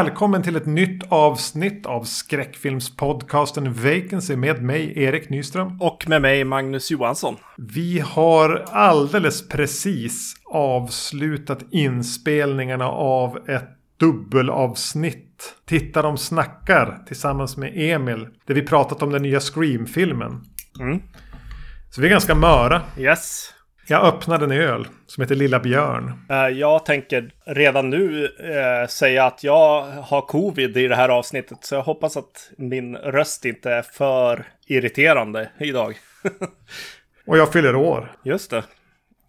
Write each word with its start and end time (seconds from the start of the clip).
Välkommen 0.00 0.42
till 0.42 0.56
ett 0.56 0.66
nytt 0.66 1.02
avsnitt 1.08 1.86
av 1.86 2.04
skräckfilmspodcasten 2.04 3.72
Vacancy 3.72 4.36
med 4.36 4.62
mig 4.62 5.02
Erik 5.02 5.30
Nyström. 5.30 5.80
Och 5.80 6.08
med 6.08 6.22
mig 6.22 6.44
Magnus 6.44 6.90
Johansson. 6.90 7.36
Vi 7.56 7.98
har 7.98 8.64
alldeles 8.70 9.48
precis 9.48 10.34
avslutat 10.44 11.58
inspelningarna 11.70 12.88
av 12.88 13.48
ett 13.48 13.68
dubbelavsnitt. 13.96 15.54
Titta 15.66 16.02
de 16.02 16.18
snackar 16.18 17.02
tillsammans 17.06 17.56
med 17.56 17.72
Emil. 17.74 18.26
Där 18.46 18.54
vi 18.54 18.62
pratat 18.62 19.02
om 19.02 19.10
den 19.10 19.22
nya 19.22 19.40
Scream-filmen. 19.40 20.44
Mm. 20.80 21.02
Så 21.90 22.00
vi 22.00 22.06
är 22.06 22.10
ganska 22.10 22.34
möra. 22.34 22.82
Yes. 22.98 23.54
Jag 23.90 24.04
öppnade 24.04 24.44
en 24.44 24.52
öl 24.52 24.88
som 25.06 25.22
heter 25.22 25.34
Lilla 25.34 25.60
Björn. 25.60 26.12
Uh, 26.30 26.58
jag 26.58 26.84
tänker 26.84 27.30
redan 27.46 27.90
nu 27.90 28.24
uh, 28.24 28.88
säga 28.88 29.24
att 29.24 29.44
jag 29.44 29.82
har 29.82 30.20
covid 30.20 30.76
i 30.76 30.88
det 30.88 30.96
här 30.96 31.08
avsnittet. 31.08 31.58
Så 31.60 31.74
jag 31.74 31.82
hoppas 31.82 32.16
att 32.16 32.50
min 32.58 32.96
röst 32.96 33.44
inte 33.44 33.72
är 33.72 33.82
för 33.82 34.44
irriterande 34.66 35.50
idag. 35.58 35.98
Och 37.26 37.38
jag 37.38 37.52
fyller 37.52 37.76
år. 37.76 38.12
Just 38.22 38.50
det. 38.50 38.64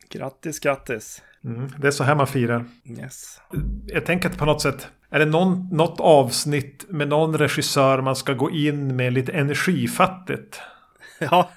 Grattis, 0.09 0.59
grattis. 0.59 1.21
Mm, 1.45 1.71
det 1.77 1.87
är 1.87 1.91
så 1.91 2.03
här 2.03 2.15
man 2.15 2.27
firar. 2.27 2.65
Yes. 2.99 3.41
Jag 3.87 4.05
tänker 4.05 4.29
att 4.29 4.37
på 4.37 4.45
något 4.45 4.61
sätt. 4.61 4.87
Är 5.09 5.19
det 5.19 5.25
någon, 5.25 5.69
något 5.71 5.99
avsnitt 5.99 6.85
med 6.89 7.07
någon 7.07 7.37
regissör 7.37 8.01
man 8.01 8.15
ska 8.15 8.33
gå 8.33 8.51
in 8.51 8.95
med 8.95 9.13
lite 9.13 9.31
energifattigt? 9.31 10.61
Ja. 11.31 11.51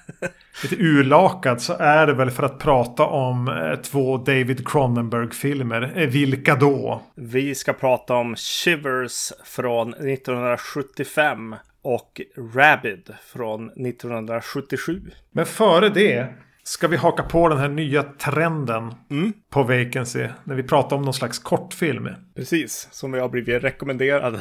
lite 0.63 0.75
urlakad 0.83 1.61
så 1.61 1.73
är 1.73 2.07
det 2.07 2.13
väl 2.13 2.31
för 2.31 2.43
att 2.43 2.59
prata 2.59 3.03
om 3.05 3.47
eh, 3.47 3.75
två 3.75 4.17
David 4.17 4.67
Cronenberg-filmer. 4.67 5.93
Eh, 5.95 6.07
vilka 6.07 6.55
då? 6.55 7.01
Vi 7.15 7.55
ska 7.55 7.73
prata 7.73 8.15
om 8.15 8.35
Shivers 8.35 9.31
från 9.45 9.93
1975 9.93 11.55
och 11.81 12.21
Rabid 12.55 13.13
från 13.33 13.69
1977. 13.69 15.01
Men 15.31 15.45
före 15.45 15.89
det 15.89 16.27
ska 16.63 16.87
vi 16.87 16.97
haka 16.97 17.23
på 17.23 17.49
den 17.49 17.57
här 17.57 17.69
nya 17.69 18.03
trenden 18.03 18.93
Mm. 19.09 19.33
på 19.49 19.63
Vacancy. 19.63 20.27
När 20.43 20.55
vi 20.55 20.63
pratar 20.63 20.95
om 20.95 21.01
någon 21.01 21.13
slags 21.13 21.39
kortfilm. 21.39 22.09
Precis, 22.35 22.87
som 22.91 23.11
vi 23.11 23.19
har 23.19 23.29
blivit 23.29 23.63
rekommenderade. 23.63 24.39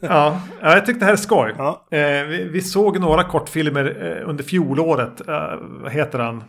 Ja, 0.00 0.40
ja, 0.60 0.74
jag 0.74 0.86
tyckte 0.86 1.00
det 1.00 1.04
här 1.04 1.12
är 1.12 1.16
skoj. 1.16 1.54
Ja. 1.58 1.86
Eh, 1.90 2.24
vi, 2.24 2.48
vi 2.52 2.60
såg 2.60 3.00
några 3.00 3.24
kortfilmer 3.24 4.16
eh, 4.20 4.28
under 4.28 4.44
fjolåret. 4.44 5.28
Eh, 5.28 5.56
vad 5.60 5.92
heter 5.92 6.18
han? 6.18 6.44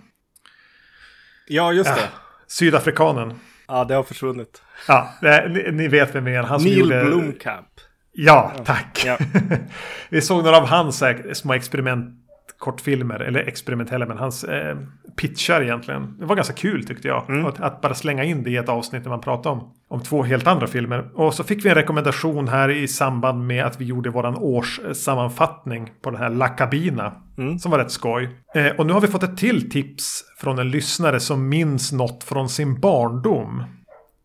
Ja, 1.48 1.74
just 1.74 1.96
det. 1.96 2.02
Ja. 2.02 2.08
Sydafrikanen. 2.48 3.34
Ja, 3.68 3.86
det 3.86 3.94
har 3.94 4.04
försvunnit. 4.04 4.62
Ja, 4.88 5.10
det, 5.22 5.50
ni, 5.50 5.72
ni 5.72 5.88
vet 5.88 6.16
vem 6.16 6.26
det 6.26 6.32
är. 6.32 6.44
Han 6.44 6.62
Neil 6.62 6.80
gjorde... 6.80 7.06
Blomkamp. 7.06 7.68
Ja, 8.12 8.52
tack. 8.66 9.04
Ja. 9.06 9.18
vi 10.10 10.22
såg 10.22 10.44
några 10.44 10.58
av 10.58 10.68
hans 10.68 11.02
eh, 11.02 11.32
små 11.34 11.54
experiment 11.54 12.23
kortfilmer, 12.64 13.20
eller 13.20 13.40
experimentella, 13.40 14.06
men 14.06 14.18
hans 14.18 14.44
eh, 14.44 14.78
pitchar 15.16 15.62
egentligen. 15.62 16.16
Det 16.20 16.26
var 16.26 16.36
ganska 16.36 16.54
kul 16.54 16.88
tyckte 16.88 17.08
jag. 17.08 17.30
Mm. 17.30 17.46
Att, 17.46 17.60
att, 17.60 17.82
bara 17.82 17.94
slänga 17.94 18.24
in 18.24 18.44
det 18.44 18.50
i 18.50 18.58
ett 18.58 18.70
avsnitt 18.70 19.04
när 19.04 19.10
man 19.10 19.22
pratar 19.22 19.50
om, 19.50 19.74
om 19.88 20.00
två 20.00 20.24
helt 20.24 20.48
andra 20.48 20.68
filmer. 20.68 21.10
Och 21.14 21.34
så 21.34 21.44
fick 21.44 21.66
vi 21.66 21.70
en 21.70 21.76
rekommendation 21.76 22.48
här 22.48 22.70
i 22.70 22.88
samband 22.88 23.48
med 23.48 23.66
att 23.66 23.82
vi 23.82 23.86
gjorde 23.86 24.10
våran 24.10 24.36
årssammanfattning 24.36 25.92
på 26.02 26.12
den 26.12 26.20
här 26.20 26.30
La 26.30 26.48
Cabina. 26.48 27.14
Mm. 27.38 27.60
Som 27.60 27.72
var 27.72 27.80
rätt 27.80 27.92
skoj. 27.92 28.30
Eh, 28.56 28.68
och 28.68 28.86
nu 28.86 28.94
har 28.94 29.02
vi 29.02 29.08
fått 29.08 29.24
ett 29.24 29.38
till 29.38 29.72
tips 29.72 30.24
från 30.38 30.60
en 30.60 30.70
lyssnare 30.70 31.20
som 31.20 31.50
minns 31.50 31.92
något 31.92 32.24
från 32.24 32.50
sin 32.50 32.80
barndom. 32.80 33.64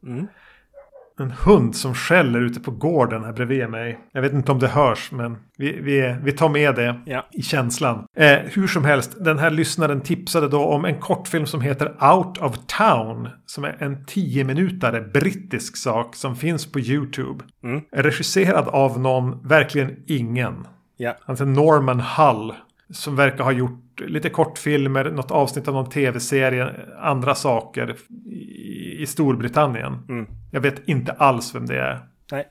Mm. 0.07 0.27
En 1.21 1.31
hund 1.31 1.77
som 1.77 1.95
skäller 1.95 2.41
ute 2.41 2.61
på 2.61 2.71
gården 2.71 3.25
här 3.25 3.33
bredvid 3.33 3.71
mig. 3.71 3.99
Jag 4.13 4.23
vet 4.23 4.33
inte 4.33 4.53
om 4.53 4.59
det 4.59 4.69
hörs 4.69 5.13
men 5.13 5.37
vi, 5.57 5.81
vi, 5.81 6.17
vi 6.23 6.33
tar 6.33 6.49
med 6.49 6.75
det 6.75 7.01
Ja. 7.07 7.27
i 7.33 7.43
känslan. 7.43 8.05
Eh, 8.17 8.39
hur 8.45 8.67
som 8.67 8.85
helst, 8.85 9.25
den 9.25 9.39
här 9.39 9.51
lyssnaren 9.51 10.01
tipsade 10.01 10.49
då 10.49 10.65
om 10.65 10.85
en 10.85 11.01
kortfilm 11.01 11.47
som 11.47 11.61
heter 11.61 11.87
Out 12.15 12.39
of 12.39 12.57
Town. 12.79 13.29
Som 13.47 13.65
är 13.65 13.77
en 13.79 14.05
10 14.05 14.45
minutare 14.45 15.01
brittisk 15.01 15.77
sak 15.77 16.17
som 16.17 16.37
finns 16.37 16.73
på 16.73 16.81
YouTube. 16.81 17.45
Mm. 17.65 17.81
Regisserad 17.93 18.69
av 18.69 19.01
någon, 19.01 19.49
verkligen 19.49 19.97
ingen. 20.07 20.67
Ja. 20.97 21.17
Han 21.27 21.35
heter 21.37 21.47
Norman 21.47 22.01
Hull. 22.01 22.53
Som 22.91 23.17
verkar 23.17 23.45
ha 23.45 23.53
gjort 23.53 23.88
lite 24.01 24.31
kortfilmer, 24.31 25.11
något 25.11 25.31
avsnitt 25.31 25.69
av 25.69 25.75
någon 25.75 25.91
tv-serie, 25.91 26.71
andra 27.01 27.35
saker 27.35 27.97
i, 28.31 29.03
i 29.03 29.07
Storbritannien. 29.07 29.93
Mm. 30.09 30.27
Jag 30.51 30.61
vet 30.61 30.89
inte 30.89 31.13
alls 31.13 31.55
vem 31.55 31.67
det 31.67 31.81
är. 31.81 32.01
Nej. 32.33 32.47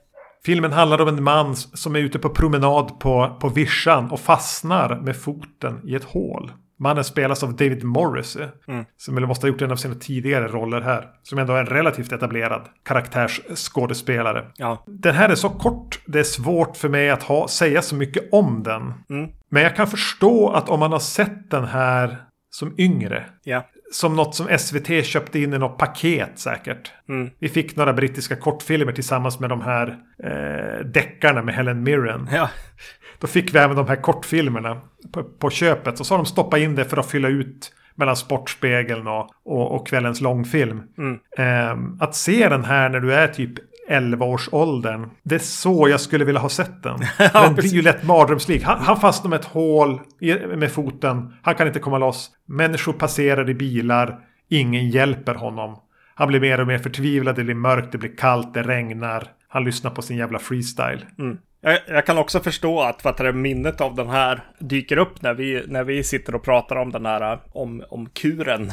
Filmen 0.45 0.71
handlar 0.71 1.01
om 1.01 1.07
en 1.07 1.23
man 1.23 1.55
som 1.55 1.95
är 1.95 1.99
ute 1.99 2.19
på 2.19 2.29
promenad 2.29 2.99
på, 2.99 3.37
på 3.41 3.49
vischan 3.49 4.11
och 4.11 4.19
fastnar 4.19 5.01
med 5.01 5.15
foten 5.15 5.81
i 5.89 5.95
ett 5.95 6.03
hål. 6.03 6.51
Mannen 6.79 7.03
spelas 7.03 7.43
av 7.43 7.55
David 7.55 7.83
Morrissey. 7.83 8.47
Mm. 8.67 8.85
Som 8.97 9.15
väl 9.15 9.27
måste 9.27 9.47
ha 9.47 9.51
gjort 9.51 9.61
en 9.61 9.71
av 9.71 9.75
sina 9.75 9.95
tidigare 9.95 10.47
roller 10.47 10.81
här. 10.81 11.07
Som 11.23 11.39
ändå 11.39 11.53
är 11.53 11.59
en 11.59 11.65
relativt 11.65 12.11
etablerad 12.11 12.61
karaktärsskådespelare. 12.85 14.45
Ja. 14.55 14.83
Den 14.87 15.15
här 15.15 15.29
är 15.29 15.35
så 15.35 15.49
kort. 15.49 15.99
Det 16.05 16.19
är 16.19 16.23
svårt 16.23 16.77
för 16.77 16.89
mig 16.89 17.09
att 17.09 17.23
ha, 17.23 17.47
säga 17.47 17.81
så 17.81 17.95
mycket 17.95 18.33
om 18.33 18.63
den. 18.63 18.93
Mm. 19.09 19.31
Men 19.49 19.63
jag 19.63 19.75
kan 19.75 19.87
förstå 19.87 20.49
att 20.49 20.69
om 20.69 20.79
man 20.79 20.91
har 20.91 20.99
sett 20.99 21.51
den 21.51 21.65
här 21.65 22.17
som 22.49 22.73
yngre. 22.77 23.25
Ja. 23.43 23.67
Som 23.91 24.15
något 24.15 24.35
som 24.35 24.57
SVT 24.57 25.05
köpte 25.05 25.39
in 25.39 25.53
i 25.53 25.57
något 25.57 25.77
paket 25.77 26.39
säkert. 26.39 26.91
Mm. 27.09 27.29
Vi 27.39 27.49
fick 27.49 27.75
några 27.75 27.93
brittiska 27.93 28.35
kortfilmer 28.35 28.91
tillsammans 28.91 29.39
med 29.39 29.49
de 29.49 29.61
här 29.61 29.97
eh, 30.23 30.85
deckarna 30.85 31.41
med 31.41 31.55
Helen 31.55 31.83
Mirren. 31.83 32.29
Ja. 32.31 32.49
Då 33.19 33.27
fick 33.27 33.55
vi 33.55 33.59
även 33.59 33.75
de 33.75 33.87
här 33.87 33.95
kortfilmerna 33.95 34.81
på, 35.11 35.23
på 35.23 35.49
köpet. 35.49 35.99
Och 35.99 36.05
så 36.05 36.13
har 36.13 36.17
de 36.17 36.25
stoppat 36.25 36.59
in 36.59 36.75
det 36.75 36.85
för 36.85 36.97
att 36.97 37.11
fylla 37.11 37.27
ut 37.27 37.73
mellan 37.95 38.15
Sportspegeln 38.15 39.07
och, 39.07 39.29
och, 39.45 39.75
och 39.75 39.87
kvällens 39.87 40.21
långfilm. 40.21 40.81
Mm. 40.97 41.19
Ehm, 41.37 41.97
att 42.01 42.15
se 42.15 42.49
den 42.49 42.65
här 42.65 42.89
när 42.89 42.99
du 42.99 43.13
är 43.13 43.27
typ 43.27 43.53
11-årsåldern. 43.89 45.09
Det 45.23 45.35
är 45.35 45.39
så 45.39 45.89
jag 45.89 46.01
skulle 46.01 46.25
vilja 46.25 46.41
ha 46.41 46.49
sett 46.49 46.83
den. 46.83 46.99
den 47.33 47.55
blir 47.55 47.73
ju 47.73 47.81
lätt 47.81 48.03
mardrömslik. 48.03 48.63
Han, 48.63 48.79
han 48.79 48.99
fastnar 48.99 49.29
med 49.29 49.39
ett 49.39 49.45
hål 49.45 50.01
i, 50.19 50.33
med 50.33 50.71
foten. 50.71 51.33
Han 51.41 51.55
kan 51.55 51.67
inte 51.67 51.79
komma 51.79 51.97
loss. 51.97 52.31
Människor 52.45 52.93
passerar 52.93 53.49
i 53.49 53.53
bilar. 53.53 54.19
Ingen 54.49 54.89
hjälper 54.89 55.35
honom. 55.35 55.75
Han 56.15 56.27
blir 56.27 56.39
mer 56.39 56.59
och 56.59 56.67
mer 56.67 56.77
förtvivlad. 56.77 57.35
Det 57.35 57.43
blir 57.43 57.55
mörkt, 57.55 57.91
det 57.91 57.97
blir 57.97 58.17
kallt, 58.17 58.53
det 58.53 58.63
regnar. 58.63 59.27
Han 59.47 59.63
lyssnar 59.63 59.91
på 59.91 60.01
sin 60.01 60.17
jävla 60.17 60.39
freestyle. 60.39 61.05
Mm. 61.19 61.37
Jag, 61.61 61.79
jag 61.87 62.05
kan 62.05 62.17
också 62.17 62.39
förstå 62.39 62.81
att 62.81 63.03
vad 63.03 63.17
det, 63.17 63.33
minnet 63.33 63.81
av 63.81 63.95
den 63.95 64.09
här 64.09 64.43
dyker 64.59 64.97
upp 64.97 65.21
när 65.21 65.33
vi, 65.33 65.63
när 65.67 65.83
vi 65.83 66.03
sitter 66.03 66.35
och 66.35 66.43
pratar 66.43 66.75
om 66.75 66.91
den 66.91 67.05
här 67.05 67.39
om, 67.51 67.83
om 67.89 68.09
kuren. 68.09 68.71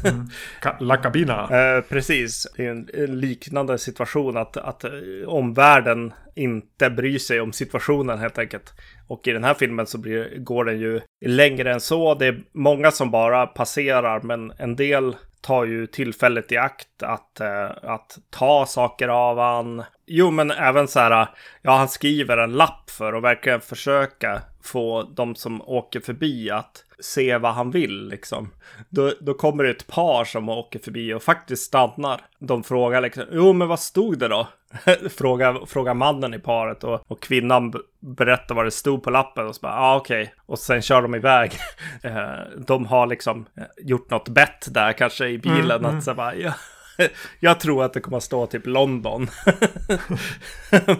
Ka- 0.62 0.76
La 0.80 0.96
Cabina. 0.96 1.48
Eh, 1.76 1.80
precis, 1.82 2.46
det 2.56 2.66
är 2.66 2.70
en, 2.70 2.88
en 2.94 3.20
liknande 3.20 3.78
situation 3.78 4.36
att, 4.36 4.56
att 4.56 4.84
eh, 4.84 4.90
omvärlden 5.26 6.12
inte 6.34 6.90
bryr 6.90 7.18
sig 7.18 7.40
om 7.40 7.52
situationen 7.52 8.18
helt 8.18 8.38
enkelt. 8.38 8.72
Och 9.08 9.28
i 9.28 9.32
den 9.32 9.44
här 9.44 9.54
filmen 9.54 9.86
så 9.86 9.98
blir, 9.98 10.38
går 10.38 10.64
den 10.64 10.80
ju 10.80 11.00
längre 11.26 11.72
än 11.72 11.80
så. 11.80 12.14
Det 12.14 12.26
är 12.26 12.42
många 12.52 12.90
som 12.90 13.10
bara 13.10 13.46
passerar, 13.46 14.20
men 14.20 14.52
en 14.58 14.76
del 14.76 15.16
tar 15.42 15.64
ju 15.64 15.86
tillfället 15.86 16.52
i 16.52 16.56
akt 16.56 17.02
att, 17.02 17.40
eh, 17.40 17.70
att 17.82 18.18
ta 18.30 18.66
saker 18.66 19.08
av 19.08 19.38
han. 19.38 19.84
Jo, 20.06 20.30
men 20.30 20.50
även 20.50 20.88
så 20.88 21.00
här, 21.00 21.28
ja, 21.62 21.76
han 21.76 21.88
skriver 21.88 22.38
en 22.38 22.52
lapp 22.52 22.90
för 22.90 23.12
att 23.12 23.22
verkligen 23.22 23.60
försöka 23.60 24.42
få 24.62 25.02
de 25.02 25.34
som 25.34 25.62
åker 25.62 26.00
förbi 26.00 26.50
att 26.50 26.84
se 27.02 27.38
vad 27.38 27.54
han 27.54 27.70
vill 27.70 28.08
liksom. 28.08 28.50
Då, 28.88 29.12
då 29.20 29.34
kommer 29.34 29.64
det 29.64 29.70
ett 29.70 29.86
par 29.86 30.24
som 30.24 30.48
åker 30.48 30.78
förbi 30.78 31.14
och 31.14 31.22
faktiskt 31.22 31.62
stannar. 31.62 32.20
De 32.38 32.62
frågar 32.62 33.00
liksom, 33.00 33.24
jo 33.32 33.52
men 33.52 33.68
vad 33.68 33.80
stod 33.80 34.18
det 34.18 34.28
då? 34.28 34.48
frågar, 35.10 35.66
frågar 35.66 35.94
mannen 35.94 36.34
i 36.34 36.38
paret 36.38 36.84
och, 36.84 37.10
och 37.10 37.22
kvinnan 37.22 37.72
berättar 38.00 38.54
vad 38.54 38.64
det 38.64 38.70
stod 38.70 39.02
på 39.02 39.10
lappen 39.10 39.46
och 39.46 39.54
så 39.54 39.60
bara, 39.60 39.72
ja 39.72 39.80
ah, 39.80 39.96
okej. 39.96 40.34
Och 40.46 40.58
sen 40.58 40.82
kör 40.82 41.02
de 41.02 41.14
iväg. 41.14 41.52
Eh, 42.04 42.60
de 42.66 42.86
har 42.86 43.06
liksom 43.06 43.46
eh, 43.56 43.64
gjort 43.78 44.10
något 44.10 44.28
bett 44.28 44.74
där 44.74 44.92
kanske 44.92 45.28
i 45.28 45.38
bilen. 45.38 45.70
Mm, 45.70 45.84
mm. 45.84 45.98
att 45.98 46.04
så 46.04 46.14
bara, 46.14 46.34
ja, 46.34 46.54
jag 47.40 47.60
tror 47.60 47.84
att 47.84 47.92
det 47.92 48.00
kommer 48.00 48.16
att 48.16 48.22
stå 48.22 48.46
typ 48.46 48.66
London. 48.66 49.28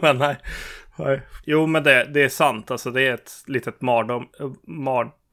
men 0.01 0.19
nej. 0.19 0.37
Jo, 1.45 1.67
men 1.67 1.83
det, 1.83 2.05
det 2.05 2.23
är 2.23 2.29
sant. 2.29 2.71
Alltså 2.71 2.91
det 2.91 3.03
är 3.03 3.15
ett 3.15 3.33
litet 3.47 3.81
mardröm, 3.81 4.27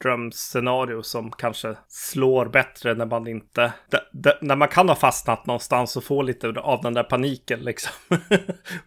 mardrömsscenario 0.04 1.04
som 1.04 1.32
kanske 1.32 1.76
slår 1.88 2.46
bättre 2.46 2.94
när 2.94 3.06
man 3.06 3.28
inte... 3.28 3.74
De, 3.90 3.98
de, 4.12 4.32
när 4.42 4.56
man 4.56 4.68
kan 4.68 4.90
ha 4.90 4.96
fastnat 4.96 5.46
någonstans 5.46 5.98
och 5.98 6.04
få 6.04 6.22
lite 6.22 6.48
av 6.48 6.82
den 6.82 6.94
där 6.94 7.04
paniken 7.04 7.60
liksom. 7.60 7.94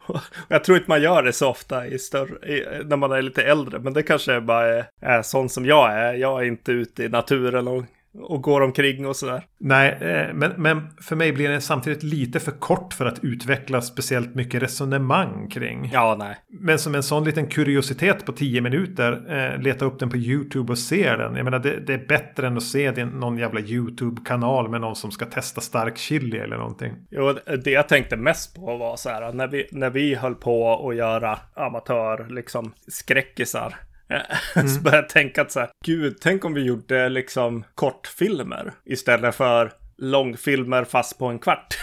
och 0.06 0.20
jag 0.48 0.64
tror 0.64 0.78
inte 0.78 0.90
man 0.90 1.02
gör 1.02 1.22
det 1.22 1.32
så 1.32 1.48
ofta 1.48 1.86
i 1.86 1.98
större, 1.98 2.48
i, 2.48 2.84
när 2.84 2.96
man 2.96 3.12
är 3.12 3.22
lite 3.22 3.42
äldre. 3.42 3.78
Men 3.78 3.92
det 3.92 4.02
kanske 4.02 4.40
bara 4.40 4.66
är, 4.66 4.86
är 5.00 5.22
sån 5.22 5.48
som 5.48 5.66
jag 5.66 5.92
är. 5.92 6.14
Jag 6.14 6.40
är 6.40 6.44
inte 6.44 6.72
ute 6.72 7.04
i 7.04 7.08
naturen 7.08 7.68
och 7.68 7.84
och 8.14 8.42
går 8.42 8.60
omkring 8.60 9.06
och 9.06 9.16
sådär. 9.16 9.42
Nej, 9.60 9.98
eh, 10.00 10.34
men, 10.34 10.52
men 10.56 10.90
för 11.00 11.16
mig 11.16 11.32
blir 11.32 11.48
den 11.48 11.60
samtidigt 11.60 12.02
lite 12.02 12.40
för 12.40 12.52
kort 12.52 12.94
för 12.94 13.06
att 13.06 13.24
utveckla 13.24 13.80
speciellt 13.80 14.34
mycket 14.34 14.62
resonemang 14.62 15.48
kring. 15.48 15.90
Ja, 15.92 16.16
nej. 16.18 16.36
Men 16.48 16.78
som 16.78 16.94
en 16.94 17.02
sån 17.02 17.24
liten 17.24 17.46
kuriositet 17.46 18.26
på 18.26 18.32
tio 18.32 18.60
minuter, 18.60 19.24
eh, 19.28 19.62
leta 19.62 19.84
upp 19.84 19.98
den 19.98 20.10
på 20.10 20.16
YouTube 20.16 20.72
och 20.72 20.78
se 20.78 21.16
den. 21.16 21.36
Jag 21.36 21.44
menar, 21.44 21.58
det, 21.58 21.80
det 21.80 21.94
är 21.94 22.06
bättre 22.06 22.46
än 22.46 22.56
att 22.56 22.62
se 22.62 22.90
det, 22.90 23.04
någon 23.04 23.38
jävla 23.38 23.60
YouTube-kanal 23.60 24.70
med 24.70 24.80
någon 24.80 24.96
som 24.96 25.10
ska 25.10 25.24
testa 25.24 25.60
stark 25.60 25.98
chili 25.98 26.38
eller 26.38 26.56
någonting. 26.56 26.92
Jo, 27.10 27.34
det 27.64 27.70
jag 27.70 27.88
tänkte 27.88 28.16
mest 28.16 28.56
på 28.56 28.76
var 28.76 28.96
så 28.96 29.08
här, 29.08 29.32
när 29.32 29.48
vi, 29.48 29.66
när 29.72 29.90
vi 29.90 30.14
höll 30.14 30.34
på 30.34 30.88
att 30.88 30.96
göra 30.96 31.38
amatör, 31.54 32.26
liksom 32.30 32.72
skräckisar. 32.88 33.74
Mm. 34.56 34.68
så 34.68 34.80
började 34.80 35.02
jag 35.02 35.08
tänka 35.08 35.42
att 35.42 35.52
så 35.52 35.60
här, 35.60 35.70
gud, 35.84 36.16
tänk 36.20 36.44
om 36.44 36.54
vi 36.54 36.62
gjorde 36.62 37.08
liksom 37.08 37.64
kortfilmer 37.74 38.72
istället 38.84 39.34
för 39.34 39.72
långfilmer 39.98 40.84
fast 40.84 41.18
på 41.18 41.26
en 41.26 41.38
kvart. 41.38 41.78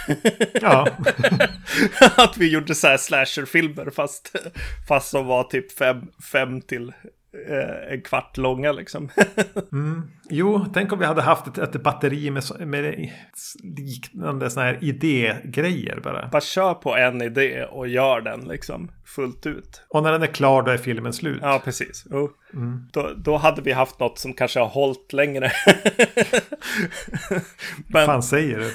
Ja. 0.61 0.87
att 2.17 2.37
vi 2.37 2.51
gjorde 2.51 2.75
så 2.75 2.87
här 2.87 2.97
slasherfilmer 2.97 3.89
fast, 3.89 4.35
fast 4.87 5.09
som 5.09 5.25
var 5.25 5.43
typ 5.43 5.77
fem, 5.77 6.01
fem 6.31 6.61
till 6.61 6.93
eh, 7.49 7.93
en 7.93 8.01
kvart 8.01 8.37
långa 8.37 8.71
liksom. 8.71 9.09
mm. 9.71 10.09
Jo, 10.29 10.65
tänk 10.73 10.91
om 10.91 10.99
vi 10.99 11.05
hade 11.05 11.21
haft 11.21 11.47
ett, 11.47 11.57
ett 11.57 11.83
batteri 11.83 12.31
med, 12.31 12.43
med 12.59 13.09
liknande 13.63 14.49
sådana 14.49 14.71
här 14.71 14.83
idégrejer 14.83 15.99
bara. 16.03 16.27
Bara 16.27 16.41
kör 16.41 16.73
på 16.73 16.95
en 16.95 17.21
idé 17.21 17.63
och 17.63 17.87
gör 17.87 18.21
den 18.21 18.39
liksom 18.47 18.91
fullt 19.15 19.45
ut. 19.45 19.81
Och 19.89 20.03
när 20.03 20.11
den 20.11 20.23
är 20.23 20.27
klar 20.27 20.63
då 20.63 20.71
är 20.71 20.77
filmen 20.77 21.13
slut. 21.13 21.39
Ja, 21.41 21.61
precis. 21.63 22.05
Oh. 22.11 22.29
Mm. 22.53 22.87
Då, 22.93 23.13
då 23.17 23.37
hade 23.37 23.61
vi 23.61 23.71
haft 23.71 23.99
något 23.99 24.19
som 24.19 24.33
kanske 24.33 24.59
har 24.59 24.67
hållit 24.67 25.13
längre. 25.13 25.51
men, 27.87 28.05
fan 28.05 28.23
säger 28.23 28.59
du? 28.59 28.71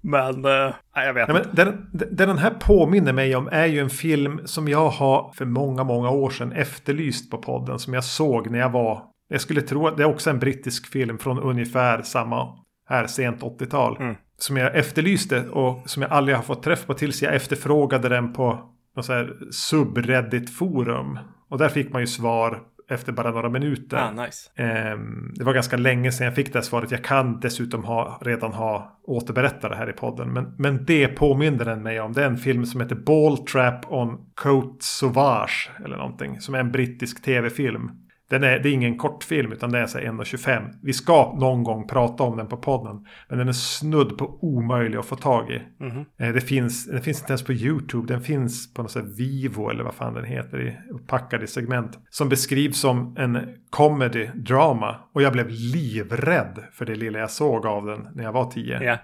men, 0.00 0.44
uh, 0.44 0.74
jag 0.94 1.14
vet 1.14 1.28
Nej, 1.28 1.36
inte. 1.36 1.64
Men 1.64 1.88
det 1.92 2.26
den 2.26 2.38
här 2.38 2.50
påminner 2.50 3.12
mig 3.12 3.36
om 3.36 3.48
är 3.52 3.66
ju 3.66 3.80
en 3.80 3.90
film 3.90 4.40
som 4.44 4.68
jag 4.68 4.88
har 4.88 5.32
för 5.36 5.44
många, 5.44 5.84
många 5.84 6.10
år 6.10 6.30
sedan 6.30 6.52
efterlyst 6.52 7.30
på 7.30 7.38
podden. 7.38 7.78
Som 7.78 7.94
jag 7.94 8.04
såg 8.04 8.50
när 8.50 8.58
jag 8.58 8.70
var 8.70 9.02
jag 9.28 9.40
skulle 9.40 9.62
tro 9.62 9.86
att 9.86 9.96
det 9.96 10.02
är 10.02 10.08
också 10.08 10.30
en 10.30 10.38
brittisk 10.38 10.86
film 10.86 11.18
från 11.18 11.38
ungefär 11.38 12.02
samma 12.02 12.58
här 12.88 13.06
sent 13.06 13.42
80-tal. 13.42 13.96
Mm. 14.00 14.14
Som 14.38 14.56
jag 14.56 14.76
efterlyste 14.76 15.48
och 15.48 15.90
som 15.90 16.02
jag 16.02 16.12
aldrig 16.12 16.36
har 16.36 16.42
fått 16.42 16.62
träff 16.62 16.86
på 16.86 16.94
tills 16.94 17.22
jag 17.22 17.34
efterfrågade 17.34 18.08
den 18.08 18.32
på 18.32 18.74
något 18.98 19.06
så 19.06 19.12
här 19.12 19.34
subreddit-forum. 19.50 21.18
Och 21.48 21.58
där 21.58 21.68
fick 21.68 21.92
man 21.92 22.02
ju 22.02 22.06
svar 22.06 22.62
efter 22.90 23.12
bara 23.12 23.30
några 23.30 23.48
minuter. 23.48 23.96
Ah, 23.96 24.10
nice. 24.24 24.50
Ehm, 24.56 25.32
det 25.34 25.44
var 25.44 25.54
ganska 25.54 25.76
länge 25.76 26.12
sedan 26.12 26.24
jag 26.24 26.34
fick 26.34 26.52
det 26.52 26.62
svaret. 26.62 26.90
Jag 26.90 27.04
kan 27.04 27.40
dessutom 27.40 27.84
ha, 27.84 28.18
redan 28.22 28.52
ha 28.52 29.00
återberättat 29.04 29.70
det 29.70 29.76
här 29.76 29.90
i 29.90 29.92
podden. 29.92 30.32
Men, 30.32 30.54
men 30.58 30.84
det 30.84 31.08
påminner 31.08 31.64
den 31.64 31.82
mig 31.82 32.00
om. 32.00 32.12
Det 32.12 32.22
är 32.22 32.26
en 32.26 32.36
film 32.36 32.66
som 32.66 32.80
heter 32.80 32.96
Ball 32.96 33.38
Trap 33.38 33.92
on 33.92 34.18
Cote 34.34 34.84
Sauvage. 34.84 35.70
Eller 35.84 35.96
någonting. 35.96 36.40
Som 36.40 36.54
är 36.54 36.58
en 36.58 36.72
brittisk 36.72 37.22
tv-film. 37.22 37.90
Den 38.30 38.42
är, 38.44 38.58
det 38.58 38.68
är 38.68 38.72
ingen 38.72 38.98
kortfilm 38.98 39.52
utan 39.52 39.72
det 39.72 39.78
är 39.78 39.86
1.25. 39.86 40.74
Vi 40.82 40.92
ska 40.92 41.36
någon 41.40 41.64
gång 41.64 41.88
prata 41.88 42.22
om 42.22 42.36
den 42.36 42.46
på 42.46 42.56
podden. 42.56 43.06
Men 43.28 43.38
den 43.38 43.48
är 43.48 43.52
snudd 43.52 44.18
på 44.18 44.38
omöjlig 44.40 44.98
att 44.98 45.06
få 45.06 45.16
tag 45.16 45.50
i. 45.50 45.62
Mm 45.80 45.96
-hmm. 45.96 46.32
det 46.32 46.40
finns, 46.40 46.86
den 46.86 47.02
finns 47.02 47.20
inte 47.20 47.32
ens 47.32 47.44
på 47.44 47.52
YouTube. 47.52 48.14
Den 48.14 48.22
finns 48.22 48.74
på 48.74 48.82
något 48.82 48.90
sätt 48.90 49.18
Vivo 49.18 49.70
eller 49.70 49.84
vad 49.84 49.94
fan 49.94 50.14
den 50.14 50.24
heter. 50.24 50.60
I, 50.60 50.76
packad 51.06 51.42
i 51.42 51.46
segment. 51.46 51.98
Som 52.10 52.28
beskrivs 52.28 52.80
som 52.80 53.16
en 53.18 53.38
comedy 53.70 54.26
drama. 54.34 54.96
Och 55.12 55.22
jag 55.22 55.32
blev 55.32 55.48
livrädd 55.48 56.58
för 56.72 56.84
det 56.84 56.94
lilla 56.94 57.18
jag 57.18 57.30
såg 57.30 57.66
av 57.66 57.86
den 57.86 58.08
när 58.14 58.24
jag 58.24 58.32
var 58.32 58.50
tio. 58.50 58.82
Yeah. 58.82 58.98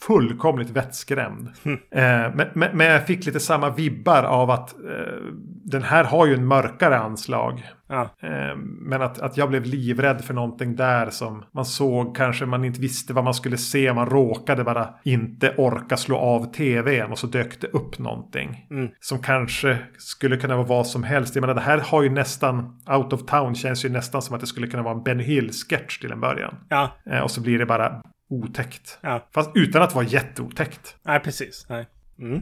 Fullkomligt 0.00 0.70
vettskrämd. 0.70 1.48
Mm. 1.62 1.78
Eh, 1.90 2.34
men, 2.36 2.48
men, 2.52 2.76
men, 2.76 2.86
jag 2.86 3.06
fick 3.06 3.26
lite 3.26 3.40
samma 3.40 3.70
vibbar 3.70 4.22
av 4.22 4.50
att 4.50 4.72
eh, 4.72 5.24
den 5.64 5.82
här 5.82 6.04
har 6.04 6.26
ju 6.26 6.34
en 6.34 6.46
mörkare 6.46 6.98
anslag. 6.98 7.62
Ja. 7.88 8.10
Ehm, 8.20 8.58
men 8.80 9.02
att, 9.02 9.20
att 9.20 9.36
jag 9.36 9.48
blev 9.48 9.64
livrädd 9.64 10.24
för 10.24 10.34
någonting 10.34 10.76
där 10.76 11.10
som 11.10 11.44
man 11.52 11.64
såg 11.64 12.16
kanske 12.16 12.46
man 12.46 12.64
inte 12.64 12.80
visste 12.80 13.12
vad 13.12 13.24
man 13.24 13.34
skulle 13.34 13.56
se. 13.58 13.92
Man 13.92 14.10
råkade 14.10 14.64
bara 14.64 14.88
inte 15.02 15.54
orka 15.56 15.96
slå 15.96 16.16
av 16.16 16.52
tvn 16.52 17.12
och 17.12 17.18
så 17.18 17.26
dök 17.26 17.60
det 17.60 17.66
upp 17.66 17.98
någonting. 17.98 18.66
Mm. 18.70 18.88
Som 19.00 19.18
kanske 19.18 19.78
skulle 19.98 20.36
kunna 20.36 20.56
vara 20.56 20.66
vad 20.66 20.86
som 20.86 21.02
helst. 21.02 21.34
Jag 21.34 21.40
menar 21.40 21.54
det 21.54 21.60
här 21.60 21.78
har 21.78 22.02
ju 22.02 22.10
nästan, 22.10 22.80
Out 22.86 23.12
of 23.12 23.26
Town 23.26 23.54
känns 23.54 23.84
ju 23.84 23.88
nästan 23.98 24.22
som 24.22 24.34
att 24.34 24.40
det 24.40 24.46
skulle 24.46 24.66
kunna 24.66 24.82
vara 24.82 24.94
en 24.94 25.02
Ben 25.02 25.20
Hill-sketch 25.20 25.98
till 25.98 26.12
en 26.12 26.20
början. 26.20 26.54
Ja. 26.68 26.96
Ehm, 27.06 27.22
och 27.22 27.30
så 27.30 27.40
blir 27.40 27.58
det 27.58 27.66
bara 27.66 28.02
otäckt. 28.30 28.98
Ja. 29.00 29.28
Fast 29.34 29.50
utan 29.54 29.82
att 29.82 29.94
vara 29.94 30.04
jätteotäckt. 30.04 30.96
Nej, 31.02 31.20
precis. 31.20 31.66
Nej. 31.68 31.86
Mm. 32.18 32.40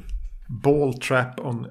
Ball 0.49 0.94
Trap 0.94 1.41
on 1.41 1.67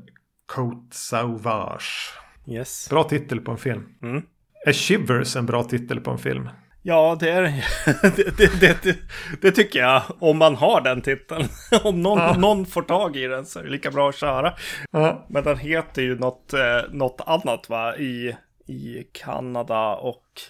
Cote 0.46 0.96
Sauvage. 0.96 2.14
Yes. 2.48 2.90
Bra 2.90 3.04
titel 3.04 3.42
på 3.42 3.52
en 3.52 3.58
film. 3.58 3.84
Mm. 4.04 4.22
Är 4.66 4.74
Shivers 4.74 5.36
en 5.36 5.46
bra 5.46 5.64
titel 5.64 6.00
på 6.00 6.12
en 6.12 6.18
film? 6.18 6.50
Ja, 6.82 7.18
det 7.20 7.30
är 7.30 7.42
det, 8.02 8.38
det, 8.38 8.60
det, 8.60 8.84
det, 8.84 8.98
det 9.42 9.52
tycker 9.52 9.80
jag. 9.80 10.04
Om 10.20 10.38
man 10.38 10.56
har 10.56 10.82
den 10.82 11.02
titeln. 11.02 11.48
Om 11.84 12.02
någon, 12.02 12.20
ja. 12.20 12.38
någon 12.38 12.66
får 12.66 12.82
tag 12.82 13.16
i 13.16 13.28
den 13.28 13.46
så 13.46 13.60
är 13.60 13.64
det 13.64 13.70
lika 13.70 13.92
bra 13.92 14.10
att 14.10 14.16
köra. 14.16 14.54
Ja. 14.92 15.26
Men 15.30 15.44
den 15.44 15.58
heter 15.58 16.02
ju 16.02 16.20
något, 16.20 16.54
eh, 16.54 16.92
något 16.92 17.22
annat 17.26 17.70
va? 17.70 17.96
I, 17.96 18.36
I 18.66 19.08
Kanada 19.12 19.96
och... 19.96 20.42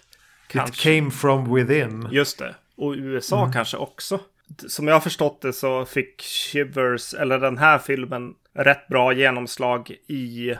Kanske... 0.48 0.92
It 0.92 1.00
came 1.00 1.12
from 1.12 1.54
within. 1.56 2.08
Just 2.12 2.40
det. 2.40 2.56
Och 2.76 2.92
USA 2.92 3.42
mm. 3.42 3.54
kanske 3.54 3.78
också. 3.78 4.20
Som 4.68 4.88
jag 4.88 4.96
har 4.96 5.02
förstått 5.02 5.42
det 5.42 5.54
så 5.54 5.86
fick 5.86 6.22
Shivers, 6.22 7.14
eller 7.14 7.40
den 7.40 7.58
här 7.58 7.78
filmen, 7.78 8.36
rätt 8.54 8.88
bra 8.88 9.14
genomslag 9.14 9.92
i 10.08 10.56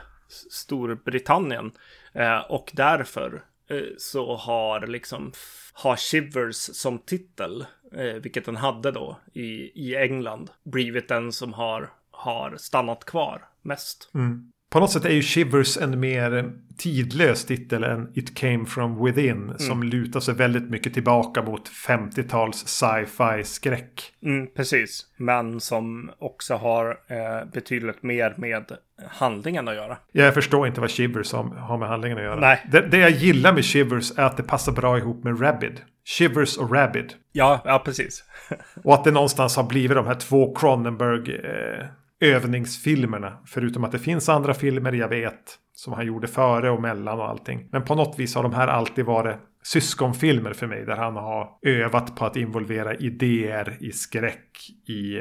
Storbritannien. 0.50 1.72
Eh, 2.12 2.38
och 2.38 2.70
därför 2.74 3.44
eh, 3.68 3.80
så 3.98 4.36
har 4.36 4.86
liksom 4.86 5.32
har 5.72 5.96
Shivers 5.96 6.56
som 6.56 6.98
titel, 6.98 7.66
eh, 7.92 8.14
vilket 8.14 8.44
den 8.44 8.56
hade 8.56 8.90
då 8.90 9.20
i, 9.32 9.72
i 9.88 9.96
England, 9.96 10.50
blivit 10.64 11.08
den 11.08 11.32
som 11.32 11.52
har, 11.52 11.92
har 12.10 12.56
stannat 12.56 13.04
kvar 13.04 13.48
mest. 13.62 14.10
Mm. 14.14 14.52
På 14.76 14.80
något 14.80 14.92
sätt 14.92 15.04
är 15.04 15.10
ju 15.10 15.22
Shivers 15.22 15.76
en 15.76 16.00
mer 16.00 16.52
tidlös 16.78 17.44
titel 17.44 17.84
än 17.84 18.12
It 18.14 18.36
came 18.36 18.64
from 18.66 19.04
within. 19.04 19.42
Mm. 19.42 19.58
Som 19.58 19.82
lutar 19.82 20.20
sig 20.20 20.34
väldigt 20.34 20.70
mycket 20.70 20.94
tillbaka 20.94 21.42
mot 21.42 21.68
50-tals 21.68 22.66
sci-fi 22.66 23.44
skräck. 23.44 24.12
Mm, 24.22 24.46
precis, 24.56 25.06
men 25.16 25.60
som 25.60 26.10
också 26.18 26.54
har 26.54 26.88
eh, 26.90 27.48
betydligt 27.52 28.02
mer 28.02 28.34
med 28.36 28.72
handlingen 29.08 29.68
att 29.68 29.74
göra. 29.74 29.96
Jag 30.12 30.34
förstår 30.34 30.66
inte 30.66 30.80
vad 30.80 30.90
Shivers 30.90 31.32
har 31.32 31.78
med 31.78 31.88
handlingen 31.88 32.18
att 32.18 32.24
göra. 32.24 32.40
Nej. 32.40 32.66
Det, 32.72 32.80
det 32.80 32.98
jag 32.98 33.10
gillar 33.10 33.52
med 33.52 33.64
Shivers 33.64 34.12
är 34.18 34.22
att 34.22 34.36
det 34.36 34.42
passar 34.42 34.72
bra 34.72 34.98
ihop 34.98 35.24
med 35.24 35.42
Rabid. 35.42 35.80
Shivers 36.04 36.56
och 36.56 36.72
Rabid. 36.72 37.12
Ja, 37.32 37.60
ja 37.64 37.82
precis. 37.84 38.24
och 38.84 38.94
att 38.94 39.04
det 39.04 39.10
någonstans 39.10 39.56
har 39.56 39.64
blivit 39.64 39.96
de 39.96 40.06
här 40.06 40.14
två 40.14 40.54
Cronenberg 40.54 41.34
eh, 41.34 41.86
övningsfilmerna. 42.20 43.38
Förutom 43.46 43.84
att 43.84 43.92
det 43.92 43.98
finns 43.98 44.28
andra 44.28 44.54
filmer 44.54 44.92
jag 44.92 45.08
vet. 45.08 45.58
Som 45.72 45.92
han 45.92 46.06
gjorde 46.06 46.26
före 46.26 46.70
och 46.70 46.82
mellan 46.82 47.18
och 47.18 47.28
allting. 47.28 47.68
Men 47.72 47.84
på 47.84 47.94
något 47.94 48.18
vis 48.18 48.34
har 48.34 48.42
de 48.42 48.52
här 48.52 48.68
alltid 48.68 49.04
varit 49.04 49.36
syskonfilmer 49.62 50.52
för 50.52 50.66
mig. 50.66 50.84
Där 50.84 50.96
han 50.96 51.16
har 51.16 51.48
övat 51.62 52.16
på 52.16 52.24
att 52.24 52.36
involvera 52.36 52.94
idéer 52.94 53.76
i 53.80 53.92
skräck. 53.92 54.50
I 54.88 55.18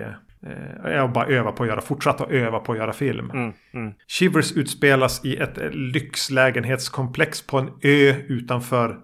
eh, 0.85 1.11
bara 1.11 1.25
öva 1.25 1.51
på 1.51 1.63
att 1.63 1.69
göra, 1.69 1.81
fortsatt 1.81 2.21
att 2.21 2.31
öva 2.31 2.59
på 2.59 2.71
att 2.71 2.77
göra 2.77 2.93
film. 2.93 3.29
Mm, 3.29 3.53
mm. 3.73 3.93
Shivers 4.07 4.51
utspelas 4.51 5.25
i 5.25 5.37
ett 5.37 5.57
lyxlägenhetskomplex 5.73 7.47
på 7.47 7.57
en 7.57 7.69
ö 7.81 8.15
utanför 8.27 8.99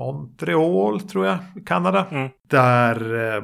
Montreal 0.00 1.00
tror 1.00 1.26
jag, 1.26 1.38
Kanada. 1.66 2.06
Mm. 2.10 2.28
Där 2.48 3.34
eh, 3.34 3.42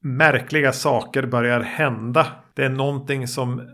märkliga 0.00 0.72
saker 0.72 1.26
börjar 1.26 1.60
hända. 1.60 2.26
Det 2.54 2.64
är 2.64 2.68
någonting 2.68 3.28
som 3.28 3.58
eh, 3.58 3.64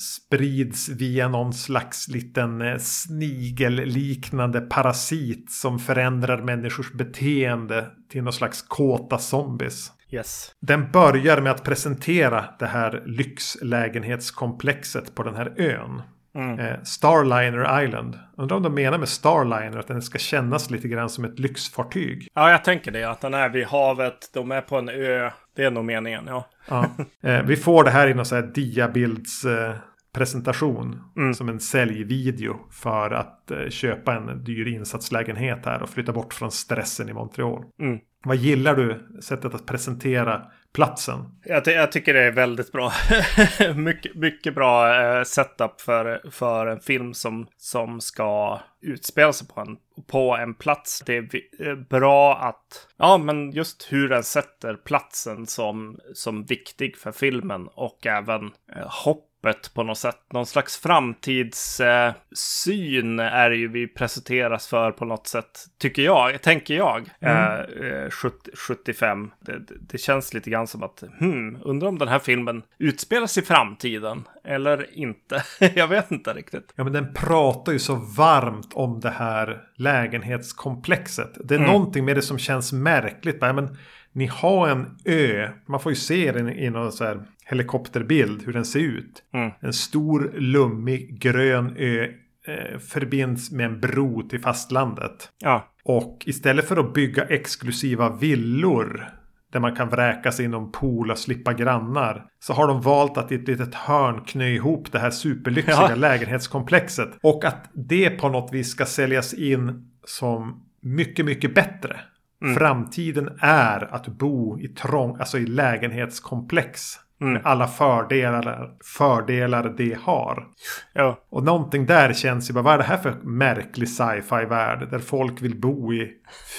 sprids 0.00 0.88
via 0.88 1.28
någon 1.28 1.52
slags 1.52 2.08
liten 2.08 2.62
eh, 2.62 2.78
snigelliknande 2.78 4.60
parasit 4.60 5.50
som 5.50 5.78
förändrar 5.78 6.42
människors 6.42 6.92
beteende 6.92 7.86
till 8.10 8.22
någon 8.22 8.32
slags 8.32 8.62
kåta 8.62 9.18
zombies. 9.18 9.92
Yes. 10.10 10.52
Den 10.60 10.92
börjar 10.92 11.40
med 11.40 11.52
att 11.52 11.64
presentera 11.64 12.44
det 12.58 12.66
här 12.66 13.02
lyxlägenhetskomplexet 13.06 15.14
på 15.14 15.22
den 15.22 15.34
här 15.34 15.54
ön. 15.56 16.02
Mm. 16.38 16.58
Eh, 16.58 16.82
Starliner 16.82 17.84
Island. 17.84 18.18
Undrar 18.36 18.56
om 18.56 18.62
de 18.62 18.74
menar 18.74 18.98
med 18.98 19.08
Starliner 19.08 19.78
att 19.78 19.88
den 19.88 20.02
ska 20.02 20.18
kännas 20.18 20.70
lite 20.70 20.88
grann 20.88 21.08
som 21.08 21.24
ett 21.24 21.38
lyxfartyg. 21.38 22.28
Ja, 22.34 22.50
jag 22.50 22.64
tänker 22.64 22.90
det. 22.90 23.04
Att 23.04 23.20
den 23.20 23.34
är 23.34 23.48
vid 23.48 23.66
havet. 23.66 24.30
De 24.34 24.52
är 24.52 24.60
på 24.60 24.76
en 24.76 24.88
ö. 24.88 25.30
Det 25.56 25.64
är 25.64 25.70
nog 25.70 25.84
meningen, 25.84 26.24
ja. 26.26 26.48
ja. 26.68 26.84
Eh, 27.22 27.42
vi 27.42 27.56
får 27.56 27.84
det 27.84 27.90
här 27.90 28.08
i 28.08 28.14
någon 28.14 28.26
sån 28.26 28.38
här 28.38 28.50
diabilds... 28.54 29.44
Eh, 29.44 29.74
presentation. 30.12 31.00
Mm. 31.16 31.34
Som 31.34 31.48
en 31.48 31.60
säljvideo 31.60 32.56
för 32.70 33.10
att 33.10 33.50
eh, 33.50 33.68
köpa 33.68 34.14
en 34.14 34.44
dyr 34.44 34.66
insatslägenhet 34.66 35.66
här 35.66 35.82
och 35.82 35.88
flytta 35.88 36.12
bort 36.12 36.34
från 36.34 36.50
stressen 36.50 37.08
i 37.08 37.12
Montreal. 37.12 37.64
Mm. 37.80 37.98
Vad 38.24 38.36
gillar 38.36 38.76
du 38.76 39.20
sättet 39.22 39.54
att 39.54 39.66
presentera 39.66 40.42
platsen? 40.74 41.24
Jag, 41.44 41.64
ty 41.64 41.70
jag 41.70 41.92
tycker 41.92 42.14
det 42.14 42.22
är 42.22 42.30
väldigt 42.30 42.72
bra. 42.72 42.92
mycket, 43.74 44.14
mycket 44.14 44.54
bra 44.54 45.02
eh, 45.02 45.22
setup 45.22 45.80
för, 45.80 46.30
för 46.30 46.66
en 46.66 46.80
film 46.80 47.14
som, 47.14 47.46
som 47.56 48.00
ska 48.00 48.60
utspela 48.80 49.32
sig 49.32 49.48
på 49.48 49.60
en, 49.60 49.76
på 50.06 50.36
en 50.36 50.54
plats. 50.54 51.02
Det 51.06 51.16
är 51.16 51.28
eh, 51.68 51.74
bra 51.74 52.38
att, 52.38 52.88
ja 52.96 53.18
men 53.18 53.50
just 53.50 53.92
hur 53.92 54.08
den 54.08 54.24
sätter 54.24 54.74
platsen 54.74 55.46
som, 55.46 55.98
som 56.14 56.44
viktig 56.44 56.96
för 56.96 57.12
filmen 57.12 57.68
och 57.74 58.06
även 58.06 58.44
eh, 58.76 58.86
hopp 59.04 59.27
öppet 59.44 59.74
på 59.74 59.82
något 59.82 59.98
sätt. 59.98 60.18
Någon 60.32 60.46
slags 60.46 60.76
framtidssyn 60.76 63.20
eh, 63.20 63.26
är 63.26 63.50
ju 63.50 63.68
vi 63.68 63.88
presenteras 63.88 64.68
för 64.68 64.92
på 64.92 65.04
något 65.04 65.26
sätt, 65.26 65.66
tycker 65.78 66.02
jag, 66.02 66.42
tänker 66.42 66.74
jag. 66.74 67.10
Mm. 67.20 68.04
Eh, 68.04 68.10
75. 68.54 69.24
Eh, 69.24 69.28
det, 69.40 69.62
det, 69.80 69.98
känns 69.98 70.34
lite 70.34 70.50
grann 70.50 70.66
som 70.66 70.82
att, 70.82 71.02
hmm, 71.18 71.58
undrar 71.64 71.88
om 71.88 71.98
den 71.98 72.08
här 72.08 72.18
filmen 72.18 72.62
utspelas 72.78 73.38
i 73.38 73.42
framtiden 73.42 74.28
eller 74.44 74.98
inte. 74.98 75.42
jag 75.74 75.88
vet 75.88 76.10
inte 76.10 76.32
riktigt. 76.32 76.72
Ja, 76.76 76.84
men 76.84 76.92
den 76.92 77.14
pratar 77.14 77.72
ju 77.72 77.78
så 77.78 77.94
varmt 77.94 78.74
om 78.74 79.00
det 79.00 79.10
här 79.10 79.62
lägenhetskomplexet. 79.74 81.32
Det 81.44 81.54
är 81.54 81.58
mm. 81.58 81.72
någonting 81.72 82.04
med 82.04 82.16
det 82.16 82.22
som 82.22 82.38
känns 82.38 82.72
märkligt. 82.72 83.40
Men 83.40 83.76
ni 84.12 84.26
har 84.26 84.68
en 84.68 84.98
ö. 85.04 85.48
Man 85.66 85.80
får 85.80 85.92
ju 85.92 85.96
se 85.96 86.32
den 86.32 86.48
i 86.48 86.70
någon 86.70 86.92
så 86.92 87.04
här 87.04 87.24
helikopterbild 87.50 88.42
hur 88.46 88.52
den 88.52 88.64
ser 88.64 88.80
ut. 88.80 89.22
Mm. 89.34 89.50
En 89.60 89.72
stor 89.72 90.32
lummig 90.36 91.20
grön 91.20 91.76
ö 91.76 92.06
eh, 92.46 92.78
förbinds 92.78 93.50
med 93.50 93.66
en 93.66 93.80
bro 93.80 94.28
till 94.28 94.40
fastlandet. 94.40 95.30
Ja. 95.38 95.68
Och 95.84 96.22
istället 96.26 96.68
för 96.68 96.76
att 96.76 96.94
bygga 96.94 97.24
exklusiva 97.24 98.16
villor 98.16 99.08
där 99.52 99.60
man 99.60 99.76
kan 99.76 99.88
vräka 99.88 100.32
sig 100.32 100.44
inom 100.44 100.72
pool 100.72 101.10
och 101.10 101.18
slippa 101.18 101.52
grannar. 101.52 102.26
Så 102.40 102.52
har 102.52 102.68
de 102.68 102.80
valt 102.80 103.18
att 103.18 103.32
i 103.32 103.34
ett 103.34 103.48
litet 103.48 103.74
hörn 103.74 104.24
knö 104.24 104.46
ihop 104.46 104.92
det 104.92 104.98
här 104.98 105.10
superlyxiga 105.10 105.86
ja. 105.88 105.94
lägenhetskomplexet. 105.94 107.08
Och 107.22 107.44
att 107.44 107.70
det 107.72 108.10
på 108.10 108.28
något 108.28 108.52
vis 108.52 108.70
ska 108.70 108.84
säljas 108.86 109.34
in 109.34 109.90
som 110.04 110.64
mycket, 110.82 111.24
mycket 111.24 111.54
bättre. 111.54 112.00
Mm. 112.42 112.54
Framtiden 112.54 113.38
är 113.40 113.94
att 113.94 114.06
bo 114.06 114.60
i 114.60 114.68
trång, 114.68 115.16
alltså 115.18 115.38
i 115.38 115.46
lägenhetskomplex. 115.46 116.94
Mm. 117.20 117.32
Med 117.32 117.42
alla 117.44 117.66
fördelar, 117.66 118.70
fördelar 118.84 119.74
det 119.76 119.98
har. 120.02 120.46
Ja. 120.92 121.18
Och 121.30 121.44
någonting 121.44 121.86
där 121.86 122.12
känns 122.12 122.50
ju 122.50 122.54
bara, 122.54 122.64
vad 122.64 122.74
är 122.74 122.78
det 122.78 122.84
här 122.84 122.96
för 122.96 123.12
märklig 123.22 123.88
sci-fi 123.88 124.44
värld? 124.44 124.88
Där 124.90 124.98
folk 124.98 125.42
vill 125.42 125.60
bo 125.60 125.92
i 125.92 126.12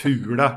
fula, 0.03 0.55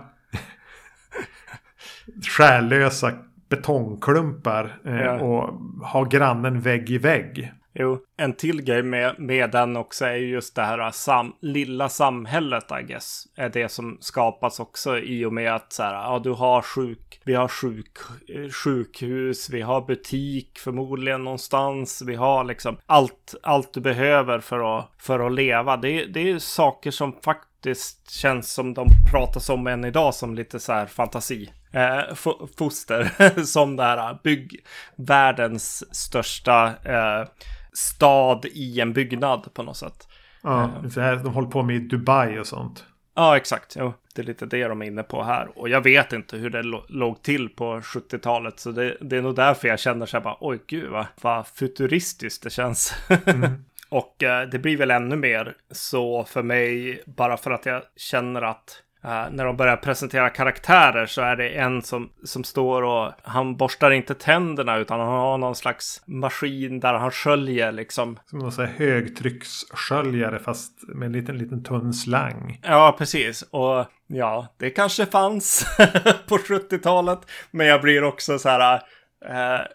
själlösa 2.38 3.12
betongklumpar. 3.48 4.78
Eh, 4.84 5.00
ja. 5.00 5.20
Och 5.20 5.60
ha 5.86 6.04
grannen 6.04 6.60
vägg 6.60 6.90
i 6.90 6.98
vägg. 6.98 7.52
Jo, 7.74 7.98
en 8.16 8.32
till 8.32 8.62
grej 8.62 8.82
med, 8.82 9.14
med 9.18 9.50
den 9.50 9.76
också 9.76 10.04
är 10.04 10.14
just 10.14 10.54
det 10.54 10.62
här 10.62 10.78
äh, 10.78 10.90
sam, 10.90 11.36
lilla 11.40 11.88
samhället, 11.88 12.64
I 12.80 12.82
guess. 12.82 13.24
Är 13.36 13.48
det 13.48 13.68
som 13.68 13.98
skapas 14.00 14.60
också 14.60 14.98
i 14.98 15.24
och 15.24 15.32
med 15.32 15.54
att 15.54 15.72
så 15.72 15.82
här, 15.82 15.92
ja, 15.92 16.20
du 16.24 16.30
har 16.30 16.62
sjuk, 16.62 17.20
vi 17.24 17.34
har 17.34 17.48
sjuk, 17.48 17.98
eh, 18.28 18.50
sjukhus, 18.50 19.50
vi 19.50 19.60
har 19.60 19.86
butik 19.86 20.58
förmodligen 20.58 21.24
någonstans, 21.24 22.02
vi 22.06 22.14
har 22.14 22.44
liksom 22.44 22.78
allt, 22.86 23.34
allt 23.42 23.74
du 23.74 23.80
behöver 23.80 24.40
för 24.40 24.78
att, 24.78 24.90
för 24.98 25.26
att 25.26 25.32
leva. 25.32 25.76
Det, 25.76 26.04
det 26.04 26.30
är 26.30 26.38
saker 26.38 26.90
som 26.90 27.12
faktiskt 27.24 28.10
känns 28.10 28.52
som 28.52 28.74
de 28.74 28.88
pratas 29.12 29.48
om 29.48 29.66
än 29.66 29.84
idag 29.84 30.14
som 30.14 30.34
lite 30.34 30.60
så 30.60 30.72
här 30.72 30.86
fantasi. 30.86 31.50
Eh, 31.72 32.14
foster 32.58 33.10
som 33.44 33.76
det 33.76 33.82
här 33.82 34.10
äh, 34.10 34.16
bygg 34.22 34.64
världens 34.96 35.94
största 35.96 36.66
eh, 36.66 37.26
stad 37.72 38.44
i 38.44 38.80
en 38.80 38.92
byggnad 38.92 39.54
på 39.54 39.62
något 39.62 39.76
sätt. 39.76 40.08
Ja, 40.42 40.70
uh, 40.82 40.88
så 40.88 41.00
här, 41.00 41.16
de 41.16 41.34
håller 41.34 41.48
på 41.48 41.62
med 41.62 41.82
Dubai 41.82 42.38
och 42.38 42.46
sånt. 42.46 42.84
Ja, 43.14 43.36
exakt. 43.36 43.76
Jo, 43.78 43.94
det 44.14 44.22
är 44.22 44.26
lite 44.26 44.46
det 44.46 44.68
de 44.68 44.82
är 44.82 44.86
inne 44.86 45.02
på 45.02 45.22
här. 45.22 45.58
Och 45.58 45.68
jag 45.68 45.80
vet 45.80 46.12
inte 46.12 46.36
hur 46.36 46.50
det 46.50 46.62
låg 46.88 47.22
till 47.22 47.48
på 47.48 47.80
70-talet. 47.80 48.60
Så 48.60 48.70
det, 48.70 48.96
det, 49.00 49.16
är 49.16 49.22
nog 49.22 49.36
därför 49.36 49.68
jag 49.68 49.80
känner 49.80 50.06
så 50.06 50.16
här 50.16 50.24
bara, 50.24 50.36
oj 50.40 50.58
gud 50.66 50.90
vad, 50.90 51.06
vad 51.20 51.46
futuristiskt 51.46 52.42
det 52.42 52.50
känns. 52.50 52.94
Mm. 53.26 53.64
och 53.88 54.22
eh, 54.22 54.48
det 54.48 54.58
blir 54.58 54.76
väl 54.76 54.90
ännu 54.90 55.16
mer 55.16 55.56
så 55.70 56.24
för 56.24 56.42
mig, 56.42 57.02
bara 57.06 57.36
för 57.36 57.50
att 57.50 57.66
jag 57.66 57.82
känner 57.96 58.42
att 58.42 58.82
Uh, 59.04 59.26
när 59.30 59.44
de 59.44 59.56
börjar 59.56 59.76
presentera 59.76 60.30
karaktärer 60.30 61.06
så 61.06 61.22
är 61.22 61.36
det 61.36 61.48
en 61.48 61.82
som, 61.82 62.10
som 62.24 62.44
står 62.44 62.82
och 62.82 63.12
han 63.22 63.56
borstar 63.56 63.90
inte 63.90 64.14
tänderna 64.14 64.76
utan 64.76 65.00
han 65.00 65.08
har 65.08 65.38
någon 65.38 65.54
slags 65.54 66.02
maskin 66.06 66.80
där 66.80 66.94
han 66.94 67.10
sköljer 67.10 67.72
liksom. 67.72 68.18
Som 68.26 68.38
någon 68.38 68.52
sån 68.52 68.66
här 68.66 68.72
högtryckssköljare 68.76 70.38
fast 70.38 70.72
med 70.88 71.06
en 71.06 71.12
liten, 71.12 71.38
liten 71.38 71.62
tunn 71.62 71.92
slang. 71.92 72.60
Ja, 72.62 72.94
precis. 72.98 73.42
Och 73.42 73.86
ja, 74.06 74.54
det 74.58 74.70
kanske 74.70 75.06
fanns 75.06 75.66
på 76.28 76.36
70-talet. 76.36 77.20
Men 77.50 77.66
jag 77.66 77.82
blir 77.82 78.04
också 78.04 78.38
så 78.38 78.48
här 78.48 78.82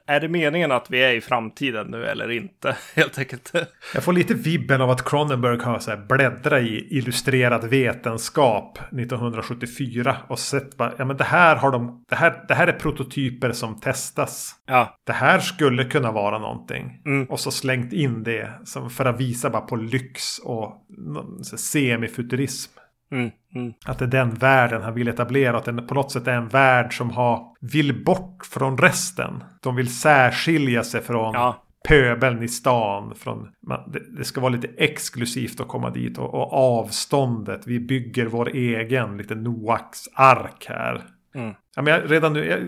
är 0.05 0.19
det 0.19 0.27
meningen 0.27 0.71
att 0.71 0.91
vi 0.91 1.03
är 1.03 1.13
i 1.13 1.21
framtiden 1.21 1.87
nu 1.87 2.05
eller 2.05 2.31
inte? 2.31 2.77
Helt 2.95 3.17
enkelt. 3.17 3.51
Jag 3.93 4.03
får 4.03 4.13
lite 4.13 4.33
vibben 4.33 4.81
av 4.81 4.89
att 4.89 5.09
Cronenberg 5.09 5.63
har 5.63 5.79
så 5.79 5.91
här 5.91 5.97
bläddrat 5.97 6.61
i 6.61 6.97
illustrerad 6.97 7.63
vetenskap 7.69 8.77
1974 8.77 10.17
och 10.27 10.39
sett 10.39 10.77
bara, 10.77 10.93
ja 10.97 11.05
men 11.05 11.17
det 11.17 11.23
här 11.23 11.55
har 11.55 11.71
de, 11.71 12.05
det 12.09 12.15
här, 12.15 12.45
det 12.47 12.53
här 12.53 12.67
är 12.67 12.73
prototyper 12.73 13.51
som 13.51 13.79
testas. 13.79 14.55
Ja. 14.65 14.97
Det 15.03 15.13
här 15.13 15.39
skulle 15.39 15.83
kunna 15.83 16.11
vara 16.11 16.39
någonting. 16.39 17.01
Mm. 17.05 17.25
Och 17.25 17.39
så 17.39 17.51
slängt 17.51 17.93
in 17.93 18.23
det 18.23 18.51
som 18.65 18.89
för 18.89 19.05
att 19.05 19.19
visa 19.19 19.49
bara 19.49 19.61
på 19.61 19.75
lyx 19.75 20.39
och 20.39 20.85
semifuturism. 21.57 22.71
Mm, 23.11 23.31
mm. 23.55 23.73
Att 23.85 23.99
det 23.99 24.05
är 24.05 24.09
den 24.09 24.33
världen 24.33 24.81
han 24.81 24.93
vill 24.93 25.07
etablera. 25.07 25.57
Att 25.57 25.65
den 25.65 25.87
på 25.87 25.93
något 25.93 26.11
sätt 26.11 26.27
är 26.27 26.33
en 26.33 26.47
värld 26.47 26.97
som 26.97 27.09
har, 27.09 27.55
vill 27.61 28.03
bort 28.03 28.45
från 28.45 28.77
resten. 28.77 29.43
De 29.61 29.75
vill 29.75 29.95
särskilja 29.95 30.83
sig 30.83 31.01
från 31.01 31.33
ja. 31.33 31.63
pöbeln 31.87 32.43
i 32.43 32.47
stan. 32.47 33.15
Från, 33.15 33.49
man, 33.67 33.91
det, 33.91 34.17
det, 34.17 34.23
ska 34.23 34.41
vara 34.41 34.51
lite 34.51 34.69
exklusivt 34.77 35.59
att 35.59 35.67
komma 35.67 35.89
dit. 35.89 36.17
Och, 36.17 36.33
och 36.33 36.53
avståndet. 36.53 37.67
Vi 37.67 37.79
bygger 37.79 38.25
vår 38.25 38.49
egen 38.55 39.17
lite 39.17 39.35
Noaks 39.35 39.99
ark 40.13 40.65
här. 40.69 41.01
Mm. 41.35 41.53
Ja, 41.77 41.83
men 41.83 41.93
jag, 41.93 42.11
redan 42.11 42.33
nu, 42.33 42.45
jag, 42.45 42.59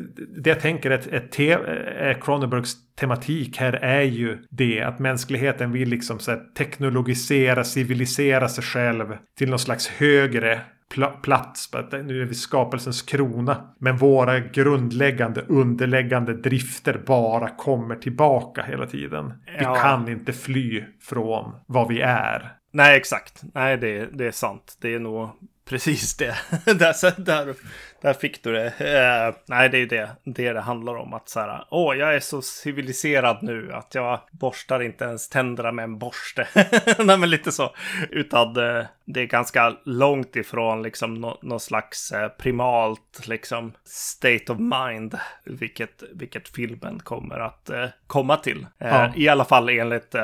det 0.44 0.50
jag 0.50 0.60
tänker 0.60 0.92
är, 0.92 1.28
te, 1.28 1.52
är 1.52 2.22
Cronenbergs 2.22 2.96
tematik 2.96 3.58
här 3.58 3.74
är 3.74 4.02
ju 4.02 4.38
det 4.50 4.82
att 4.82 5.00
mänskligheten 5.00 5.72
vill 5.72 5.90
liksom 5.90 6.20
så 6.20 6.36
teknologisera, 6.58 7.64
civilisera 7.64 8.50
sig 8.50 8.64
själv 8.64 9.18
till 9.38 9.50
någon 9.50 9.60
slags 9.60 9.88
högre 9.88 10.62
pl 10.94 11.04
plats. 11.24 11.70
Nu 11.92 12.22
är 12.22 12.26
vi 12.26 12.34
skapelsens 12.34 13.02
krona. 13.02 13.74
Men 13.80 13.98
våra 13.98 14.40
grundläggande, 14.40 15.42
underläggande 15.48 16.34
drifter 16.34 17.02
bara 17.06 17.50
kommer 17.50 17.96
tillbaka 17.96 18.64
hela 18.64 18.86
tiden. 18.86 19.34
Ja. 19.46 19.74
Vi 19.74 19.80
kan 19.80 20.10
inte 20.10 20.34
fly 20.34 20.84
från 21.02 21.54
vad 21.66 21.88
vi 21.88 22.02
är. 22.02 22.52
Nej, 22.72 22.98
exakt. 22.98 23.42
Nej, 23.54 23.78
det, 23.78 24.06
det 24.14 24.28
är 24.28 24.32
sant. 24.32 24.78
Det 24.82 24.94
är 24.94 25.00
nog 25.00 25.30
precis 25.70 26.18
det. 26.18 26.36
där, 26.66 27.22
där, 27.22 27.56
där 28.02 28.14
fick 28.14 28.44
du 28.44 28.52
det. 28.52 28.66
Uh, 28.66 29.36
nej, 29.46 29.70
det 29.70 29.78
är 29.78 29.80
ju 29.80 29.86
det, 29.86 30.10
det 30.24 30.54
det 30.54 30.62
handlar 30.62 30.96
om. 30.96 31.14
Att 31.14 31.30
så 31.30 31.40
här, 31.40 31.66
åh, 31.70 31.96
jag 31.98 32.16
är 32.16 32.20
så 32.20 32.42
civiliserad 32.42 33.38
nu 33.42 33.74
att 33.74 33.96
jag 33.96 34.20
borstar 34.32 34.80
inte 34.80 35.06
ens 35.06 35.30
tänderna 35.30 35.72
med 35.72 35.84
en 35.84 36.00
borste. 36.00 36.48
nej, 37.00 37.18
men 37.18 37.30
lite 37.30 37.52
så. 37.52 37.76
Utan 38.10 38.58
uh, 38.58 38.86
det 39.06 39.22
är 39.22 39.26
ganska 39.26 39.76
långt 39.86 40.36
ifrån 40.36 40.84
liksom 40.84 41.14
no 41.14 41.40
någon 41.42 41.60
slags 41.60 42.12
uh, 42.12 42.28
primalt 42.28 43.28
liksom 43.28 43.74
state 43.86 44.52
of 44.52 44.60
mind. 44.60 45.18
Vilket, 45.44 46.04
vilket 46.14 46.50
filmen 46.50 47.00
kommer 47.00 47.40
att 47.40 47.70
komma 48.08 48.38
till. 48.38 48.66
Ja. 48.78 49.14
I 49.16 49.28
alla 49.28 49.46
fall 49.46 49.70
enligt 49.70 50.16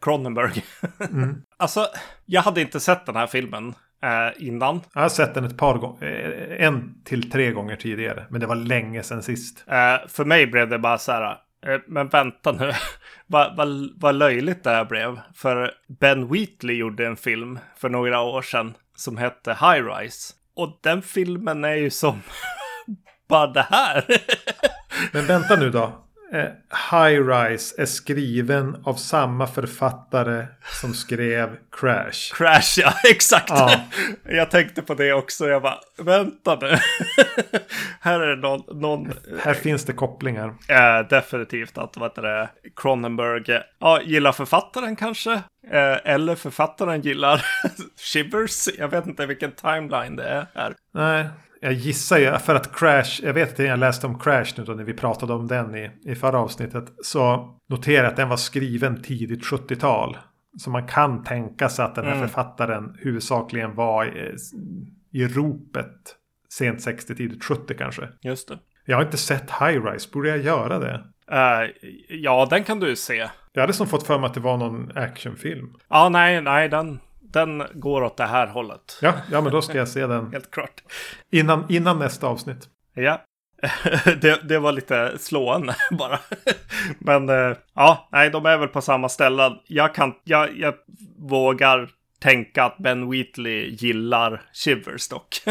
Cronenberg. 0.00 0.64
mm. 1.10 1.42
Alltså, 1.56 1.86
jag 2.26 2.42
hade 2.42 2.60
inte 2.60 2.80
sett 2.80 3.06
den 3.06 3.16
här 3.16 3.26
filmen 3.26 3.74
eh, 4.02 4.46
innan. 4.46 4.80
Jag 4.94 5.02
har 5.02 5.08
sett 5.08 5.34
den 5.34 5.44
ett 5.44 5.56
par 5.56 5.78
gånger. 5.78 6.56
Eh, 6.58 6.66
en 6.66 7.02
till 7.04 7.30
tre 7.30 7.50
gånger 7.50 7.76
tidigare. 7.76 8.26
Men 8.30 8.40
det 8.40 8.46
var 8.46 8.56
länge 8.56 9.02
sedan 9.02 9.22
sist. 9.22 9.64
Eh, 9.66 10.08
för 10.08 10.24
mig 10.24 10.46
blev 10.46 10.68
det 10.68 10.78
bara 10.78 10.98
så 10.98 11.12
här. 11.12 11.36
Eh, 11.66 11.80
men 11.86 12.08
vänta 12.08 12.52
nu. 12.52 12.72
vad, 13.26 13.56
vad, 13.56 13.88
vad 13.96 14.14
löjligt 14.14 14.64
det 14.64 14.70
här 14.70 14.84
blev. 14.84 15.20
För 15.34 15.70
Ben 16.00 16.28
Wheatley 16.28 16.76
gjorde 16.76 17.06
en 17.06 17.16
film 17.16 17.58
för 17.76 17.88
några 17.88 18.20
år 18.20 18.42
sedan. 18.42 18.74
Som 18.96 19.16
hette 19.16 19.50
High 19.50 19.86
Rise. 19.86 20.34
Och 20.56 20.80
den 20.82 21.02
filmen 21.02 21.64
är 21.64 21.74
ju 21.74 21.90
som 21.90 22.22
bara 23.28 23.46
det 23.46 23.66
här. 23.70 24.04
men 25.12 25.26
vänta 25.26 25.56
nu 25.56 25.70
då. 25.70 26.02
Eh, 26.32 26.50
High 26.90 27.28
Rise 27.28 27.82
är 27.82 27.86
skriven 27.86 28.76
av 28.84 28.94
samma 28.94 29.46
författare 29.46 30.46
som 30.80 30.94
skrev 30.94 31.56
Crash. 31.80 32.34
Crash, 32.34 32.78
ja 32.78 32.92
exakt. 33.10 33.50
Ja. 33.50 33.80
Jag 34.24 34.50
tänkte 34.50 34.82
på 34.82 34.94
det 34.94 35.12
också. 35.12 35.48
Jag 35.48 35.62
bara, 35.62 35.78
vänta 35.98 36.58
nu. 36.60 36.68
här 38.00 38.20
är 38.20 38.36
det 38.36 38.42
någon... 38.42 38.80
någon 38.80 39.12
här 39.44 39.54
finns 39.54 39.84
det 39.84 39.92
kopplingar. 39.92 40.54
Eh, 40.68 41.08
definitivt 41.10 41.78
att 41.78 41.96
vad 41.96 42.10
heter 42.10 42.22
det, 42.22 42.50
Cronenberg 42.76 43.62
ja, 43.78 44.02
gillar 44.02 44.32
författaren 44.32 44.96
kanske. 44.96 45.32
Eh, 45.70 45.96
eller 46.04 46.34
författaren 46.34 47.00
gillar 47.00 47.44
Shivers. 47.96 48.68
Jag 48.78 48.88
vet 48.88 49.06
inte 49.06 49.26
vilken 49.26 49.52
timeline 49.52 50.16
det 50.16 50.28
är 50.28 50.46
här. 50.54 50.74
Nej, 50.94 51.26
jag 51.62 51.72
gissar 51.72 52.18
ju 52.18 52.38
för 52.38 52.54
att 52.54 52.76
Crash, 52.76 53.20
jag 53.22 53.34
vet 53.34 53.52
att 53.52 53.66
jag 53.66 53.78
läste 53.78 54.06
om 54.06 54.18
Crash 54.18 54.54
nu 54.56 54.64
då 54.64 54.72
när 54.72 54.84
vi 54.84 54.94
pratade 54.94 55.32
om 55.32 55.46
den 55.46 55.74
i, 55.74 55.90
i 56.04 56.14
förra 56.14 56.38
avsnittet. 56.38 56.84
Så 57.04 57.50
noterar 57.68 58.04
jag 58.04 58.10
att 58.10 58.16
den 58.16 58.28
var 58.28 58.36
skriven 58.36 59.02
tidigt 59.02 59.44
70-tal. 59.44 60.16
Så 60.58 60.70
man 60.70 60.86
kan 60.86 61.24
tänka 61.24 61.68
sig 61.68 61.84
att 61.84 61.94
den 61.94 62.04
här 62.04 62.14
mm. 62.14 62.28
författaren 62.28 62.96
huvudsakligen 62.98 63.74
var 63.74 64.04
i, 64.04 64.36
i 65.12 65.26
ropet 65.26 66.16
sent 66.52 66.82
60, 66.82 67.14
tidigt 67.14 67.44
70 67.44 67.74
kanske. 67.74 68.08
Just 68.22 68.48
det. 68.48 68.58
Jag 68.84 68.96
har 68.96 69.04
inte 69.04 69.16
sett 69.16 69.50
High 69.50 69.84
Rise, 69.84 70.08
borde 70.12 70.28
jag 70.28 70.38
göra 70.38 70.78
det? 70.78 71.04
Uh, 71.32 71.70
ja, 72.08 72.46
den 72.50 72.64
kan 72.64 72.80
du 72.80 72.96
se. 72.96 73.28
Jag 73.52 73.60
hade 73.60 73.72
som 73.72 73.86
fått 73.86 74.06
för 74.06 74.18
mig 74.18 74.26
att 74.26 74.34
det 74.34 74.40
var 74.40 74.56
någon 74.56 74.96
actionfilm. 74.96 75.74
Ja, 75.88 76.08
nej, 76.08 76.42
nej, 76.42 76.68
den, 76.68 77.00
den 77.32 77.62
går 77.74 78.02
åt 78.02 78.16
det 78.16 78.26
här 78.26 78.46
hållet. 78.46 78.98
Ja, 79.02 79.14
ja 79.30 79.40
men 79.40 79.52
då 79.52 79.62
ska 79.62 79.78
jag 79.78 79.88
se 79.88 80.06
den. 80.06 80.28
Helt 80.32 80.50
klart. 80.50 80.82
Innan, 81.30 81.66
innan 81.68 81.98
nästa 81.98 82.26
avsnitt. 82.26 82.68
Ja. 82.94 83.24
det, 84.20 84.48
det 84.48 84.58
var 84.58 84.72
lite 84.72 85.18
slående 85.18 85.76
bara. 85.90 86.18
men 86.98 87.30
uh, 87.30 87.56
ja, 87.74 88.08
nej, 88.12 88.30
de 88.30 88.46
är 88.46 88.58
väl 88.58 88.68
på 88.68 88.80
samma 88.80 89.08
ställe. 89.08 89.52
Jag, 89.66 89.94
kan, 89.94 90.14
jag, 90.24 90.58
jag 90.58 90.74
vågar 91.18 91.90
tänka 92.18 92.64
att 92.64 92.78
Ben 92.78 93.10
Wheatley 93.10 93.68
gillar 93.70 94.42
Shivers 94.52 95.08
dock. 95.08 95.42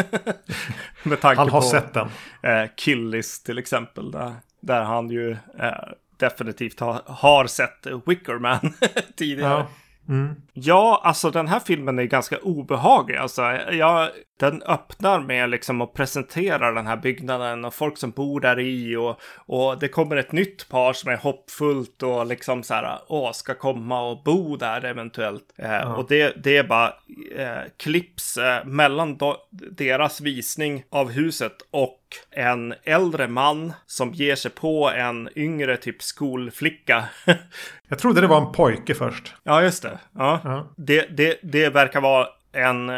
Med 1.04 1.22
tanke 1.22 1.40
han 1.40 1.50
har 1.50 1.62
på, 1.62 1.68
sett 1.68 1.94
den. 1.94 2.08
Eh, 2.44 2.70
Killis 2.78 3.44
till 3.44 3.58
exempel. 3.58 4.12
Där, 4.12 4.34
där 4.62 4.82
han 4.84 5.10
ju 5.10 5.32
eh, 5.60 5.72
definitivt 6.18 6.80
ha, 6.80 7.02
har 7.06 7.48
sett 7.48 7.88
Wickerman 8.06 8.74
tidigare. 9.16 9.52
Ja. 9.52 9.68
Mm. 10.12 10.36
Ja, 10.54 11.02
alltså 11.04 11.32
den 11.32 11.48
här 11.48 11.60
filmen 11.60 12.00
är 12.00 12.04
ganska 12.04 12.38
obehaglig. 12.38 13.18
Alltså, 13.18 13.42
jag, 13.72 14.10
den 14.42 14.64
öppnar 14.64 15.20
med 15.20 15.50
liksom 15.50 15.82
att 15.82 15.94
presentera 15.94 16.72
den 16.72 16.88
här 16.88 16.98
byggnaden 16.98 17.66
och 17.66 17.74
folk 17.74 17.98
som 17.98 18.12
bor 18.12 18.40
där 18.40 18.60
i 18.60 18.96
och, 18.96 19.22
och 19.36 19.80
det 19.80 19.88
kommer 19.88 20.16
ett 20.16 20.32
nytt 20.32 20.70
par 20.70 20.94
som 20.94 21.12
är 21.12 21.18
hoppfullt 21.18 22.04
och 22.04 22.26
liksom 22.26 22.64
så 22.64 22.74
här, 22.74 23.00
åh, 23.08 23.32
ska 23.32 23.54
komma 23.54 24.02
och 24.02 24.24
bo 24.24 24.58
där 24.58 24.86
eventuellt. 24.86 25.44
Eh, 25.58 25.72
ja. 25.72 25.96
Och 25.96 26.08
det, 26.10 26.44
det 26.44 26.58
är 26.58 26.64
bara 26.64 26.94
eh, 27.38 27.62
klipps 27.78 28.38
eh, 28.38 28.66
mellan 28.66 29.18
deras 29.52 30.22
visning 30.22 30.84
av 30.90 31.12
huset 31.12 31.56
och 31.72 32.00
en 32.32 32.74
äldre 32.84 33.28
man 33.28 33.74
som 33.86 34.14
ger 34.14 34.36
sig 34.36 34.52
på 34.52 34.90
en 34.90 35.30
yngre 35.36 35.78
typ 35.78 36.02
skolflicka. 36.02 37.04
Jag 37.88 38.00
trodde 38.00 38.22
det 38.22 38.28
var 38.28 38.42
en 38.42 38.52
pojke 38.52 38.96
först. 38.96 39.34
Ja, 39.44 39.62
just 39.64 39.84
det. 39.84 40.00
Ja. 40.16 40.40
ja. 40.44 40.68
Det, 40.78 41.18
det, 41.18 41.40
det 41.44 41.70
verkar 41.70 42.02
vara 42.02 42.28
en 42.54 42.92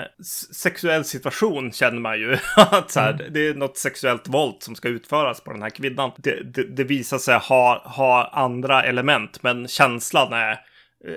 sexuell 0.52 1.06
situation 1.06 1.72
känner 1.72 2.00
man 2.00 2.20
ju. 2.20 2.38
att 2.56 2.92
så 2.92 3.00
här, 3.00 3.14
mm. 3.14 3.34
Det 3.34 3.48
är 3.48 3.54
något 3.54 3.78
sexuellt 3.78 4.28
våld 4.28 4.56
som 4.60 4.76
ska 4.76 4.88
utföras 4.88 5.42
på 5.42 5.52
den 5.52 5.62
här 5.62 5.70
kvinnan. 5.70 6.12
Det, 6.18 6.44
det, 6.44 6.64
det 6.64 6.84
visar 6.84 7.18
sig 7.18 7.40
ha, 7.40 7.84
ha 7.86 8.30
andra 8.34 8.84
element, 8.84 9.44
men 9.44 9.68
känslan 9.68 10.34
är 10.34 10.60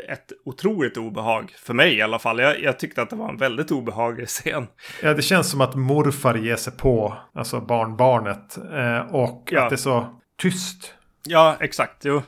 ett 0.08 0.32
otroligt 0.44 0.96
obehag 0.96 1.54
för 1.58 1.74
mig 1.74 1.94
i 1.94 2.02
alla 2.02 2.18
fall. 2.18 2.38
Jag, 2.38 2.62
jag, 2.62 2.78
tyckte 2.78 3.02
att 3.02 3.10
det 3.10 3.16
var 3.16 3.28
en 3.28 3.36
väldigt 3.36 3.70
obehaglig 3.70 4.28
scen. 4.28 4.66
Ja, 5.02 5.14
det 5.14 5.22
känns 5.22 5.50
som 5.50 5.60
att 5.60 5.74
morfar 5.74 6.34
ger 6.34 6.56
sig 6.56 6.72
på 6.72 7.16
alltså 7.34 7.60
barnbarnet 7.60 8.58
eh, 8.72 9.14
och 9.14 9.48
ja. 9.52 9.62
att 9.62 9.70
det 9.70 9.74
är 9.74 9.76
så 9.76 10.20
tyst. 10.38 10.94
Ja, 11.24 11.56
exakt. 11.60 12.04
Jo. 12.04 12.22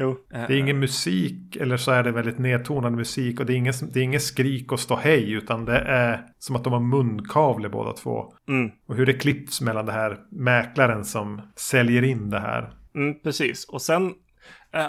Jo. 0.00 0.16
Det 0.28 0.36
är 0.36 0.58
ingen 0.58 0.78
musik 0.78 1.56
eller 1.56 1.76
så 1.76 1.90
är 1.90 2.02
det 2.02 2.12
väldigt 2.12 2.38
nedtonad 2.38 2.92
musik 2.92 3.40
och 3.40 3.46
det 3.46 3.52
är 3.52 3.56
ingen, 3.56 3.74
det 3.92 4.00
är 4.00 4.04
ingen 4.04 4.20
skrik 4.20 4.72
och 4.72 4.80
stå 4.80 4.96
hej 4.96 5.32
utan 5.32 5.64
det 5.64 5.78
är 5.78 6.26
som 6.38 6.56
att 6.56 6.64
de 6.64 6.72
har 6.72 6.80
munkavle 6.80 7.68
båda 7.68 7.92
två. 7.92 8.34
Mm. 8.48 8.70
Och 8.86 8.96
hur 8.96 9.06
det 9.06 9.12
klipps 9.12 9.60
mellan 9.60 9.86
det 9.86 9.92
här 9.92 10.18
mäklaren 10.30 11.04
som 11.04 11.40
säljer 11.56 12.02
in 12.02 12.30
det 12.30 12.40
här. 12.40 12.72
Mm, 12.94 13.20
precis. 13.22 13.64
Och 13.64 13.82
sen... 13.82 14.14
Äh, 14.72 14.86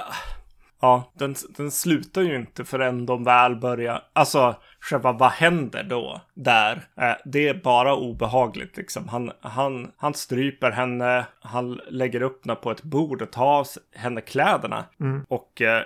Ja, 0.81 1.11
den, 1.13 1.35
den 1.57 1.71
slutar 1.71 2.21
ju 2.21 2.35
inte 2.35 2.65
förrän 2.65 3.05
de 3.05 3.23
väl 3.23 3.55
börjar. 3.55 4.03
Alltså, 4.13 4.55
själva 4.79 5.11
vad 5.11 5.31
händer 5.31 5.83
då 5.83 6.21
där? 6.33 6.81
Eh, 6.97 7.13
det 7.25 7.47
är 7.47 7.53
bara 7.53 7.95
obehagligt 7.95 8.77
liksom. 8.77 9.07
Han, 9.07 9.31
han, 9.41 9.91
han 9.97 10.13
stryper 10.13 10.71
henne, 10.71 11.25
han 11.41 11.81
lägger 11.89 12.21
upp 12.21 12.45
henne 12.45 12.55
på 12.55 12.71
ett 12.71 12.83
bord 12.83 13.21
och 13.21 13.31
tar 13.31 13.45
av 13.45 13.67
henne 13.95 14.21
kläderna. 14.21 14.85
Mm. 14.99 15.25
Och 15.27 15.61
eh, 15.61 15.83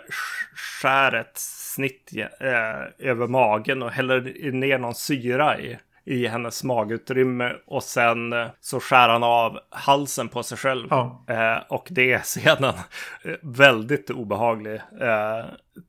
skär 0.81 1.15
ett 1.15 1.37
snitt 1.37 2.11
eh, 2.39 3.09
över 3.09 3.27
magen 3.27 3.83
och 3.83 3.91
häller 3.91 4.51
ner 4.51 4.77
någon 4.77 4.95
syra 4.95 5.59
i 5.59 5.77
i 6.05 6.27
hennes 6.27 6.63
magutrymme 6.63 7.53
och 7.67 7.83
sen 7.83 8.33
eh, 8.33 8.47
så 8.61 8.79
skär 8.79 9.09
han 9.09 9.23
av 9.23 9.59
halsen 9.69 10.29
på 10.29 10.43
sig 10.43 10.57
själv. 10.57 10.87
Ja. 10.89 11.25
Eh, 11.29 11.63
och 11.69 11.87
det 11.91 12.13
är 12.13 12.21
sedan 12.21 12.73
väldigt 13.41 14.09
obehaglig 14.09 14.75
eh, 15.01 15.45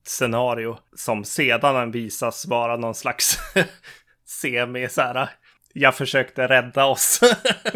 scenario 0.06 0.78
som 0.96 1.24
sedan 1.24 1.90
visas 1.90 2.46
vara 2.46 2.76
någon 2.76 2.94
slags 2.94 3.38
semi 4.26 4.88
så 4.88 5.00
här. 5.00 5.30
Jag 5.72 5.94
försökte 5.94 6.48
rädda 6.48 6.84
oss 6.84 7.20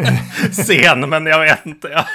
scen, 0.52 1.08
men 1.08 1.26
jag 1.26 1.40
vet 1.40 1.66
inte. 1.66 2.04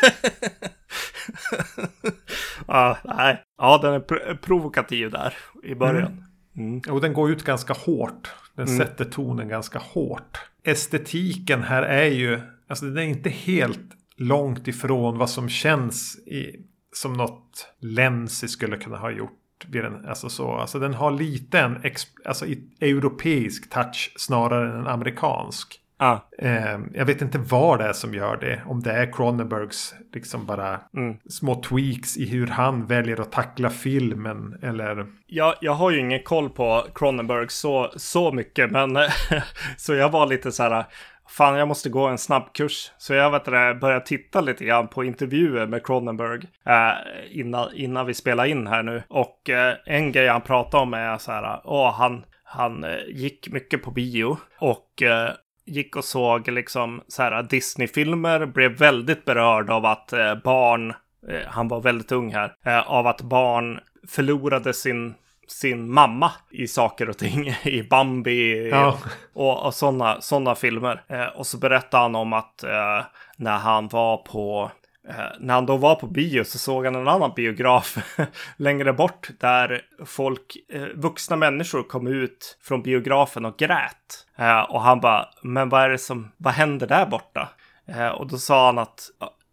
Ja. 2.67 2.97
nej. 3.03 3.43
ja, 3.57 3.79
den 3.81 3.93
är 3.93 3.99
pr 3.99 4.35
provokativ 4.35 5.11
där 5.11 5.33
i 5.63 5.75
början. 5.75 6.11
Mm. 6.11 6.23
Mm. 6.57 6.81
Och 6.89 7.01
den 7.01 7.13
går 7.13 7.31
ut 7.31 7.43
ganska 7.43 7.73
hårt. 7.73 8.33
Den 8.55 8.67
mm. 8.67 8.79
sätter 8.79 9.05
tonen 9.05 9.47
ganska 9.47 9.79
hårt. 9.79 10.37
Estetiken 10.63 11.63
här 11.63 11.83
är 11.83 12.09
ju, 12.09 12.41
alltså 12.67 12.85
den 12.85 12.97
är 12.97 13.01
inte 13.01 13.29
helt 13.29 13.95
långt 14.17 14.67
ifrån 14.67 15.17
vad 15.17 15.29
som 15.29 15.49
känns 15.49 16.17
i, 16.17 16.65
som 16.93 17.13
något 17.13 17.67
Lensi 17.79 18.47
skulle 18.47 18.77
kunna 18.77 18.97
ha 18.97 19.11
gjort. 19.11 19.41
Den, 19.67 20.05
alltså, 20.05 20.29
så, 20.29 20.51
alltså 20.51 20.79
den 20.79 20.93
har 20.93 21.11
lite 21.11 21.59
en 21.59 21.77
alltså, 22.25 22.45
europeisk 22.79 23.69
touch 23.69 24.13
snarare 24.17 24.71
än 24.71 24.79
en 24.79 24.87
amerikansk. 24.87 25.79
Ah. 25.97 26.17
Eh, 26.37 26.79
jag 26.93 27.05
vet 27.05 27.21
inte 27.21 27.37
vad 27.37 27.79
det 27.79 27.85
är 27.85 27.93
som 27.93 28.13
gör 28.13 28.37
det. 28.37 28.61
Om 28.65 28.83
det 28.83 28.91
är 28.91 29.13
Cronenbergs 29.13 29.95
liksom 30.13 30.45
bara 30.45 30.79
mm. 30.97 31.17
små 31.29 31.55
tweaks 31.55 32.17
i 32.17 32.25
hur 32.29 32.47
han 32.47 32.85
väljer 32.85 33.21
att 33.21 33.31
tackla 33.31 33.69
filmen 33.69 34.59
eller. 34.61 35.05
Ja, 35.27 35.55
jag 35.61 35.73
har 35.73 35.91
ju 35.91 35.99
ingen 35.99 36.23
koll 36.23 36.49
på 36.49 36.85
Cronenberg 36.95 37.49
så, 37.49 37.91
så 37.95 38.31
mycket, 38.31 38.71
men 38.71 38.97
så 39.77 39.93
jag 39.93 40.09
var 40.09 40.27
lite 40.27 40.51
så 40.51 40.63
här. 40.63 40.85
Fan, 41.27 41.57
jag 41.57 41.67
måste 41.67 41.89
gå 41.89 42.07
en 42.07 42.17
snabbkurs. 42.17 42.91
Så 42.97 43.13
jag 43.13 43.31
vet 43.31 43.45
det, 43.45 43.77
började 43.81 44.05
titta 44.05 44.41
lite 44.41 44.65
grann 44.65 44.87
på 44.87 45.03
intervjuer 45.03 45.67
med 45.67 45.85
Cronenberg 45.85 46.41
eh, 46.65 47.39
innan, 47.39 47.75
innan 47.75 48.05
vi 48.05 48.13
spelar 48.13 48.45
in 48.45 48.67
här 48.67 48.83
nu. 48.83 49.03
Och 49.07 49.49
eh, 49.49 49.75
en 49.85 50.11
grej 50.11 50.27
han 50.27 50.41
pratar 50.41 50.79
om 50.79 50.93
är 50.93 51.17
så 51.17 51.31
här, 51.31 51.61
åh, 51.63 51.93
han, 51.93 52.25
han 52.43 52.83
eh, 52.83 52.97
gick 53.07 53.49
mycket 53.51 53.83
på 53.83 53.91
bio 53.91 54.37
och 54.59 55.01
eh, 55.01 55.29
gick 55.65 55.95
och 55.95 56.05
såg 56.05 56.47
liksom 56.47 57.01
så 57.07 57.23
här 57.23 57.43
Disney-filmer, 57.43 58.45
blev 58.45 58.77
väldigt 58.77 59.25
berörd 59.25 59.69
av 59.69 59.85
att 59.85 60.13
eh, 60.13 60.35
barn, 60.35 60.89
eh, 61.29 61.47
han 61.47 61.67
var 61.67 61.81
väldigt 61.81 62.11
ung 62.11 62.33
här, 62.33 62.55
eh, 62.65 62.91
av 62.91 63.07
att 63.07 63.21
barn 63.21 63.79
förlorade 64.07 64.73
sin 64.73 65.13
sin 65.47 65.91
mamma 65.91 66.31
i 66.51 66.67
saker 66.67 67.09
och 67.09 67.17
ting, 67.17 67.47
i 67.63 67.83
Bambi 67.83 68.69
ja. 68.69 68.97
och, 69.33 69.65
och 69.65 69.73
sådana 69.73 70.21
såna 70.21 70.55
filmer. 70.55 71.03
Eh, 71.07 71.25
och 71.25 71.47
så 71.47 71.57
berättade 71.57 72.03
han 72.03 72.15
om 72.15 72.33
att 72.33 72.63
eh, 72.63 73.05
när 73.37 73.57
han 73.57 73.87
var 73.87 74.17
på 74.17 74.71
Eh, 75.09 75.25
när 75.39 75.53
han 75.53 75.65
då 75.65 75.77
var 75.77 75.95
på 75.95 76.07
bio 76.07 76.43
så 76.43 76.57
såg 76.57 76.85
han 76.85 76.95
en 76.95 77.07
annan 77.07 77.33
biograf 77.35 77.97
längre 78.57 78.93
bort 78.93 79.29
där 79.39 79.81
folk, 80.05 80.57
eh, 80.73 80.87
vuxna 80.95 81.35
människor 81.35 81.83
kom 81.83 82.07
ut 82.07 82.57
från 82.61 82.83
biografen 82.83 83.45
och 83.45 83.57
grät. 83.57 84.25
Eh, 84.37 84.59
och 84.59 84.81
han 84.81 84.99
bara, 84.99 85.29
men 85.41 85.69
vad 85.69 85.83
är 85.83 85.89
det 85.89 85.97
som, 85.97 86.31
vad 86.37 86.53
händer 86.53 86.87
där 86.87 87.05
borta? 87.05 87.49
Eh, 87.87 88.07
och 88.07 88.27
då 88.27 88.37
sa 88.37 88.65
han 88.65 88.77
att, 88.77 89.09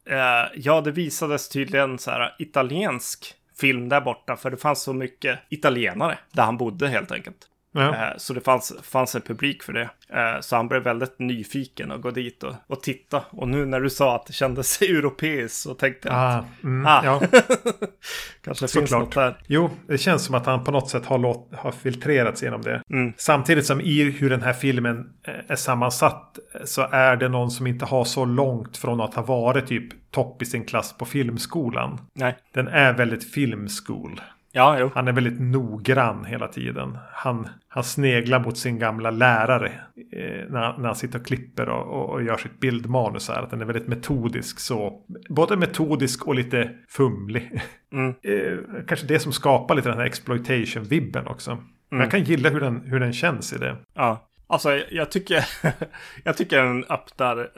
eh, 0.08 0.52
ja 0.54 0.80
det 0.80 0.92
visades 0.92 1.48
tydligen 1.48 1.98
så 1.98 2.10
här 2.10 2.34
italiensk 2.38 3.34
film 3.60 3.88
där 3.88 4.00
borta 4.00 4.36
för 4.36 4.50
det 4.50 4.56
fanns 4.56 4.82
så 4.82 4.92
mycket 4.92 5.38
italienare 5.48 6.18
där 6.32 6.42
han 6.42 6.56
bodde 6.56 6.88
helt 6.88 7.12
enkelt. 7.12 7.48
Ja. 7.72 7.94
Eh, 7.94 8.16
så 8.16 8.32
det 8.32 8.40
fanns, 8.40 8.74
fanns 8.82 9.14
en 9.14 9.20
publik 9.20 9.62
för 9.62 9.72
det. 9.72 9.90
Eh, 10.08 10.40
så 10.40 10.56
han 10.56 10.68
blev 10.68 10.82
väldigt 10.82 11.18
nyfiken 11.18 11.90
och 11.90 12.02
gå 12.02 12.10
dit 12.10 12.42
och, 12.42 12.54
och 12.66 12.82
titta. 12.82 13.24
Och 13.30 13.48
nu 13.48 13.66
när 13.66 13.80
du 13.80 13.90
sa 13.90 14.16
att 14.16 14.26
det 14.26 14.32
kändes 14.32 14.82
europeiskt 14.82 15.56
så 15.56 15.74
tänkte 15.74 16.08
jag 16.08 16.16
ah, 16.16 16.28
att 16.28 16.62
mm, 16.62 16.86
ah, 16.86 17.04
ja. 17.04 17.20
kanske 18.44 18.68
så 18.68 18.78
finns 18.78 18.90
klart. 18.90 19.02
något 19.02 19.14
där. 19.14 19.36
Jo, 19.46 19.70
det 19.86 19.98
känns 19.98 20.24
som 20.24 20.34
att 20.34 20.46
han 20.46 20.64
på 20.64 20.70
något 20.70 20.90
sätt 20.90 21.06
har, 21.06 21.18
låt, 21.18 21.48
har 21.54 21.72
filtrerats 21.72 22.42
genom 22.42 22.62
det. 22.62 22.82
Mm. 22.90 23.12
Samtidigt 23.16 23.66
som 23.66 23.80
i 23.80 24.02
hur 24.02 24.30
den 24.30 24.42
här 24.42 24.52
filmen 24.52 25.12
är 25.46 25.56
sammansatt 25.56 26.38
så 26.64 26.88
är 26.90 27.16
det 27.16 27.28
någon 27.28 27.50
som 27.50 27.66
inte 27.66 27.84
har 27.84 28.04
så 28.04 28.24
långt 28.24 28.76
från 28.76 29.00
att 29.00 29.14
ha 29.14 29.22
varit 29.22 29.66
typ 29.66 30.10
topp 30.10 30.42
i 30.42 30.46
sin 30.46 30.64
klass 30.64 30.98
på 30.98 31.04
filmskolan. 31.04 32.00
Nej. 32.14 32.36
Den 32.54 32.68
är 32.68 32.92
väldigt 32.92 33.32
filmskol. 33.32 34.20
Ja, 34.54 34.78
jo. 34.80 34.90
Han 34.94 35.08
är 35.08 35.12
väldigt 35.12 35.40
noggrann 35.40 36.24
hela 36.24 36.48
tiden. 36.48 36.98
Han, 37.12 37.48
han 37.68 37.84
sneglar 37.84 38.40
mot 38.40 38.58
sin 38.58 38.78
gamla 38.78 39.10
lärare 39.10 39.72
eh, 40.12 40.50
när, 40.50 40.78
när 40.78 40.86
han 40.86 40.96
sitter 40.96 41.18
och 41.18 41.26
klipper 41.26 41.68
och, 41.68 41.86
och, 41.86 42.10
och, 42.10 42.22
gör 42.22 42.36
sitt 42.36 42.60
bildmanus. 42.60 43.28
Här. 43.28 43.42
Att 43.42 43.50
den 43.50 43.60
är 43.60 43.64
väldigt 43.64 43.88
metodisk. 43.88 44.60
så 44.60 45.04
Både 45.28 45.56
metodisk 45.56 46.26
och 46.26 46.34
lite 46.34 46.70
fumlig. 46.88 47.62
Mm. 47.92 48.08
eh, 48.22 48.84
kanske 48.88 49.06
det 49.06 49.18
som 49.18 49.32
skapar 49.32 49.74
lite 49.74 49.88
den 49.88 49.98
här 49.98 50.06
exploitation-vibben 50.06 51.26
också. 51.26 51.50
Mm. 51.50 51.64
Men 51.88 52.00
jag 52.00 52.10
kan 52.10 52.24
gilla 52.24 52.48
hur 52.48 52.60
den, 52.60 52.80
hur 52.80 53.00
den 53.00 53.12
känns 53.12 53.52
i 53.52 53.58
det. 53.58 53.76
Ja. 53.94 54.28
Alltså 54.46 54.80
jag 54.90 55.10
tycker, 55.10 55.44
jag 56.24 56.36
tycker 56.36 56.62
den 56.62 56.84
öppnar 56.84 57.50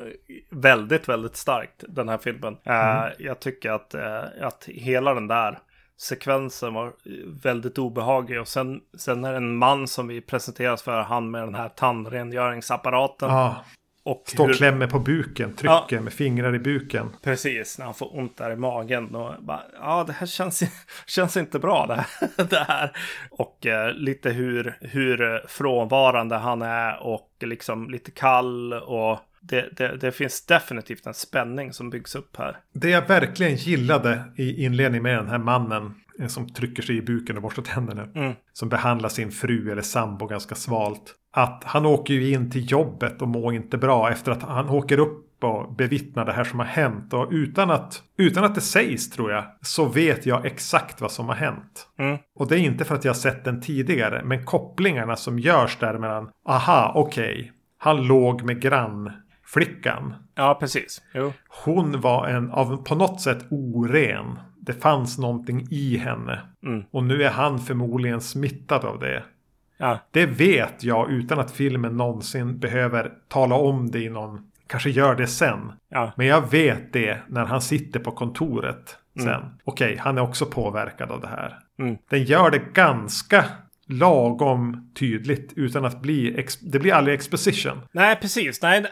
väldigt, 0.50 1.08
väldigt 1.08 1.36
starkt 1.36 1.84
den 1.88 2.08
här 2.08 2.18
filmen. 2.18 2.56
Eh, 2.64 2.96
mm. 2.96 3.12
Jag 3.18 3.40
tycker 3.40 3.70
att, 3.70 3.94
eh, 3.94 4.22
att 4.40 4.64
hela 4.68 5.14
den 5.14 5.28
där 5.28 5.58
sekvensen 6.00 6.74
var 6.74 6.92
väldigt 7.42 7.78
obehaglig. 7.78 8.40
Och 8.40 8.48
sen, 8.48 8.80
sen 8.98 9.24
är 9.24 9.30
det 9.30 9.36
en 9.36 9.56
man 9.56 9.88
som 9.88 10.08
vi 10.08 10.20
presenteras 10.20 10.82
för, 10.82 11.00
han 11.00 11.30
med 11.30 11.42
den 11.42 11.54
här 11.54 11.68
tandrengöringsapparaten. 11.68 13.30
Ja. 13.30 13.64
Och 14.06 14.22
Står 14.26 14.48
och 14.48 14.54
klämmer 14.54 14.86
på 14.86 14.98
buken, 14.98 15.54
trycker 15.54 15.96
ja, 15.96 16.00
med 16.00 16.12
fingrar 16.12 16.54
i 16.54 16.58
buken. 16.58 17.16
Precis, 17.22 17.78
när 17.78 17.84
han 17.84 17.94
får 17.94 18.18
ont 18.18 18.36
där 18.36 18.50
i 18.50 18.56
magen. 18.56 19.14
Och 19.14 19.34
bara, 19.42 19.62
ja, 19.80 20.04
det 20.06 20.12
här 20.12 20.26
känns, 20.26 20.62
känns 21.06 21.36
inte 21.36 21.58
bra 21.58 21.86
det 21.86 21.94
här. 21.94 22.28
det 22.50 22.64
här. 22.68 22.96
Och 23.30 23.66
eh, 23.66 23.92
lite 23.92 24.30
hur, 24.30 24.78
hur 24.80 25.46
frånvarande 25.48 26.36
han 26.36 26.62
är 26.62 27.02
och 27.02 27.30
liksom 27.40 27.90
lite 27.90 28.10
kall 28.10 28.72
och 28.72 29.18
det, 29.48 29.68
det, 29.76 29.96
det, 29.96 30.12
finns 30.12 30.46
definitivt 30.46 31.06
en 31.06 31.14
spänning 31.14 31.72
som 31.72 31.90
byggs 31.90 32.14
upp 32.14 32.36
här. 32.36 32.56
Det 32.72 32.90
jag 32.90 33.08
verkligen 33.08 33.56
gillade 33.56 34.24
i 34.36 34.64
inledningen 34.64 35.02
med 35.02 35.18
den 35.18 35.28
här 35.28 35.38
mannen 35.38 35.94
eh, 36.20 36.26
som 36.26 36.48
trycker 36.48 36.82
sig 36.82 36.96
i 36.96 37.02
buken 37.02 37.36
och 37.36 37.42
borstar 37.42 37.62
tänderna. 37.62 38.08
Mm. 38.14 38.32
Som 38.52 38.68
behandlar 38.68 39.08
sin 39.08 39.32
fru 39.32 39.70
eller 39.72 39.82
sambo 39.82 40.26
ganska 40.26 40.54
svalt. 40.54 41.14
Att 41.32 41.64
han 41.64 41.86
åker 41.86 42.14
ju 42.14 42.32
in 42.32 42.50
till 42.50 42.70
jobbet 42.70 43.22
och 43.22 43.28
mår 43.28 43.54
inte 43.54 43.78
bra 43.78 44.10
efter 44.10 44.32
att 44.32 44.42
han 44.42 44.68
åker 44.68 44.98
upp 44.98 45.44
och 45.44 45.74
bevittnar 45.74 46.24
det 46.24 46.32
här 46.32 46.44
som 46.44 46.58
har 46.58 46.66
hänt. 46.66 47.12
Och 47.12 47.28
utan 47.30 47.70
att, 47.70 48.02
utan 48.16 48.44
att 48.44 48.54
det 48.54 48.60
sägs 48.60 49.10
tror 49.10 49.32
jag 49.32 49.44
så 49.60 49.84
vet 49.84 50.26
jag 50.26 50.46
exakt 50.46 51.00
vad 51.00 51.12
som 51.12 51.28
har 51.28 51.34
hänt. 51.34 51.88
Mm. 51.98 52.18
Och 52.34 52.48
det 52.48 52.58
är 52.58 52.60
inte 52.60 52.84
för 52.84 52.94
att 52.94 53.04
jag 53.04 53.12
har 53.12 53.18
sett 53.18 53.44
den 53.44 53.60
tidigare. 53.60 54.22
Men 54.24 54.44
kopplingarna 54.44 55.16
som 55.16 55.38
görs 55.38 55.76
där 55.80 55.98
mellan 55.98 56.30
aha 56.48 56.92
okej. 56.94 57.34
Okay, 57.34 57.50
han 57.78 58.06
låg 58.06 58.42
med 58.42 58.60
grann 58.60 59.12
flickan. 59.46 60.14
Ja, 60.34 60.56
precis. 60.60 61.02
Jo. 61.14 61.32
Hon 61.64 62.00
var 62.00 62.28
en 62.28 62.50
av 62.50 62.84
på 62.84 62.94
något 62.94 63.20
sätt 63.20 63.46
oren. 63.50 64.38
Det 64.60 64.72
fanns 64.72 65.18
någonting 65.18 65.66
i 65.70 65.96
henne. 65.96 66.40
Mm. 66.66 66.84
Och 66.90 67.04
nu 67.04 67.22
är 67.22 67.30
han 67.30 67.58
förmodligen 67.58 68.20
smittad 68.20 68.84
av 68.84 68.98
det. 68.98 69.22
Ja. 69.76 69.98
Det 70.10 70.26
vet 70.26 70.84
jag 70.84 71.10
utan 71.10 71.38
att 71.38 71.50
filmen 71.50 71.96
någonsin 71.96 72.58
behöver 72.58 73.12
tala 73.28 73.54
om 73.54 73.90
det 73.90 74.00
i 74.00 74.10
någon... 74.10 74.50
Kanske 74.66 74.90
gör 74.90 75.14
det 75.14 75.26
sen. 75.26 75.72
Ja. 75.88 76.12
Men 76.16 76.26
jag 76.26 76.50
vet 76.50 76.92
det 76.92 77.18
när 77.28 77.44
han 77.44 77.60
sitter 77.60 78.00
på 78.00 78.10
kontoret 78.10 78.98
sen. 79.16 79.28
Mm. 79.28 79.46
Okej, 79.64 79.96
han 80.00 80.18
är 80.18 80.22
också 80.22 80.46
påverkad 80.46 81.10
av 81.10 81.20
det 81.20 81.26
här. 81.26 81.58
Mm. 81.78 81.96
Den 82.10 82.24
gör 82.24 82.50
det 82.50 82.62
ganska 82.72 83.44
lagom 83.86 84.90
tydligt 84.98 85.52
utan 85.56 85.84
att 85.84 86.02
bli, 86.02 86.46
det 86.60 86.78
blir 86.78 86.92
aldrig 86.92 87.14
exposition. 87.14 87.80
Nej, 87.92 88.16
precis. 88.16 88.62
Nej, 88.62 88.84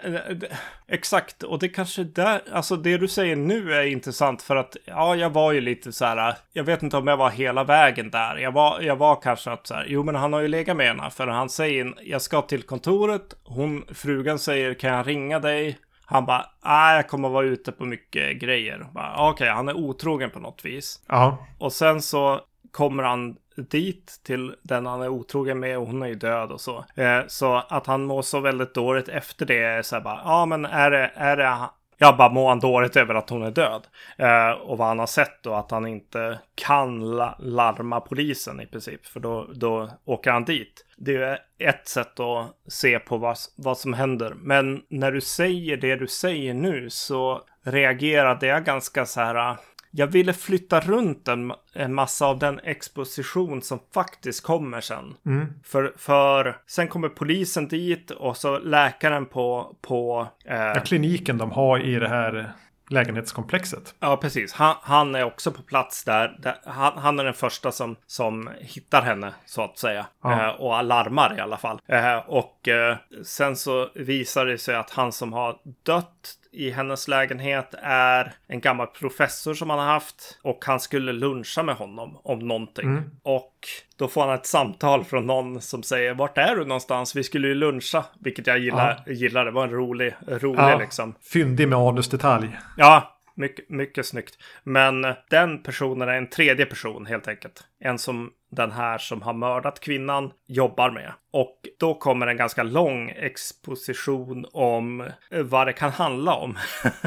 exakt. 0.89 1.43
Och 1.43 1.59
det 1.59 1.69
kanske 1.69 2.05
där, 2.05 2.41
alltså 2.53 2.77
det 2.77 2.99
du 2.99 3.09
säger 3.09 3.37
nu 3.37 3.75
är 3.75 3.83
intressant 3.83 4.43
för 4.43 4.57
att, 4.57 4.77
ja, 4.85 5.17
jag 5.17 5.31
var 5.31 5.53
ju 5.53 5.61
lite 5.61 5.93
så 5.93 6.05
här, 6.05 6.35
jag 6.53 6.65
vet 6.65 6.83
inte 6.83 6.97
om 6.97 7.07
jag 7.07 7.17
var 7.17 7.31
hela 7.31 7.65
vägen 7.65 8.11
där. 8.11 8.37
Jag 8.37 8.53
var, 8.53 8.81
jag 8.81 8.97
var 8.97 9.21
kanske 9.23 9.51
att 9.51 9.67
så 9.67 9.75
här, 9.75 9.87
jo 9.89 10.03
men 10.03 10.15
han 10.15 10.33
har 10.33 10.41
ju 10.41 10.49
legat 10.49 10.77
med 10.77 10.87
henne, 10.87 11.11
för 11.11 11.27
han 11.27 11.49
säger, 11.49 11.95
jag 12.03 12.23
ska 12.23 12.43
till 12.43 12.63
kontoret, 12.63 13.35
hon, 13.45 13.85
frugan 13.95 14.39
säger, 14.39 14.75
kan 14.75 14.91
jag 14.91 15.09
ringa 15.09 15.39
dig? 15.39 15.79
Han 16.05 16.27
bara, 16.27 16.47
nej, 16.65 16.97
jag 16.97 17.09
kommer 17.09 17.29
vara 17.29 17.47
ute 17.47 17.73
på 17.73 17.85
mycket 17.85 18.41
grejer. 18.41 18.87
Okej, 18.95 19.31
okay, 19.31 19.49
han 19.49 19.69
är 19.69 19.77
otrogen 19.77 20.31
på 20.31 20.39
något 20.39 20.65
vis. 20.65 21.01
Ja. 21.09 21.47
Och 21.59 21.73
sen 21.73 22.03
så 22.03 22.41
kommer 22.71 23.03
han 23.03 23.37
dit 23.57 24.21
till 24.25 24.55
den 24.63 24.87
han 24.87 25.03
är 25.03 25.09
otrogen 25.09 25.61
med 25.61 25.79
och 25.79 25.87
hon 25.87 26.03
är 26.03 26.07
ju 26.07 26.15
död 26.15 26.53
och 26.53 26.61
så. 26.61 26.85
Eh, 26.95 27.21
så 27.27 27.63
att 27.69 27.87
han 27.87 28.05
mår 28.05 28.23
så 28.23 28.41
väldigt 28.41 28.75
dåligt 28.75 29.09
efter 29.09 29.47
det 29.47 29.63
är 29.63 29.83
så 29.83 29.97
här 29.97 30.03
bara, 30.03 30.21
ja 30.25 30.47
men 30.47 30.65
är 30.65 30.91
det, 30.91 31.11
är 31.15 31.37
det 31.37 31.59
jag 32.03 32.17
bara 32.17 32.29
mår 32.29 32.49
han 32.49 32.61
dåligt 32.61 32.97
över 32.97 33.15
att 33.15 33.31
hon 33.31 33.43
är 33.43 33.51
död. 33.51 33.87
Eh, 34.17 34.51
och 34.51 34.79
vad 34.79 34.89
han 34.89 34.99
har 34.99 35.07
sett 35.07 35.43
då, 35.43 35.55
att 35.55 35.71
han 35.71 35.87
inte 35.87 36.39
kan 36.55 37.17
la 37.17 37.37
larma 37.39 38.01
polisen 38.01 38.61
i 38.61 38.67
princip. 38.67 39.07
För 39.07 39.21
då, 39.21 39.49
då 39.55 39.91
åker 40.05 40.31
han 40.31 40.45
dit. 40.45 40.87
Det 40.97 41.17
är 41.17 41.39
ett 41.59 41.89
sätt 41.89 42.21
att 42.21 42.57
se 42.69 42.99
på 42.99 43.17
vad, 43.17 43.37
vad 43.57 43.79
som 43.79 43.93
händer. 43.93 44.35
Men 44.37 44.83
när 44.89 45.13
du 45.13 45.21
säger 45.21 45.77
det 45.77 45.97
du 45.97 46.07
säger 46.07 46.55
nu 46.55 46.91
så 46.91 47.43
reagerade 47.65 48.47
jag 48.47 48.65
ganska 48.65 49.07
så 49.07 49.21
här 49.21 49.57
jag 49.95 50.07
ville 50.07 50.33
flytta 50.33 50.81
runt 50.81 51.29
en, 51.29 51.53
en 51.73 51.95
massa 51.95 52.27
av 52.27 52.39
den 52.39 52.61
exposition 52.65 53.63
som 53.63 53.79
faktiskt 53.95 54.43
kommer 54.43 54.81
sen. 54.81 55.15
Mm. 55.27 55.47
För, 55.65 55.93
för 55.97 56.57
sen 56.67 56.89
kommer 56.89 57.09
polisen 57.09 57.69
dit 57.69 58.11
och 58.11 58.37
så 58.37 58.59
läkaren 58.59 59.27
på... 59.27 59.77
på 59.81 60.29
eh... 60.45 60.57
ja, 60.57 60.81
kliniken 60.81 61.39
de 61.39 61.51
har 61.51 61.79
i 61.87 61.99
det 61.99 62.09
här 62.09 62.53
lägenhetskomplexet. 62.89 63.95
Ja, 64.01 64.17
precis. 64.17 64.53
Han, 64.53 64.77
han 64.83 65.15
är 65.15 65.25
också 65.25 65.53
på 65.53 65.63
plats 65.63 66.05
där. 66.05 66.37
där 66.39 66.57
han, 66.65 66.93
han, 66.99 67.19
är 67.19 67.25
den 67.25 67.35
första 67.35 67.73
som, 67.73 67.97
som 68.07 68.51
hittar 68.61 69.03
henne, 69.03 69.33
så 69.47 69.63
att 69.63 69.79
säga. 69.79 70.07
Ja. 70.23 70.49
Eh, 70.49 70.61
och 70.61 70.77
alarmar 70.77 71.35
i 71.39 71.41
alla 71.41 71.57
fall. 71.57 71.81
Eh, 71.87 72.17
och 72.17 72.69
eh, 72.69 72.97
sen 73.25 73.57
så 73.57 73.89
visar 73.95 74.47
det 74.47 74.59
sig 74.59 74.75
att 74.75 74.91
han 74.91 75.13
som 75.13 75.33
har 75.33 75.57
dött 75.83 76.39
i 76.53 76.71
hennes 76.71 77.09
lägenhet 77.09 77.75
är 77.83 78.33
en 78.47 78.61
gammal 78.61 78.87
professor 78.87 79.55
som 79.55 79.71
han 79.71 79.79
har 79.79 79.87
haft 79.87 80.39
och 80.43 80.65
han 80.65 80.81
skulle 80.81 81.13
luncha 81.13 81.63
med 81.63 81.75
honom 81.75 82.21
om 82.25 82.39
någonting. 82.39 82.89
Mm. 82.89 83.11
Och 83.23 83.69
då 83.97 84.09
får 84.09 84.27
han 84.27 84.35
ett 84.35 84.47
samtal 84.47 85.05
från 85.05 85.27
någon 85.27 85.61
som 85.61 85.83
säger 85.83 86.15
vart 86.15 86.39
är 86.39 86.57
du 86.57 86.65
någonstans? 86.65 87.17
Vi 87.17 87.25
skulle 87.25 87.49
ju 87.49 87.55
luncha, 87.55 88.05
vilket 88.19 88.47
jag 88.47 88.59
gillar. 88.59 89.03
Ja. 89.07 89.13
gillar. 89.13 89.45
Det 89.45 89.51
var 89.51 89.65
en 89.65 89.71
rolig, 89.71 90.15
rolig 90.27 90.63
ja. 90.63 90.79
liksom. 90.79 91.15
Fyndig 91.33 91.69
manusdetalj. 91.69 92.59
Ja, 92.77 93.19
mycket, 93.35 93.69
mycket 93.69 94.07
snyggt. 94.07 94.39
Men 94.63 95.07
den 95.31 95.63
personen 95.63 96.09
är 96.09 96.15
en 96.15 96.31
tredje 96.31 96.67
person 96.67 97.07
helt 97.07 97.29
enkelt. 97.29 97.65
En 97.81 97.99
som 97.99 98.31
den 98.53 98.73
här 98.73 98.99
som 98.99 99.23
har 99.23 99.33
mördat 99.33 99.81
kvinnan 99.81 100.33
jobbar 100.47 100.91
med. 100.91 101.13
Och 101.33 101.61
då 101.79 101.95
kommer 101.95 102.27
en 102.27 102.37
ganska 102.37 102.63
lång 102.63 103.11
exposition 103.11 104.47
om 104.53 105.11
vad 105.45 105.67
det 105.67 105.73
kan 105.73 105.91
handla 105.91 106.35
om. 106.35 106.59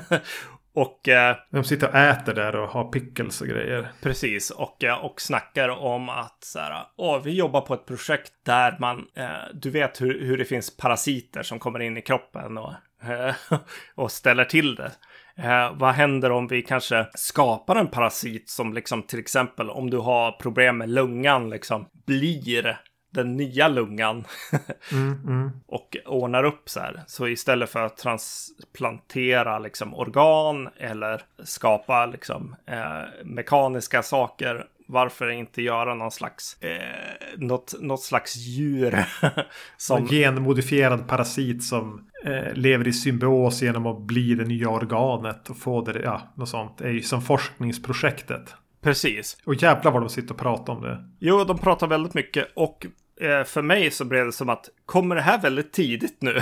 och... 0.75 1.07
Eh, 1.07 1.35
De 1.51 1.63
sitter 1.63 1.87
och 1.87 1.95
äter 1.95 2.33
där 2.33 2.55
och 2.55 2.69
har 2.69 2.91
pickles 2.91 3.41
och 3.41 3.47
grejer. 3.47 3.87
Precis, 4.01 4.51
och, 4.51 4.83
eh, 4.83 5.05
och 5.05 5.21
snackar 5.21 5.69
om 5.69 6.09
att 6.09 6.43
så 6.43 6.59
här, 6.59 6.83
åh, 6.97 7.21
vi 7.23 7.31
jobbar 7.31 7.61
på 7.61 7.73
ett 7.73 7.85
projekt 7.85 8.31
där 8.45 8.77
man, 8.79 9.07
eh, 9.15 9.27
du 9.53 9.69
vet 9.69 10.01
hur, 10.01 10.25
hur 10.25 10.37
det 10.37 10.45
finns 10.45 10.77
parasiter 10.77 11.43
som 11.43 11.59
kommer 11.59 11.79
in 11.79 11.97
i 11.97 12.01
kroppen 12.01 12.57
och, 12.57 12.73
eh, 13.03 13.35
och 13.95 14.11
ställer 14.11 14.45
till 14.45 14.75
det. 14.75 14.91
Eh, 15.37 15.73
vad 15.73 15.93
händer 15.93 16.31
om 16.31 16.47
vi 16.47 16.61
kanske 16.61 17.07
skapar 17.13 17.75
en 17.75 17.87
parasit 17.87 18.49
som 18.49 18.73
liksom 18.73 19.03
till 19.03 19.19
exempel 19.19 19.69
om 19.69 19.89
du 19.89 19.97
har 19.97 20.31
problem 20.31 20.77
med 20.77 20.89
lungan 20.89 21.49
liksom 21.49 21.85
blir 22.05 22.77
den 23.15 23.37
nya 23.37 23.67
lungan 23.67 24.25
mm, 24.91 25.19
mm. 25.27 25.51
och 25.67 25.97
ordnar 26.05 26.43
upp 26.43 26.69
så 26.69 26.79
här. 26.79 27.03
Så 27.07 27.27
istället 27.27 27.69
för 27.69 27.85
att 27.85 27.97
transplantera 27.97 29.59
liksom 29.59 29.95
organ 29.95 30.69
eller 30.77 31.21
skapa 31.43 32.05
liksom 32.05 32.55
eh, 32.65 33.23
mekaniska 33.23 34.03
saker 34.03 34.65
varför 34.87 35.29
inte 35.29 35.61
göra 35.61 35.95
någon 35.95 36.11
slags, 36.11 36.57
eh, 36.61 37.37
något, 37.37 37.75
något 37.79 38.01
slags 38.01 38.35
djur 38.35 39.05
som... 39.77 39.97
En 39.97 40.07
genmodifierad 40.07 41.07
parasit 41.07 41.63
som 41.63 42.09
eh, 42.25 42.53
lever 42.53 42.87
i 42.87 42.93
symbios 42.93 43.61
genom 43.61 43.85
att 43.85 44.01
bli 44.01 44.35
det 44.35 44.45
nya 44.45 44.69
organet 44.69 45.49
och 45.49 45.57
få 45.57 45.81
det, 45.81 46.01
ja, 46.03 46.33
något 46.35 46.49
sånt. 46.49 46.77
Det 46.77 46.83
är 46.83 46.91
ju 46.91 47.01
som 47.01 47.21
forskningsprojektet. 47.21 48.55
Precis. 48.81 49.37
Och 49.45 49.55
jävlar 49.55 49.91
vad 49.91 50.01
de 50.01 50.09
sitter 50.09 50.33
och 50.33 50.39
pratar 50.39 50.73
om 50.73 50.81
det. 50.81 51.09
Jo, 51.19 51.43
de 51.43 51.57
pratar 51.57 51.87
väldigt 51.87 52.13
mycket 52.13 52.47
och 52.55 52.85
eh, 53.21 53.43
för 53.43 53.61
mig 53.61 53.91
så 53.91 54.05
blev 54.05 54.25
det 54.25 54.31
som 54.31 54.49
att 54.49 54.69
kommer 54.85 55.15
det 55.15 55.21
här 55.21 55.41
väldigt 55.41 55.73
tidigt 55.73 56.21
nu? 56.21 56.41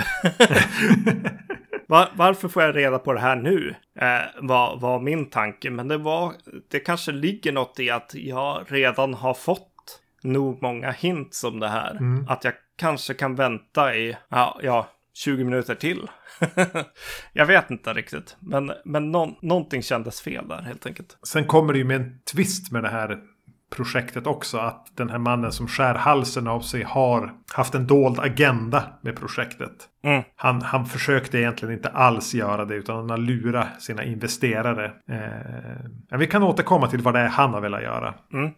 Var, 1.86 2.08
varför 2.14 2.48
får 2.48 2.62
jag 2.62 2.76
reda 2.76 2.98
på 2.98 3.12
det 3.12 3.20
här 3.20 3.36
nu? 3.36 3.74
Eh, 3.98 4.42
var, 4.42 4.76
var 4.76 5.00
min 5.00 5.30
tanke. 5.30 5.70
Men 5.70 5.88
det 5.88 5.98
var, 5.98 6.32
det 6.70 6.80
kanske 6.80 7.12
ligger 7.12 7.52
något 7.52 7.80
i 7.80 7.90
att 7.90 8.14
jag 8.14 8.64
redan 8.68 9.14
har 9.14 9.34
fått 9.34 10.00
nog 10.22 10.62
många 10.62 10.90
hints 10.90 11.44
om 11.44 11.60
det 11.60 11.68
här. 11.68 11.90
Mm. 11.90 12.26
Att 12.28 12.44
jag 12.44 12.54
kanske 12.76 13.14
kan 13.14 13.34
vänta 13.34 13.96
i, 13.96 14.16
ja, 14.28 14.60
ja 14.62 14.88
20 15.14 15.44
minuter 15.44 15.74
till. 15.74 16.10
jag 17.32 17.46
vet 17.46 17.70
inte 17.70 17.92
riktigt, 17.92 18.36
men, 18.40 18.72
men 18.84 19.12
no 19.12 19.38
någonting 19.42 19.82
kändes 19.82 20.20
fel 20.20 20.48
där 20.48 20.62
helt 20.62 20.86
enkelt. 20.86 21.18
Sen 21.22 21.46
kommer 21.46 21.72
det 21.72 21.78
ju 21.78 21.84
med 21.84 22.00
en 22.00 22.20
twist 22.32 22.72
med 22.72 22.82
det 22.82 22.88
här 22.88 23.20
projektet 23.74 24.26
också. 24.26 24.58
Att 24.58 24.86
den 24.94 25.10
här 25.10 25.18
mannen 25.18 25.52
som 25.52 25.68
skär 25.68 25.94
halsen 25.94 26.46
av 26.46 26.60
sig 26.60 26.82
har 26.82 27.32
haft 27.52 27.74
en 27.74 27.86
dold 27.86 28.20
agenda 28.20 28.84
med 29.00 29.16
projektet. 29.16 29.72
Mm. 30.04 30.22
Han, 30.36 30.62
han 30.62 30.86
försökte 30.86 31.38
egentligen 31.38 31.74
inte 31.74 31.88
alls 31.88 32.34
göra 32.34 32.64
det 32.64 32.74
utan 32.74 32.96
han 32.96 33.10
har 33.10 33.18
lurat 33.18 33.82
sina 33.82 34.04
investerare. 34.04 34.92
Eh, 35.08 36.18
vi 36.18 36.26
kan 36.26 36.42
återkomma 36.42 36.86
till 36.86 37.00
vad 37.00 37.14
det 37.14 37.20
är 37.20 37.28
han 37.28 37.54
har 37.54 37.60
velat 37.60 37.82
göra. 37.82 38.14
Mm. 38.32 38.50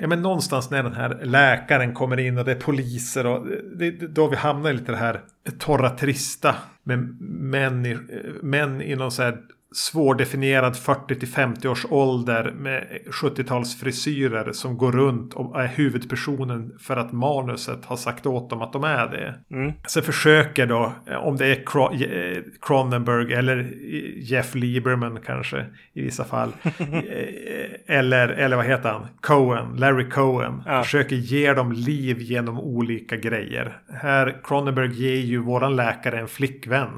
Ja, 0.00 0.06
men 0.06 0.22
någonstans 0.22 0.70
när 0.70 0.82
den 0.82 0.94
här 0.94 1.20
läkaren 1.22 1.94
kommer 1.94 2.20
in 2.20 2.38
och 2.38 2.44
det 2.44 2.52
är 2.52 2.60
poliser 2.60 3.26
och 3.26 3.46
det, 3.78 3.90
då 3.90 4.28
vi 4.28 4.36
hamnar 4.36 4.70
i 4.70 4.72
lite 4.72 4.92
det 4.92 4.98
här 4.98 5.20
torra 5.58 5.90
trista 5.90 6.54
med 6.82 6.98
män 7.20 7.86
i, 7.86 7.98
män 8.42 8.82
i 8.82 8.96
någon 8.96 9.10
så 9.10 9.22
här 9.22 9.38
svårdefinierad 9.74 10.76
40 10.76 11.14
till 11.14 11.28
50 11.28 11.68
års 11.68 11.86
ålder 11.90 12.52
med 12.56 12.98
70-talsfrisyrer 13.06 14.52
som 14.52 14.78
går 14.78 14.92
runt 14.92 15.34
och 15.34 15.62
är 15.62 15.66
huvudpersonen 15.66 16.78
för 16.80 16.96
att 16.96 17.12
manuset 17.12 17.84
har 17.84 17.96
sagt 17.96 18.26
åt 18.26 18.50
dem 18.50 18.62
att 18.62 18.72
de 18.72 18.84
är 18.84 19.06
det. 19.06 19.56
Mm. 19.56 19.72
Sen 19.86 20.02
försöker 20.02 20.66
då, 20.66 20.92
om 21.22 21.36
det 21.36 21.46
är 21.46 21.56
eh, 21.56 22.42
Cronenberg 22.60 23.32
eller 23.32 23.72
Jeff 24.16 24.54
Lieberman 24.54 25.18
kanske 25.26 25.66
i 25.92 26.02
vissa 26.02 26.24
fall. 26.24 26.52
Eh, 27.04 27.98
eller, 27.98 28.28
eller 28.28 28.56
vad 28.56 28.66
heter 28.66 28.88
han? 28.88 29.06
Cohen, 29.20 29.76
Larry 29.76 30.10
Cohen. 30.10 30.62
Ja. 30.66 30.82
Försöker 30.82 31.16
ge 31.16 31.52
dem 31.52 31.72
liv 31.72 32.20
genom 32.20 32.60
olika 32.60 33.16
grejer. 33.16 33.78
Här, 34.02 34.40
Cronenberg 34.44 34.92
ger 34.92 35.16
ju 35.16 35.38
våran 35.38 35.76
läkare 35.76 36.20
en 36.20 36.28
flickvän. 36.28 36.88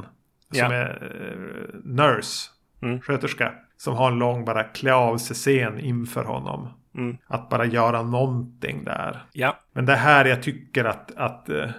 Som 0.51 0.59
ja. 0.59 0.73
är 0.73 1.03
uh, 1.03 1.81
nurse 1.85 2.51
mm. 2.83 3.01
sköterska. 3.01 3.53
Som 3.77 3.95
har 3.95 4.13
en 4.13 4.19
lång 4.19 4.45
bara 4.45 4.65
klä 4.65 4.95
av 4.95 5.19
sig 5.19 5.37
scen 5.37 5.81
inför 5.81 6.25
honom. 6.25 6.69
Mm. 6.95 7.17
Att 7.27 7.49
bara 7.49 7.65
göra 7.65 8.03
någonting 8.03 8.85
där. 8.85 9.23
Ja. 9.33 9.57
Men 9.73 9.87
det 9.87 9.97
här 9.97 10.25
jag 10.25 10.43
tycker 10.43 10.85
att, 10.85 11.17
att, 11.17 11.47
uh, 11.51 11.71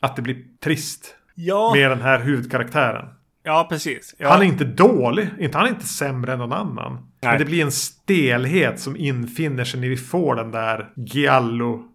att 0.00 0.16
det 0.16 0.22
blir 0.22 0.36
trist. 0.60 1.16
Ja. 1.34 1.72
Med 1.74 1.90
den 1.90 2.00
här 2.00 2.20
huvudkaraktären. 2.20 3.08
Ja, 3.42 3.66
precis. 3.70 4.14
Ja. 4.18 4.30
Han 4.30 4.42
är 4.42 4.46
inte 4.46 4.64
dålig. 4.64 5.28
Inte, 5.38 5.58
han 5.58 5.66
är 5.66 5.70
inte 5.70 5.86
sämre 5.86 6.32
än 6.32 6.38
någon 6.38 6.52
annan. 6.52 6.92
Nej. 6.92 7.32
Men 7.32 7.38
det 7.38 7.44
blir 7.44 7.62
en 7.62 7.72
stelhet 7.72 8.80
som 8.80 8.96
infinner 8.96 9.64
sig 9.64 9.80
när 9.80 9.88
vi 9.88 9.96
får 9.96 10.36
den 10.36 10.50
där 10.50 10.92
Giallo 10.96 11.91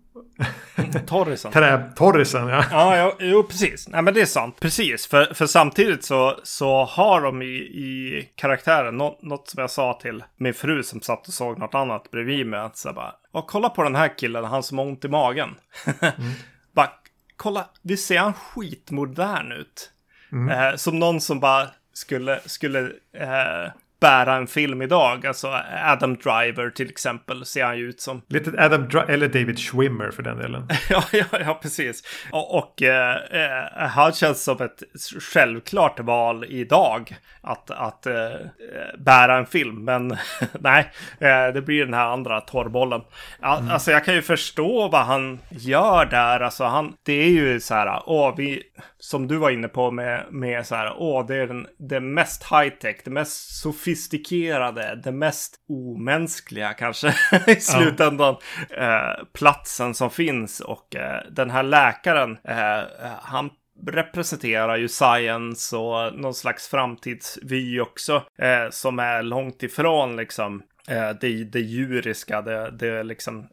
Torrisen. 1.08 1.52
Trä, 1.52 1.84
torrisen, 1.96 2.48
ja. 2.48 2.66
Ja, 2.72 3.16
jo, 3.20 3.44
precis. 3.44 3.88
Nej, 3.88 4.02
men 4.02 4.14
det 4.14 4.22
är 4.22 4.26
sant. 4.26 4.60
Precis. 4.60 5.08
För, 5.08 5.34
för 5.34 5.46
samtidigt 5.46 6.04
så, 6.04 6.40
så 6.44 6.84
har 6.84 7.22
de 7.22 7.42
i, 7.42 7.56
i 7.56 8.30
karaktären 8.36 8.98
något, 8.98 9.22
något 9.22 9.50
som 9.50 9.62
jag 9.62 9.72
sa 9.72 9.94
till 10.02 10.24
min 10.38 10.54
fru 10.54 10.84
som 10.84 11.02
satt 11.02 11.28
och 11.28 11.34
såg 11.34 11.60
något 11.60 11.76
annat 11.76 12.12
bredvid 12.12 12.48
mig. 12.48 12.60
Att 12.60 12.78
så 12.78 12.94
bara, 12.94 13.14
kolla 13.48 13.70
på 13.70 13.84
den 13.84 13.96
här 13.96 14.18
killen, 14.18 14.44
han 14.44 14.64
som 14.64 14.78
har 14.78 14.86
ont 14.86 15.06
i 15.06 15.08
magen. 15.08 15.56
mm. 16.02 16.32
bara, 16.72 16.90
kolla, 17.36 17.66
visst 17.82 18.08
ser 18.08 18.20
han 18.20 18.34
skitmodern 18.34 19.52
ut? 19.52 19.92
Mm. 20.32 20.50
Eh, 20.50 20.76
som 20.76 21.00
någon 21.00 21.22
som 21.22 21.40
bara 21.40 21.68
skulle, 21.94 22.40
skulle 22.46 22.80
eh, 23.14 23.72
bära 24.00 24.36
en 24.36 24.48
film 24.48 24.82
idag. 24.82 25.26
Alltså 25.26 25.62
Adam 25.84 26.16
Driver 26.16 26.70
till 26.70 26.90
exempel 26.90 27.46
ser 27.46 27.66
han 27.66 27.78
ju 27.78 27.90
ut 27.90 28.02
som. 28.02 28.22
Lite 28.30 28.66
Adam 28.66 28.88
Driver, 28.88 29.10
eller 29.10 29.28
David 29.28 29.60
Schwimmer 29.60 30.12
för 30.12 30.24
den 30.24 30.38
delen. 30.38 30.68
ja, 30.90 31.04
ja, 31.12 31.26
ja, 31.32 31.60
precis. 31.62 32.04
Och, 32.32 32.58
och 32.58 32.82
eh, 32.82 33.16
eh, 33.16 33.88
han 33.88 34.12
känns 34.12 34.44
som 34.44 34.62
ett 34.62 34.84
självklart 35.20 36.00
val 36.00 36.46
idag 36.50 37.18
att, 37.42 37.72
att 37.72 38.06
eh, 38.06 38.14
bära 38.98 39.38
en 39.38 39.46
film. 39.46 39.84
Men 39.84 40.08
nej, 40.60 40.92
eh, 41.20 41.54
det 41.54 41.62
blir 41.66 41.86
den 41.86 41.94
här 41.94 42.08
andra 42.08 42.42
torrbollen. 42.42 43.02
Mm. 43.44 43.72
Alltså 43.72 43.92
jag 43.92 44.06
kan 44.06 44.14
ju 44.14 44.22
förstå 44.22 44.90
vad 44.90 45.06
han 45.06 45.40
gör 45.50 46.06
där. 46.06 46.40
Alltså 46.40 46.64
han, 46.64 46.94
det 47.04 47.14
är 47.14 47.30
ju 47.30 47.60
så 47.60 47.74
här, 47.74 48.02
åh, 48.06 48.34
vi, 48.38 48.64
som 49.00 49.28
du 49.28 49.38
var 49.38 49.50
inne 49.50 49.68
på 49.68 49.92
med, 49.92 50.26
med 50.32 50.66
så 50.66 50.76
här, 50.76 50.94
åh, 50.98 51.26
det 51.28 51.36
är 51.36 51.48
den, 51.48 51.68
det 51.80 52.00
mest 52.00 52.44
high 52.44 52.70
tech, 52.70 52.96
det 53.06 53.12
mest 53.12 53.62
sofistikerade, 53.88 55.02
det 55.04 55.12
mest 55.12 55.56
omänskliga 55.70 56.74
kanske 56.74 57.14
i 57.48 57.56
slutändan. 57.56 58.36
Ja. 58.70 58.76
Eh, 58.78 59.26
platsen 59.34 59.94
som 59.94 60.10
finns 60.10 60.60
och 60.60 60.96
eh, 60.96 61.22
den 61.32 61.50
här 61.50 61.64
läkaren, 61.64 62.38
eh, 62.44 62.84
han 63.22 63.50
representerar 63.88 64.78
ju 64.78 64.88
science 64.88 65.78
och 65.78 66.20
någon 66.20 66.34
slags 66.34 66.68
framtidsvy 66.68 67.80
också. 67.80 68.24
Eh, 68.38 68.70
som 68.70 69.00
är 69.00 69.24
långt 69.24 69.64
ifrån 69.64 70.16
liksom 70.16 70.64
eh, 70.88 71.10
det, 71.22 71.44
det 71.44 71.60
djuriska, 71.60 72.42
det, 72.42 72.72
det 72.72 73.04
liksom 73.04 73.48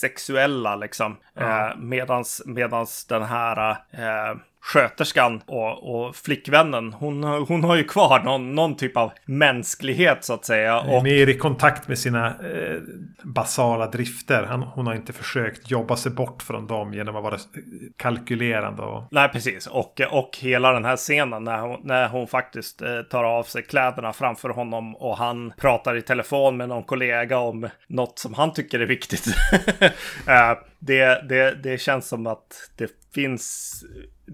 sexuella 0.00 0.76
liksom. 0.76 1.16
Mm. 1.36 1.50
Eh, 1.50 1.76
medans, 1.76 2.42
medans 2.46 3.04
den 3.06 3.22
här 3.22 3.70
eh, 3.90 4.36
sköterskan 4.62 5.42
och, 5.46 5.94
och 5.94 6.16
flickvännen, 6.16 6.92
hon, 6.92 7.24
hon 7.24 7.64
har 7.64 7.76
ju 7.76 7.84
kvar 7.84 8.20
någon, 8.24 8.54
någon 8.54 8.76
typ 8.76 8.96
av 8.96 9.12
mänsklighet 9.24 10.24
så 10.24 10.34
att 10.34 10.44
säga. 10.44 10.80
Och... 10.80 11.02
Mer 11.02 11.28
i 11.28 11.38
kontakt 11.38 11.88
med 11.88 11.98
sina 11.98 12.26
eh, 12.26 12.80
basala 13.22 13.86
drifter. 13.86 14.42
Han, 14.42 14.62
hon 14.62 14.86
har 14.86 14.94
inte 14.94 15.12
försökt 15.12 15.70
jobba 15.70 15.96
sig 15.96 16.12
bort 16.12 16.42
från 16.42 16.66
dem 16.66 16.94
genom 16.94 17.16
att 17.16 17.22
vara 17.22 17.38
kalkylerande. 17.96 18.82
Och... 18.82 19.04
Nej, 19.10 19.28
precis. 19.28 19.66
Och, 19.66 20.00
och 20.10 20.38
hela 20.40 20.72
den 20.72 20.84
här 20.84 20.96
scenen 20.96 21.44
när 21.44 21.58
hon, 21.58 21.80
när 21.84 22.08
hon 22.08 22.26
faktiskt 22.26 22.82
eh, 22.82 23.02
tar 23.02 23.24
av 23.24 23.42
sig 23.42 23.62
kläderna 23.62 24.12
framför 24.12 24.48
honom 24.48 24.96
och 24.96 25.16
han 25.16 25.52
pratar 25.56 25.96
i 25.96 26.02
telefon 26.02 26.56
med 26.56 26.68
någon 26.68 26.84
kollega 26.84 27.38
om 27.38 27.68
något 27.88 28.18
som 28.18 28.34
han 28.34 28.52
tycker 28.52 28.80
är 28.80 28.86
viktigt. 28.86 29.26
eh, 30.26 30.58
det, 30.78 31.28
det, 31.28 31.62
det 31.62 31.80
känns 31.80 32.08
som 32.08 32.26
att 32.26 32.70
det 32.76 32.90
finns 33.14 33.74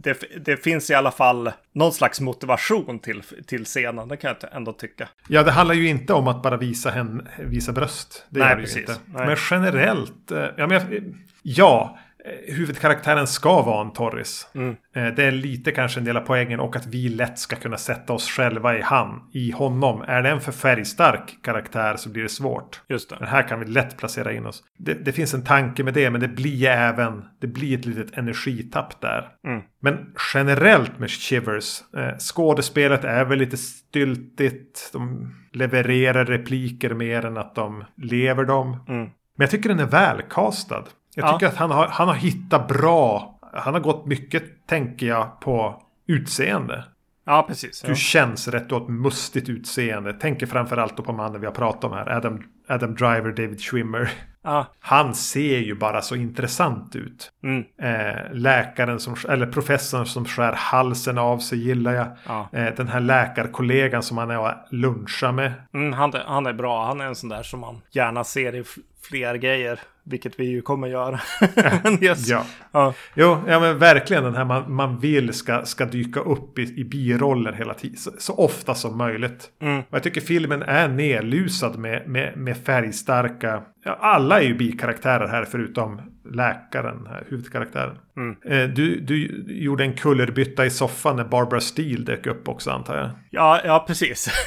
det, 0.03 0.45
det, 0.45 0.57
finns 0.57 0.91
i 0.91 0.95
alla 0.95 1.11
fall 1.11 1.51
någon 1.73 1.93
slags 1.93 2.21
motivation 2.21 2.99
till, 2.99 3.23
till 3.47 3.65
scenen. 3.65 4.09
Det 4.09 4.17
kan 4.17 4.35
jag 4.41 4.57
ändå 4.57 4.73
tycka. 4.73 5.09
Ja, 5.29 5.43
det 5.43 5.51
handlar 5.51 5.75
ju 5.75 5.89
inte 5.89 6.13
om 6.13 6.29
att 6.29 6.43
bara 6.43 6.57
visa, 6.57 6.91
hen, 6.91 7.29
visa 7.39 7.73
bröst. 7.73 8.27
Det 8.29 8.41
Nej, 8.41 8.57
precis. 8.57 8.77
Inte. 8.77 8.97
Nej. 9.07 9.27
Men 9.27 9.37
generellt. 9.51 10.31
Eh, 10.31 10.47
ja, 10.57 10.67
men, 10.67 11.15
ja, 11.43 11.99
Eh, 11.99 12.08
huvudkaraktären 12.47 13.27
ska 13.27 13.63
vara 13.63 13.81
en 13.81 13.93
Torris. 13.93 14.49
Mm. 14.55 14.77
Eh, 14.95 15.07
det 15.07 15.25
är 15.25 15.33
lite 15.33 15.73
kanske 15.73 16.01
en 16.01 16.05
del 16.05 16.17
av 16.17 16.21
poängen 16.21 16.61
och 16.61 16.77
att 16.77 16.87
vi 16.87 17.09
lätt 17.09 17.39
ska 17.39 17.57
kunna 17.57 17.77
sätta 17.77 18.13
oss 18.13 18.29
själva 18.31 18.79
i 18.79 18.81
han, 18.81 19.21
i 19.33 19.51
honom. 19.51 20.05
Är 20.09 20.23
det 20.23 20.31
en 20.31 20.41
för 20.41 20.53
färgstark 20.53 21.39
karaktär 21.43 21.97
så 21.97 22.09
blir 22.09 22.23
det 22.23 22.29
svårt. 22.29 22.83
Just 22.89 23.11
det. 23.11 23.17
Men 23.21 23.29
här 23.29 23.43
kan 23.43 23.61
vi 23.61 23.67
lätt 23.67 23.97
placera 23.97 24.33
in 24.33 24.47
oss. 24.47 24.63
Det, 24.79 24.95
det 24.95 25.13
finns 25.13 25.35
en 25.35 25.45
tanke 25.45 25.85
med 25.85 25.95
det, 25.95 26.11
men 26.11 26.21
det 26.21 26.29
blir 26.29 26.67
även 26.67 27.25
det 27.41 27.47
blir 27.47 27.79
ett 27.79 27.87
litet 27.87 28.19
energitapp 28.19 29.01
där. 29.01 29.29
Mm. 29.47 29.63
Men 29.81 30.15
generellt 30.35 30.99
med 30.99 31.11
Shivers, 31.11 31.81
eh, 31.97 32.17
skådespelet 32.19 33.05
är 33.05 33.25
väl 33.25 33.39
lite 33.39 33.57
styltigt. 33.57 34.91
De 34.93 35.35
levererar 35.53 36.25
repliker 36.25 36.95
mer 36.95 37.25
än 37.25 37.37
att 37.37 37.55
de 37.55 37.85
lever 37.97 38.45
dem. 38.45 38.85
Mm. 38.89 39.11
Men 39.39 39.45
jag 39.45 39.51
tycker 39.51 39.69
den 39.69 39.79
är 39.79 39.87
välkastad. 39.87 40.85
Jag 41.15 41.33
tycker 41.33 41.47
ja. 41.47 41.53
att 41.53 41.59
han 41.59 41.71
har, 41.71 41.87
han 41.87 42.09
har 42.09 42.15
hittat 42.15 42.69
bra. 42.69 43.39
Han 43.53 43.75
har 43.75 43.81
gått 43.81 44.07
mycket, 44.07 44.67
tänker 44.67 45.07
jag, 45.07 45.41
på 45.41 45.83
utseende. 46.07 46.85
Ja, 47.29 47.45
precis. 47.49 47.83
Du 47.83 47.89
ja. 47.89 47.95
känns 47.95 48.49
rätt. 48.49 48.69
Du 48.69 48.75
har 48.75 48.83
ett 48.83 48.89
mustigt 48.89 49.49
utseende. 49.49 50.13
Tänker 50.13 50.47
framförallt 50.47 50.97
på 50.97 51.13
mannen 51.13 51.41
vi 51.41 51.47
har 51.47 51.55
pratat 51.55 51.85
om 51.85 51.93
här. 51.93 52.17
Adam, 52.17 52.43
Adam 52.69 52.95
Driver, 52.95 53.33
David 53.33 53.61
Schwimmer. 53.61 54.11
Ja. 54.43 54.67
Han 54.81 55.15
ser 55.15 55.59
ju 55.59 55.75
bara 55.75 56.03
så 56.03 56.17
intressant 56.17 56.97
ut. 56.97 57.33
Mm. 57.43 57.65
Eh, 57.83 58.33
läkaren 58.33 59.01
som, 59.01 59.17
eller 59.29 59.47
professorn 59.47 60.07
som 60.07 60.25
skär 60.25 60.53
halsen 60.53 61.19
av 61.19 61.39
sig 61.39 61.59
gillar 61.59 61.93
jag. 61.93 62.07
Ja. 62.27 62.49
Eh, 62.53 62.75
den 62.75 62.89
här 62.89 63.01
läkarkollegan 63.01 64.03
som 64.03 64.19
han 64.19 64.31
är 64.31 64.39
och 64.39 64.53
lunchar 64.71 65.33
med. 65.33 65.53
Mm, 65.75 65.93
han, 65.93 66.13
han 66.27 66.47
är 66.47 66.53
bra. 66.53 66.87
Han 66.87 67.01
är 67.01 67.07
en 67.07 67.15
sån 67.15 67.29
där 67.29 67.43
som 67.43 67.61
man 67.61 67.81
gärna 67.91 68.25
ser 68.25 68.55
i 68.55 68.65
fler 69.03 69.35
grejer. 69.35 69.81
Vilket 70.11 70.41
vi 70.41 70.45
ju 70.45 70.63
kommer 70.63 70.89
göra. 70.89 71.21
yes. 72.01 72.29
ja. 72.29 72.45
ja. 72.73 72.95
Jo, 73.15 73.39
ja 73.47 73.61
men 73.61 73.79
verkligen 73.79 74.25
den 74.25 74.35
här 74.35 74.45
man, 74.45 74.75
man 74.75 74.99
vill 74.99 75.33
ska, 75.33 75.65
ska 75.65 75.85
dyka 75.85 76.21
upp 76.21 76.59
i, 76.59 76.63
i 76.81 76.85
biroller 76.85 77.53
hela 77.53 77.75
tiden. 77.75 77.97
Så, 77.97 78.11
så 78.19 78.35
ofta 78.35 78.75
som 78.75 78.99
möjligt. 78.99 79.51
Mm. 79.63 79.83
Jag 79.91 80.03
tycker 80.03 80.21
filmen 80.21 80.63
är 80.63 80.89
nedlusad 80.89 81.79
med, 81.79 82.09
med, 82.09 82.37
med 82.37 82.57
färgstarka. 82.57 83.63
Ja, 83.85 83.99
alla 84.01 84.41
är 84.41 84.45
ju 84.45 84.55
bikaraktärer 84.55 85.29
här 85.29 85.45
förutom 85.45 86.01
läkaren, 86.33 87.07
här, 87.11 87.25
huvudkaraktären. 87.29 87.99
Mm. 88.17 88.37
Eh, 88.45 88.69
du, 88.69 89.01
du 89.01 89.45
gjorde 89.47 89.85
en 89.85 89.97
kullerbytta 89.97 90.67
i 90.67 90.71
soffan 90.71 91.17
när 91.17 91.25
Barbara 91.25 91.61
Steele 91.61 92.05
dök 92.05 92.27
upp 92.27 92.49
också 92.49 92.71
antar 92.71 92.97
jag. 92.97 93.11
Ja, 93.31 93.61
ja 93.65 93.85
precis. 93.87 94.47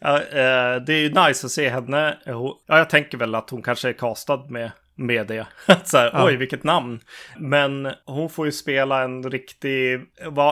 ja, 0.00 0.16
eh, 0.16 0.82
det 0.86 0.94
är 0.94 1.00
ju 1.00 1.08
nice 1.08 1.46
att 1.46 1.50
se 1.50 1.68
henne. 1.68 2.18
Ja, 2.24 2.60
jag 2.66 2.90
tänker 2.90 3.18
väl 3.18 3.34
att 3.34 3.50
hon 3.50 3.62
kanske 3.62 3.88
är 3.88 3.92
castad 3.92 4.46
med 4.48 4.70
med 5.00 5.26
det. 5.26 5.46
så 5.84 5.98
här, 5.98 6.10
ja. 6.12 6.26
Oj, 6.26 6.36
vilket 6.36 6.64
namn. 6.64 7.00
Men 7.38 7.92
hon 8.04 8.30
får 8.30 8.46
ju 8.46 8.52
spela 8.52 9.02
en 9.02 9.30
riktig, 9.30 10.00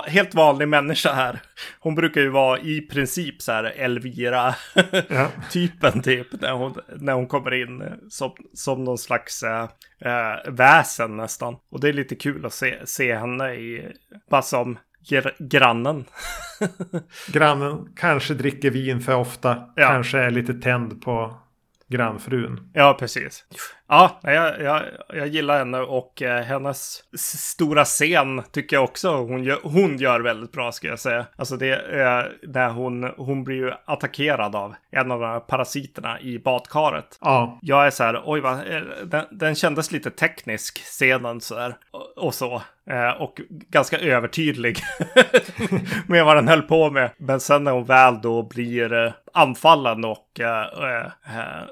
helt 0.06 0.34
vanlig 0.34 0.68
människa 0.68 1.12
här. 1.12 1.40
Hon 1.78 1.94
brukar 1.94 2.20
ju 2.20 2.28
vara 2.28 2.58
i 2.58 2.80
princip 2.80 3.42
så 3.42 3.52
här 3.52 3.64
Elvira-typen 3.64 5.92
ja. 5.94 6.02
typ. 6.02 6.40
När 6.40 6.52
hon, 6.52 6.74
när 6.96 7.12
hon 7.12 7.26
kommer 7.26 7.54
in 7.54 7.82
som, 8.08 8.32
som 8.54 8.84
någon 8.84 8.98
slags 8.98 9.42
äh, 9.42 9.68
väsen 10.46 11.16
nästan. 11.16 11.56
Och 11.70 11.80
det 11.80 11.88
är 11.88 11.92
lite 11.92 12.14
kul 12.14 12.46
att 12.46 12.52
se, 12.52 12.86
se 12.86 13.16
henne 13.16 13.54
i, 13.54 13.92
bara 14.30 14.42
som 14.42 14.78
grannen. 15.38 16.04
grannen 17.32 17.88
kanske 17.96 18.34
dricker 18.34 18.70
vin 18.70 19.00
för 19.00 19.14
ofta. 19.14 19.68
Ja. 19.76 19.88
Kanske 19.88 20.18
är 20.18 20.30
lite 20.30 20.54
tänd 20.54 21.02
på 21.02 21.38
grannfrun. 21.88 22.70
Ja, 22.74 22.96
precis. 23.00 23.44
Ja, 23.88 24.20
jag, 24.22 24.60
jag, 24.60 24.82
jag 25.08 25.26
gillar 25.26 25.58
henne 25.58 25.78
och 25.78 26.22
eh, 26.22 26.42
hennes 26.42 27.02
stora 27.38 27.84
scen 27.84 28.42
tycker 28.52 28.76
jag 28.76 28.84
också 28.84 29.16
hon 29.16 29.44
gör, 29.44 29.58
hon 29.62 29.98
gör 29.98 30.20
väldigt 30.20 30.52
bra 30.52 30.72
ska 30.72 30.88
jag 30.88 30.98
säga. 30.98 31.26
Alltså 31.36 31.56
det 31.56 31.70
är 31.90 32.32
när 32.42 32.68
hon, 32.70 33.04
hon 33.16 33.44
blir 33.44 33.56
ju 33.56 33.72
attackerad 33.84 34.56
av 34.56 34.74
en 34.90 35.10
av 35.10 35.20
de 35.20 35.26
här 35.26 35.40
parasiterna 35.40 36.20
i 36.20 36.38
badkaret. 36.38 37.18
Ja. 37.20 37.58
Jag 37.62 37.86
är 37.86 37.90
så 37.90 38.04
här, 38.04 38.22
oj 38.24 38.40
vad, 38.40 38.52
eh, 38.52 38.82
den, 39.04 39.24
den 39.30 39.54
kändes 39.54 39.92
lite 39.92 40.10
teknisk 40.10 40.78
scenen 40.78 41.40
så 41.40 41.58
här 41.58 41.76
och, 41.90 42.18
och 42.18 42.34
så. 42.34 42.62
Eh, 42.90 43.22
och 43.22 43.40
ganska 43.48 43.98
övertydlig 43.98 44.78
med 46.06 46.24
vad 46.24 46.36
den 46.36 46.48
höll 46.48 46.62
på 46.62 46.90
med. 46.90 47.10
Men 47.16 47.40
sen 47.40 47.64
när 47.64 47.72
hon 47.72 47.84
väl 47.84 48.20
då 48.20 48.42
blir 48.42 48.92
eh, 48.92 49.12
anfallen 49.32 50.04
och 50.04 50.40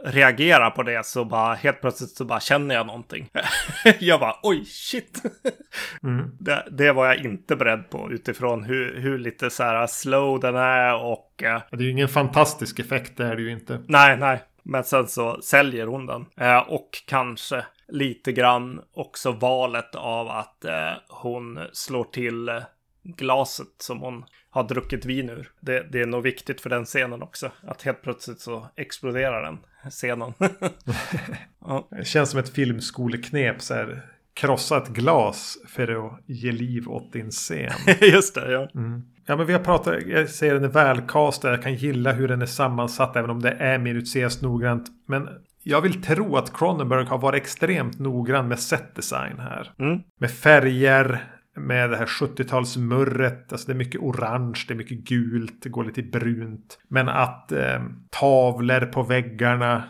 reagerar 0.04 0.70
på 0.70 0.82
det 0.82 1.06
så 1.06 1.24
bara 1.24 1.54
helt 1.54 1.80
plötsligt 1.80 2.05
så 2.06 2.24
bara 2.24 2.40
känner 2.40 2.74
jag 2.74 2.86
någonting. 2.86 3.30
jag 3.98 4.20
bara 4.20 4.36
oj 4.42 4.64
shit. 4.64 5.22
mm. 6.02 6.30
det, 6.40 6.68
det, 6.70 6.92
var 6.92 7.06
jag 7.06 7.16
inte 7.16 7.56
beredd 7.56 7.90
på 7.90 8.12
utifrån 8.12 8.64
hur, 8.64 9.00
hur 9.00 9.18
lite 9.18 9.50
så 9.50 9.62
här 9.62 9.86
slow 9.86 10.40
den 10.40 10.56
är 10.56 10.94
och. 10.94 11.32
det 11.38 11.76
är 11.76 11.82
ju 11.82 11.90
ingen 11.90 12.08
fantastisk 12.08 12.78
effekt, 12.78 13.16
det 13.16 13.26
är 13.26 13.36
det 13.36 13.42
ju 13.42 13.52
inte. 13.52 13.82
Nej, 13.88 14.16
nej. 14.16 14.42
Men 14.62 14.84
sen 14.84 15.08
så 15.08 15.42
säljer 15.42 15.86
hon 15.86 16.06
den. 16.06 16.26
och 16.66 16.90
kanske 17.06 17.64
lite 17.88 18.32
grann 18.32 18.80
också 18.92 19.32
valet 19.32 19.94
av 19.94 20.28
att 20.28 20.64
eh, 20.64 20.92
hon 21.08 21.58
slår 21.72 22.04
till 22.04 22.62
glaset 23.02 23.74
som 23.78 24.00
hon 24.00 24.24
har 24.56 24.68
druckit 24.68 25.04
vin 25.04 25.30
ur. 25.30 25.50
Det, 25.60 25.86
det, 25.92 26.00
är 26.00 26.06
nog 26.06 26.22
viktigt 26.22 26.60
för 26.60 26.70
den 26.70 26.84
scenen 26.84 27.22
också. 27.22 27.50
Att 27.66 27.82
helt 27.82 28.02
plötsligt 28.02 28.40
så 28.40 28.66
exploderar 28.76 29.42
den 29.42 29.58
scenen. 29.90 30.32
ja. 31.60 31.88
Det 31.90 32.04
känns 32.04 32.30
som 32.30 32.40
ett 32.40 32.48
filmskoleknep. 32.48 33.62
Så 33.62 33.74
här, 33.74 34.02
krossa 34.34 34.76
ett 34.76 34.88
glas 34.88 35.58
för 35.68 36.06
att 36.06 36.20
ge 36.26 36.52
liv 36.52 36.88
åt 36.88 37.12
din 37.12 37.30
scen. 37.30 37.72
Just 38.00 38.34
det, 38.34 38.52
ja. 38.52 38.68
Mm. 38.74 39.02
Ja, 39.26 39.36
men 39.36 39.46
vi 39.46 39.52
har 39.52 39.60
pratat, 39.60 40.06
jag 40.06 40.28
säger 40.28 40.54
den 40.54 40.64
är 40.64 40.68
välkastad, 40.68 41.50
jag 41.50 41.62
kan 41.62 41.74
gilla 41.74 42.12
hur 42.12 42.28
den 42.28 42.42
är 42.42 42.46
sammansatt 42.46 43.16
även 43.16 43.30
om 43.30 43.42
det 43.42 43.50
är 43.50 43.78
minutiöst 43.78 44.42
noggrant. 44.42 44.86
Men 45.06 45.28
jag 45.62 45.80
vill 45.80 46.02
tro 46.02 46.36
att 46.36 46.56
Cronenberg 46.56 47.06
har 47.06 47.18
varit 47.18 47.42
extremt 47.42 47.98
noggrann 47.98 48.48
med 48.48 48.58
setdesign 48.58 49.38
här. 49.38 49.72
Mm. 49.78 50.00
Med 50.20 50.30
färger, 50.30 51.35
med 51.56 51.90
det 51.90 51.96
här 51.96 52.06
70-talsmurret. 52.06 53.52
Alltså 53.52 53.66
det 53.66 53.72
är 53.72 53.78
mycket 53.78 54.00
orange, 54.00 54.64
det 54.68 54.74
är 54.74 54.78
mycket 54.78 54.98
gult, 54.98 55.62
det 55.62 55.68
går 55.68 55.84
lite 55.84 56.02
brunt. 56.02 56.78
Men 56.88 57.08
att 57.08 57.52
eh, 57.52 57.82
tavlor 58.10 58.80
på 58.80 59.02
väggarna, 59.02 59.84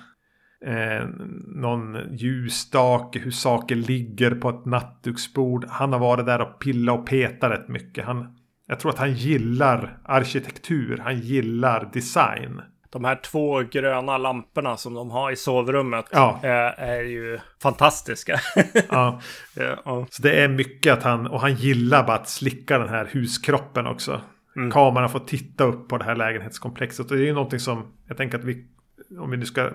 eh, 0.64 1.09
någon 1.46 1.96
ljusstake, 2.11 3.18
hur 3.18 3.31
saker 3.31 3.76
ligger 3.76 4.31
på 4.31 4.48
ett 4.48 4.64
nattduksbord. 4.64 5.64
Han 5.68 5.92
har 5.92 6.00
varit 6.00 6.26
där 6.26 6.40
och 6.40 6.59
pillat 6.59 6.98
och 6.98 7.07
petat 7.07 7.50
rätt 7.50 7.68
mycket. 7.68 8.05
Han, 8.05 8.37
jag 8.66 8.81
tror 8.81 8.92
att 8.92 8.98
han 8.98 9.12
gillar 9.12 9.98
arkitektur, 10.05 11.00
han 11.05 11.18
gillar 11.18 11.90
design 11.92 12.61
de 12.96 13.04
här 13.04 13.20
två 13.22 13.62
gröna 13.62 14.18
lamporna 14.18 14.76
som 14.76 14.94
de 14.94 15.11
har 15.11 15.30
i 15.30 15.37
sovrummet 15.37 16.04
ja. 16.12 16.40
är, 16.42 16.74
är, 16.78 17.02
ju 17.02 17.38
fantastiska. 17.62 18.40
ja. 18.90 19.20
ja. 19.85 20.06
Så 20.11 20.22
det 20.22 20.42
är 20.42 20.48
mycket 20.48 20.92
att 20.92 21.02
han, 21.02 21.26
och 21.26 21.40
han 21.40 21.54
gillar 21.54 22.06
bara 22.06 22.16
att 22.16 22.28
slicka 22.28 22.78
den 22.78 22.88
här 22.88 23.09
huskroppen 23.12 23.87
också. 23.87 24.20
Mm. 24.56 24.70
Kameran 24.70 25.09
får 25.09 25.20
titta 25.20 25.64
upp 25.64 25.88
på 25.88 25.98
det 25.98 26.04
här 26.04 26.16
lägenhetskomplexet. 26.16 27.11
Och 27.11 27.16
det 27.16 27.22
är 27.22 27.26
ju 27.26 27.35
någonting 27.35 27.61
som 27.61 27.92
jag 28.09 28.16
tänker 28.16 28.38
att 28.38 28.44
vi 28.44 28.66
om 29.19 29.31
vi 29.31 29.37
nu 29.37 29.47
ska 29.47 29.71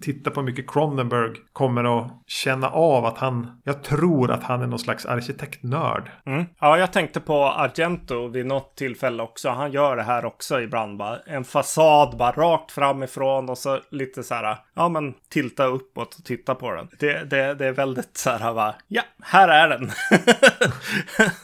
titta 0.00 0.30
på 0.30 0.40
hur 0.40 0.46
mycket 0.46 0.70
Cronenberg 0.70 1.36
kommer 1.52 1.98
att 1.98 2.22
känna 2.26 2.68
av 2.68 3.04
att 3.04 3.18
han, 3.18 3.60
jag 3.64 3.82
tror 3.82 4.30
att 4.30 4.42
han 4.42 4.62
är 4.62 4.66
någon 4.66 4.78
slags 4.78 5.06
arkitektnörd. 5.06 6.10
Mm. 6.26 6.44
Ja, 6.60 6.78
jag 6.78 6.92
tänkte 6.92 7.20
på 7.20 7.44
Argento 7.44 8.28
vid 8.28 8.46
något 8.46 8.76
tillfälle 8.76 9.22
också. 9.22 9.48
Han 9.48 9.72
gör 9.72 9.96
det 9.96 10.02
här 10.02 10.24
också 10.24 10.60
ibland 10.60 10.98
bara. 10.98 11.18
En 11.18 11.44
fasad 11.44 12.16
bara 12.16 12.32
rakt 12.32 12.72
framifrån 12.72 13.48
och 13.48 13.58
så 13.58 13.80
lite 13.90 14.22
så 14.22 14.34
här, 14.34 14.56
ja 14.74 14.88
men 14.88 15.14
tilta 15.28 15.64
uppåt 15.64 16.14
och 16.14 16.24
titta 16.24 16.54
på 16.54 16.72
den. 16.72 16.88
Det, 16.98 17.30
det, 17.30 17.54
det 17.54 17.66
är 17.66 17.72
väldigt 17.72 18.16
så 18.16 18.30
här, 18.30 18.54
bara, 18.54 18.74
ja, 18.88 19.02
här 19.22 19.48
är 19.48 19.68
den. 19.68 19.90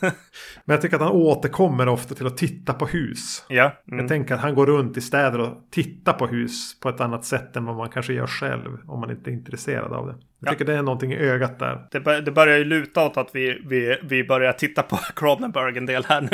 Men 0.66 0.74
jag 0.74 0.83
tycker 0.83 0.96
att 0.96 1.03
han 1.03 1.12
återkommer 1.12 1.88
ofta 1.88 2.14
till 2.14 2.27
att 2.27 2.37
titta 2.37 2.72
på 2.72 2.87
hus. 2.87 3.44
Ja. 3.48 3.72
Mm. 3.88 3.98
Jag 3.98 4.09
tänker 4.09 4.35
att 4.35 4.40
han 4.40 4.55
går 4.55 4.66
runt 4.66 4.96
i 4.96 5.00
städer 5.00 5.40
och 5.40 5.68
tittar 5.70 6.12
på 6.12 6.27
hus 6.27 6.81
på 6.81 6.88
ett 6.88 7.00
annat 7.00 7.24
sätt 7.24 7.57
än 7.57 7.64
vad 7.64 7.77
man 7.77 7.88
kanske 7.88 8.12
gör 8.12 8.27
själv. 8.27 8.79
Om 8.87 9.00
man 9.00 9.11
inte 9.11 9.31
är 9.31 9.33
intresserad 9.33 9.92
av 9.92 10.07
det. 10.07 10.14
Jag 10.40 10.50
tycker 10.50 10.64
det 10.64 10.79
är 10.79 10.83
någonting 10.83 11.12
i 11.12 11.16
ögat 11.16 11.59
där. 11.59 11.87
Det, 11.90 12.00
bör, 12.00 12.20
det 12.20 12.31
börjar 12.31 12.59
ju 12.59 12.64
luta 12.64 13.07
åt 13.07 13.16
att 13.16 13.31
vi, 13.33 13.62
vi, 13.66 13.98
vi 14.03 14.24
börjar 14.24 14.53
titta 14.53 14.83
på 14.83 14.96
Cronenberg 15.16 15.79
en 15.79 15.87
del 15.87 16.05
här 16.05 16.20
nu. 16.20 16.29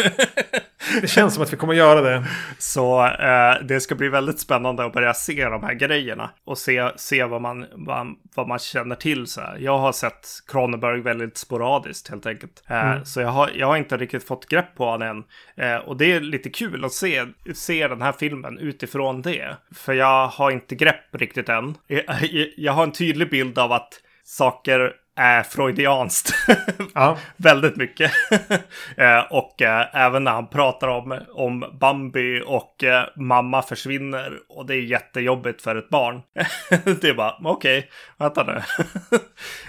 Det 1.00 1.06
känns 1.06 1.34
som 1.34 1.42
att 1.42 1.52
vi 1.52 1.56
kommer 1.56 1.74
göra 1.74 2.00
det. 2.00 2.24
Så 2.58 3.06
eh, 3.06 3.54
det 3.64 3.80
ska 3.80 3.94
bli 3.94 4.08
väldigt 4.08 4.40
spännande 4.40 4.84
att 4.84 4.92
börja 4.92 5.14
se 5.14 5.44
de 5.44 5.62
här 5.62 5.74
grejerna. 5.74 6.30
Och 6.44 6.58
se, 6.58 6.90
se 6.96 7.24
vad, 7.24 7.42
man, 7.42 7.66
vad, 7.72 8.06
vad 8.34 8.48
man 8.48 8.58
känner 8.58 8.94
till. 8.94 9.26
Så 9.26 9.40
här. 9.40 9.56
Jag 9.58 9.78
har 9.78 9.92
sett 9.92 10.28
Cronenberg 10.46 11.00
väldigt 11.00 11.36
sporadiskt 11.36 12.08
helt 12.08 12.26
enkelt. 12.26 12.62
Eh, 12.68 12.90
mm. 12.90 13.04
Så 13.04 13.20
jag 13.20 13.28
har, 13.28 13.50
jag 13.54 13.66
har 13.66 13.76
inte 13.76 13.96
riktigt 13.96 14.24
fått 14.24 14.48
grepp 14.48 14.74
på 14.76 14.84
honom 14.84 15.08
än. 15.08 15.24
Eh, 15.66 15.76
och 15.76 15.96
det 15.96 16.12
är 16.12 16.20
lite 16.20 16.50
kul 16.50 16.84
att 16.84 16.92
se, 16.92 17.26
se 17.54 17.88
den 17.88 18.02
här 18.02 18.12
filmen 18.12 18.58
utifrån 18.58 19.22
det. 19.22 19.56
För 19.74 19.92
jag 19.92 20.28
har 20.28 20.50
inte 20.50 20.74
grepp 20.74 21.14
riktigt 21.14 21.48
än. 21.48 21.74
Jag, 21.86 22.04
jag 22.56 22.72
har 22.72 22.82
en 22.82 22.92
tydlig 22.92 23.30
bild 23.30 23.58
av 23.58 23.72
att 23.72 24.00
saker 24.24 24.92
är 25.16 25.42
freudianskt. 25.42 26.34
Ja. 26.94 27.18
Väldigt 27.36 27.76
mycket. 27.76 28.12
Eh, 28.96 29.20
och 29.30 29.62
eh, 29.62 29.86
även 29.92 30.24
när 30.24 30.30
han 30.30 30.48
pratar 30.48 30.88
om, 30.88 31.20
om 31.32 31.78
Bambi 31.80 32.42
och 32.46 32.84
eh, 32.84 33.04
mamma 33.16 33.62
försvinner 33.62 34.38
och 34.48 34.66
det 34.66 34.74
är 34.74 34.80
jättejobbigt 34.80 35.62
för 35.62 35.76
ett 35.76 35.88
barn. 35.88 36.22
det 37.00 37.08
är 37.08 37.14
bara, 37.14 37.36
okej, 37.44 37.78
okay, 37.78 37.90
vänta 38.18 38.44
nu. 38.44 38.62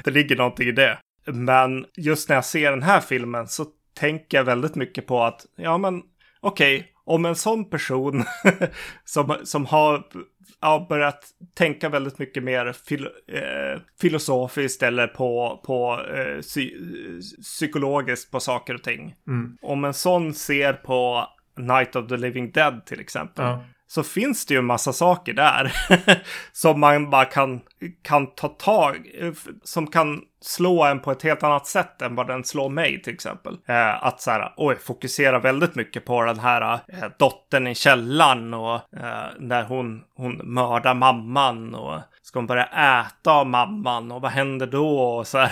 det 0.04 0.12
ligger 0.12 0.36
någonting 0.36 0.68
i 0.68 0.72
det. 0.72 0.98
Men 1.26 1.86
just 1.98 2.30
när 2.30 2.36
jag 2.36 2.46
ser 2.46 2.72
den 2.72 2.84
här 2.84 3.00
filmen 3.00 3.48
så 3.48 3.66
tänker 4.00 4.38
jag 4.38 4.44
väldigt 4.44 4.76
mycket 4.76 5.08
på 5.08 5.24
att, 5.24 5.46
ja 5.56 5.78
men 5.78 6.02
okej, 6.42 6.80
okay, 6.80 6.92
om 7.06 7.26
en 7.26 7.36
sån 7.36 7.70
person 7.70 8.24
som, 9.06 9.36
som 9.44 9.66
har 9.66 10.04
ja, 10.62 10.86
börjat 10.90 11.26
tänka 11.54 11.90
väldigt 11.90 12.20
mycket 12.20 12.44
mer 12.44 12.74
fil 12.74 13.08
eh, 13.28 13.82
filosofiskt 14.02 14.84
eller 14.84 15.08
på, 15.08 15.62
på 15.66 16.02
eh, 16.16 16.42
psy 16.42 16.72
psykologiskt 17.42 18.32
på 18.32 18.40
saker 18.40 18.74
och 18.74 18.84
ting. 18.84 19.16
Mm. 19.28 19.58
Om 19.62 19.86
en 19.86 19.94
sån 19.94 20.34
ser 20.34 20.74
på 20.74 21.28
Night 21.58 21.96
of 21.96 22.08
the 22.08 22.18
Living 22.18 22.52
Dead 22.52 22.86
till 22.86 23.00
exempel. 23.00 23.46
Ja. 23.46 23.64
Så 23.94 24.04
finns 24.04 24.46
det 24.46 24.54
ju 24.54 24.58
en 24.58 24.66
massa 24.66 24.94
saker 24.94 25.34
där 25.34 25.72
som 26.52 26.80
man 26.80 27.10
bara 27.10 27.26
kan, 27.26 27.62
kan 28.02 28.28
ta 28.28 28.48
tag 28.48 28.98
som 29.64 29.88
kan 29.88 30.22
slå 30.42 30.84
en 30.84 31.00
på 31.00 31.12
ett 31.12 31.24
helt 31.24 31.44
annat 31.44 31.68
sätt 31.68 32.02
än 32.02 32.16
vad 32.16 32.28
den 32.28 32.44
slår 32.44 32.70
mig 32.70 33.02
till 33.02 33.14
exempel. 33.14 33.58
Eh, 33.68 34.04
att 34.06 34.22
så 34.22 34.32
här, 34.32 34.54
oj, 34.58 34.76
fokusera 34.76 35.40
väldigt 35.40 35.76
mycket 35.76 36.06
på 36.06 36.24
den 36.24 36.40
här 36.40 36.74
eh, 36.74 37.10
dottern 37.20 37.68
i 37.68 37.76
källaren 37.76 38.54
och 38.54 38.76
eh, 38.76 39.30
när 39.40 39.64
hon, 39.64 40.04
hon 40.16 40.42
mördar 40.44 40.94
mamman 40.94 41.76
och 41.76 42.00
ska 42.22 42.40
hon 42.40 42.48
börja 42.48 42.66
äta 42.66 43.32
av 43.32 43.48
mamman 43.48 44.12
och 44.12 44.22
vad 44.22 44.32
händer 44.32 44.68
då 44.68 45.00
och 45.00 45.28
så. 45.28 45.48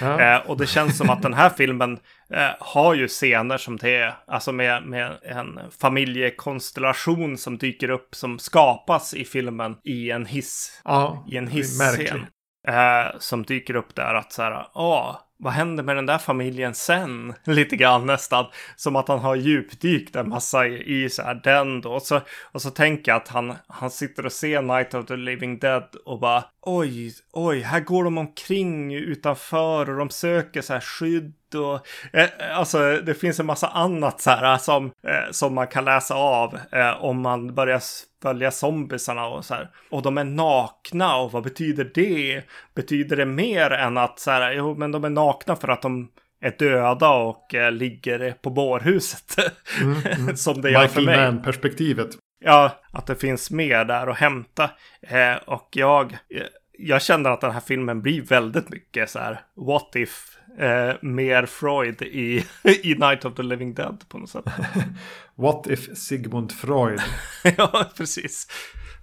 Ja. 0.00 0.20
eh, 0.36 0.50
och 0.50 0.56
det 0.56 0.66
känns 0.66 0.98
som 0.98 1.10
att 1.10 1.22
den 1.22 1.34
här 1.34 1.50
filmen 1.50 1.98
eh, 2.34 2.50
har 2.60 2.94
ju 2.94 3.08
scener 3.08 3.58
som 3.58 3.76
det, 3.76 4.14
alltså 4.26 4.52
med, 4.52 4.82
med 4.82 5.18
en 5.22 5.60
familjekonstellation 5.80 7.38
som 7.38 7.58
dyker 7.58 7.90
upp 7.90 8.14
som 8.14 8.38
skapas 8.38 9.14
i 9.14 9.24
filmen 9.24 9.76
i 9.84 10.10
en 10.10 10.26
hiss. 10.26 10.80
Ja, 10.84 11.26
i 11.30 11.36
en 11.36 11.48
hissscen. 11.48 12.26
eh, 12.68 13.18
som 13.18 13.42
dyker 13.42 13.76
upp 13.76 13.94
där 13.94 14.14
att 14.14 14.32
så 14.32 14.42
här, 14.42 14.66
åh, 14.74 15.16
vad 15.40 15.52
händer 15.52 15.82
med 15.82 15.96
den 15.96 16.06
där 16.06 16.18
familjen 16.18 16.74
sen? 16.74 17.34
Lite 17.44 17.76
grann 17.76 18.06
nästan. 18.06 18.46
Som 18.76 18.96
att 18.96 19.08
han 19.08 19.18
har 19.18 19.36
djupdykt 19.36 20.16
en 20.16 20.28
massa 20.28 20.66
i, 20.66 21.04
i 21.04 21.10
så 21.10 21.22
här 21.22 21.40
den 21.44 21.80
då. 21.80 21.92
Och 21.92 22.02
så, 22.02 22.20
och 22.52 22.62
så 22.62 22.70
tänker 22.70 23.12
jag 23.12 23.16
att 23.16 23.28
han, 23.28 23.54
han 23.68 23.90
sitter 23.90 24.26
och 24.26 24.32
ser 24.32 24.62
Night 24.62 24.94
of 24.94 25.06
the 25.06 25.16
Living 25.16 25.58
Dead 25.58 25.96
och 26.04 26.20
bara 26.20 26.44
oj, 26.62 27.12
oj, 27.32 27.60
här 27.60 27.80
går 27.80 28.04
de 28.04 28.18
omkring 28.18 28.94
utanför 28.94 29.90
och 29.90 29.96
de 29.96 30.10
söker 30.10 30.62
så 30.62 30.72
här 30.72 30.80
skydd 30.80 31.34
och 31.54 31.86
eh, 32.16 32.58
alltså 32.58 33.00
det 33.06 33.14
finns 33.14 33.40
en 33.40 33.46
massa 33.46 33.68
annat 33.68 34.20
så 34.20 34.30
här 34.30 34.58
som, 34.58 34.84
eh, 34.86 35.30
som 35.30 35.54
man 35.54 35.66
kan 35.66 35.84
läsa 35.84 36.14
av 36.14 36.58
eh, 36.72 37.04
om 37.04 37.20
man 37.20 37.54
börjar 37.54 37.82
följa 38.22 38.50
zombisarna 38.50 39.26
och 39.26 39.44
så 39.44 39.54
här. 39.54 39.70
Och 39.90 40.02
de 40.02 40.18
är 40.18 40.24
nakna 40.24 41.16
och 41.16 41.32
vad 41.32 41.42
betyder 41.42 41.90
det? 41.94 42.42
Betyder 42.74 43.16
det 43.16 43.26
mer 43.26 43.70
än 43.70 43.98
att 43.98 44.18
så 44.18 44.30
här, 44.30 44.52
jo 44.52 44.74
men 44.74 44.92
de 44.92 45.04
är 45.04 45.10
nakna 45.10 45.56
för 45.56 45.68
att 45.68 45.82
de 45.82 46.08
är 46.40 46.54
döda 46.58 47.10
och 47.10 47.54
eh, 47.54 47.72
ligger 47.72 48.34
på 48.42 48.50
bårhuset. 48.50 49.36
Mm, 49.80 49.96
mm. 50.06 50.36
Som 50.36 50.62
det 50.62 50.70
gör 50.70 50.86
för 50.86 51.00
mig. 51.00 51.06
Michael 51.06 51.32
Mann-perspektivet. 51.32 52.16
Ja, 52.40 52.80
att 52.92 53.06
det 53.06 53.16
finns 53.16 53.50
mer 53.50 53.84
där 53.84 54.06
att 54.06 54.18
hämta. 54.18 54.70
Eh, 55.02 55.36
och 55.46 55.68
jag, 55.72 56.12
eh, 56.12 56.42
jag 56.78 57.02
känner 57.02 57.30
att 57.30 57.40
den 57.40 57.52
här 57.52 57.60
filmen 57.60 58.02
blir 58.02 58.22
väldigt 58.22 58.68
mycket 58.68 59.10
så 59.10 59.18
här, 59.18 59.40
what 59.56 59.96
if 59.96 60.38
eh, 60.58 60.94
mer 61.00 61.46
Freud 61.46 62.02
i, 62.02 62.44
i 62.82 62.94
Night 62.94 63.24
of 63.24 63.34
the 63.34 63.42
Living 63.42 63.74
Dead 63.74 64.04
på 64.08 64.18
något 64.18 64.30
sätt. 64.30 64.44
What 65.34 65.66
if 65.66 65.96
Sigmund 65.96 66.52
Freud 66.52 67.00
ja, 67.56 67.90
precis. 67.96 68.46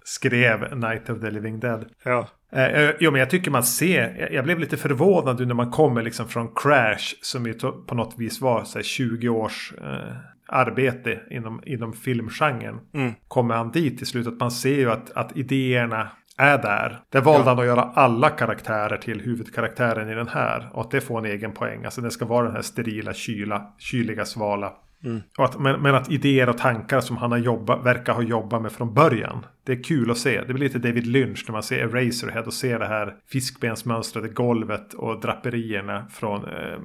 skrev 0.04 0.76
Night 0.76 1.10
of 1.10 1.20
the 1.20 1.30
Living 1.30 1.60
Dead. 1.60 1.88
Ja. 2.04 2.28
Eh, 2.52 2.64
eh 2.64 2.90
jo, 3.00 3.10
men 3.10 3.18
jag 3.18 3.30
tycker 3.30 3.50
man 3.50 3.64
ser, 3.64 4.28
jag 4.32 4.44
blev 4.44 4.58
lite 4.58 4.76
förvånad 4.76 5.46
när 5.46 5.54
man 5.54 5.70
kommer 5.70 6.02
liksom 6.02 6.28
från 6.28 6.54
Crash 6.54 7.14
som 7.22 7.46
ju 7.46 7.54
på 7.86 7.94
något 7.94 8.14
vis 8.18 8.40
var 8.40 8.64
så 8.64 8.82
20 8.82 9.28
års 9.28 9.72
eh, 9.82 10.16
arbete 10.48 11.20
inom, 11.30 11.62
inom 11.66 11.92
filmgenren. 11.92 12.80
Mm. 12.94 13.12
Kommer 13.28 13.54
han 13.54 13.70
dit 13.70 13.98
till 13.98 14.06
slut 14.06 14.26
att 14.26 14.40
man 14.40 14.50
ser 14.50 14.76
ju 14.76 14.90
att, 14.90 15.10
att 15.10 15.36
idéerna 15.36 16.08
är 16.38 16.58
där. 16.58 17.00
Där 17.12 17.20
valde 17.20 17.44
ja. 17.44 17.48
han 17.48 17.58
att 17.58 17.66
göra 17.66 17.82
alla 17.82 18.30
karaktärer 18.30 18.96
till 18.96 19.20
huvudkaraktären 19.20 20.08
i 20.08 20.14
den 20.14 20.28
här. 20.28 20.70
Och 20.72 20.80
att 20.80 20.90
det 20.90 21.00
får 21.00 21.18
en 21.18 21.24
egen 21.24 21.52
poäng. 21.52 21.84
Alltså 21.84 22.00
det 22.00 22.10
ska 22.10 22.24
vara 22.24 22.46
den 22.46 22.54
här 22.54 22.62
sterila, 22.62 23.12
kyla, 23.12 23.72
kyliga, 23.78 24.24
svala. 24.24 24.72
Mm. 25.04 25.20
Att, 25.38 25.60
men, 25.60 25.82
men, 25.82 25.94
att 25.94 26.10
idéer 26.10 26.48
och 26.48 26.58
tankar 26.58 27.00
som 27.00 27.16
han 27.16 27.32
har 27.32 27.38
jobbat, 27.38 27.84
verkar 27.84 28.12
ha 28.12 28.22
jobbat 28.22 28.62
med 28.62 28.72
från 28.72 28.94
början. 28.94 29.46
Det 29.64 29.72
är 29.72 29.82
kul 29.82 30.10
att 30.10 30.18
se. 30.18 30.40
Det 30.40 30.54
blir 30.54 30.64
lite 30.64 30.78
David 30.78 31.06
Lynch 31.06 31.44
när 31.48 31.52
man 31.52 31.62
ser 31.62 31.78
Eraserhead 31.78 32.42
och 32.42 32.54
ser 32.54 32.78
det 32.78 32.86
här 32.86 33.14
fiskbensmönstrade 33.32 34.28
golvet 34.28 34.94
och 34.94 35.20
draperierna 35.20 36.06
från 36.10 36.44
eh, 36.44 36.78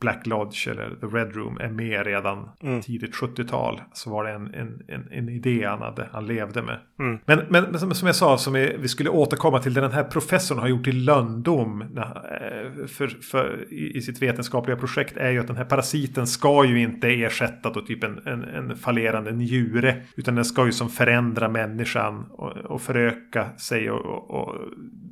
Black 0.00 0.26
Lodge 0.26 0.68
eller 0.68 0.90
The 1.00 1.06
Red 1.06 1.36
Room 1.36 1.58
är 1.60 1.68
med 1.68 2.06
redan 2.06 2.48
mm. 2.62 2.82
tidigt 2.82 3.14
70-tal. 3.14 3.80
Så 3.92 4.10
var 4.10 4.24
det 4.24 4.30
en, 4.30 4.54
en, 4.54 4.82
en, 4.88 5.12
en 5.12 5.28
idé 5.28 5.64
han, 5.64 5.82
hade, 5.82 6.08
han 6.12 6.26
levde 6.26 6.62
med. 6.62 6.78
Mm. 6.98 7.18
Men, 7.26 7.40
men, 7.48 7.78
som, 7.78 7.94
som, 7.94 8.06
jag 8.06 8.16
sa, 8.16 8.38
som 8.38 8.52
vi, 8.52 8.76
vi 8.78 8.88
skulle 8.88 9.10
återkomma 9.10 9.58
till 9.58 9.74
det 9.74 9.80
den 9.80 9.92
här 9.92 10.04
professorn 10.04 10.58
har 10.58 10.68
gjort 10.68 10.86
i 10.86 10.92
lönndom 10.92 11.82
eh, 11.82 12.86
för, 12.86 13.08
för, 13.22 13.72
i, 13.72 13.96
i, 13.96 14.00
sitt 14.02 14.22
vetenskapliga 14.22 14.76
projekt 14.76 15.16
är 15.16 15.30
ju 15.30 15.40
att 15.40 15.46
den 15.46 15.56
här 15.56 15.64
parasiten 15.64 16.26
ska 16.26 16.64
ju 16.64 16.80
inte 16.80 17.08
ersätta 17.08 17.70
då 17.70 17.80
typ 17.80 18.04
en, 18.04 18.20
en, 18.26 18.44
en 18.44 18.76
fallerande 18.76 19.32
njure. 19.32 20.02
Utan 20.16 20.34
den 20.34 20.44
ska 20.44 20.66
ju 20.66 20.72
som 20.72 20.88
förändra 20.88 21.48
människan 21.48 22.24
och, 22.30 22.56
och 22.56 22.82
föröka 22.82 23.46
sig 23.56 23.90
och, 23.90 24.06
och, 24.06 24.30
och 24.30 24.54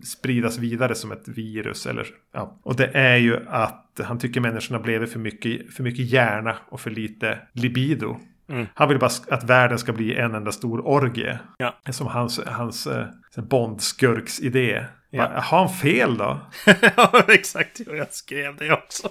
spridas 0.04 0.58
vidare 0.58 0.94
som 0.94 1.12
ett 1.12 1.28
virus. 1.28 1.86
Eller, 1.86 2.06
ja. 2.32 2.58
Och 2.62 2.76
det 2.76 2.86
är 2.86 3.16
ju 3.16 3.36
att 3.48 3.85
han 4.04 4.18
tycker 4.18 4.40
människorna 4.40 4.78
blev 4.78 5.06
för 5.06 5.18
mycket, 5.18 5.74
för 5.74 5.82
mycket 5.82 6.06
hjärna 6.06 6.56
och 6.68 6.80
för 6.80 6.90
lite 6.90 7.38
libido. 7.52 8.16
Mm. 8.48 8.66
Han 8.74 8.88
vill 8.88 8.98
bara 8.98 9.10
att 9.30 9.44
världen 9.44 9.78
ska 9.78 9.92
bli 9.92 10.16
en 10.16 10.34
enda 10.34 10.52
stor 10.52 10.86
orgie. 10.86 11.38
Ja. 11.58 11.74
Som 11.90 12.06
hans, 12.06 12.40
hans 12.46 12.86
eh, 12.86 13.06
Bond-skurks 13.36 14.40
idé. 14.40 14.84
Ja. 15.10 15.30
Har 15.34 15.58
han 15.58 15.68
fel 15.68 16.16
då? 16.16 16.40
ja, 16.96 17.24
exakt. 17.28 17.80
Jag 17.86 18.12
skrev 18.12 18.56
det 18.56 18.72
också. 18.72 19.08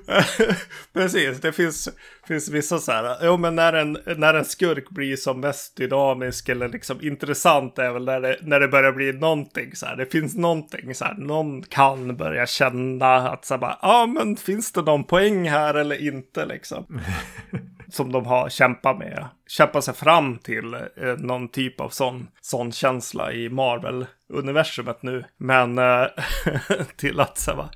Precis, 0.92 1.40
det 1.40 1.52
finns, 1.52 1.88
finns 2.26 2.48
vissa 2.48 2.78
så 2.78 2.92
här. 2.92 3.16
Jo, 3.22 3.36
men 3.36 3.54
när 3.54 3.72
en, 3.72 3.98
när 4.16 4.34
en 4.34 4.44
skurk 4.44 4.90
blir 4.90 5.16
som 5.16 5.40
mest 5.40 5.76
dynamisk 5.76 6.48
eller 6.48 6.68
liksom 6.68 6.98
intressant 7.02 7.78
är 7.78 7.92
väl 7.92 8.04
när 8.04 8.20
det, 8.20 8.36
när 8.42 8.60
det 8.60 8.68
börjar 8.68 8.92
bli 8.92 9.12
någonting 9.12 9.76
så 9.76 9.86
här. 9.86 9.96
Det 9.96 10.06
finns 10.06 10.36
någonting 10.36 10.94
så 10.94 11.04
här. 11.04 11.14
Någon 11.14 11.62
kan 11.62 12.16
börja 12.16 12.46
känna 12.46 13.14
att 13.30 13.44
så 13.44 13.54
här 13.54 13.58
bara, 13.58 13.78
ja, 13.82 14.06
men 14.06 14.36
finns 14.36 14.72
det 14.72 14.82
någon 14.82 15.04
poäng 15.04 15.48
här 15.48 15.74
eller 15.74 16.06
inte 16.06 16.46
liksom? 16.46 17.00
som 17.92 18.12
de 18.12 18.26
har 18.26 18.48
kämpat 18.48 18.98
med. 18.98 19.28
Kämpat 19.46 19.84
sig 19.84 19.94
fram 19.94 20.38
till 20.38 20.74
eh, 20.74 21.16
någon 21.18 21.48
typ 21.48 21.80
av 21.80 21.88
sån, 21.88 22.28
sån 22.40 22.72
känsla 22.72 23.32
i 23.32 23.48
Marvel-universumet 23.48 25.02
nu. 25.02 25.24
Men 25.36 25.78
eh, 25.78 26.06
till 26.96 27.20
att 27.20 27.38
så 27.38 27.50
här, 27.50 27.68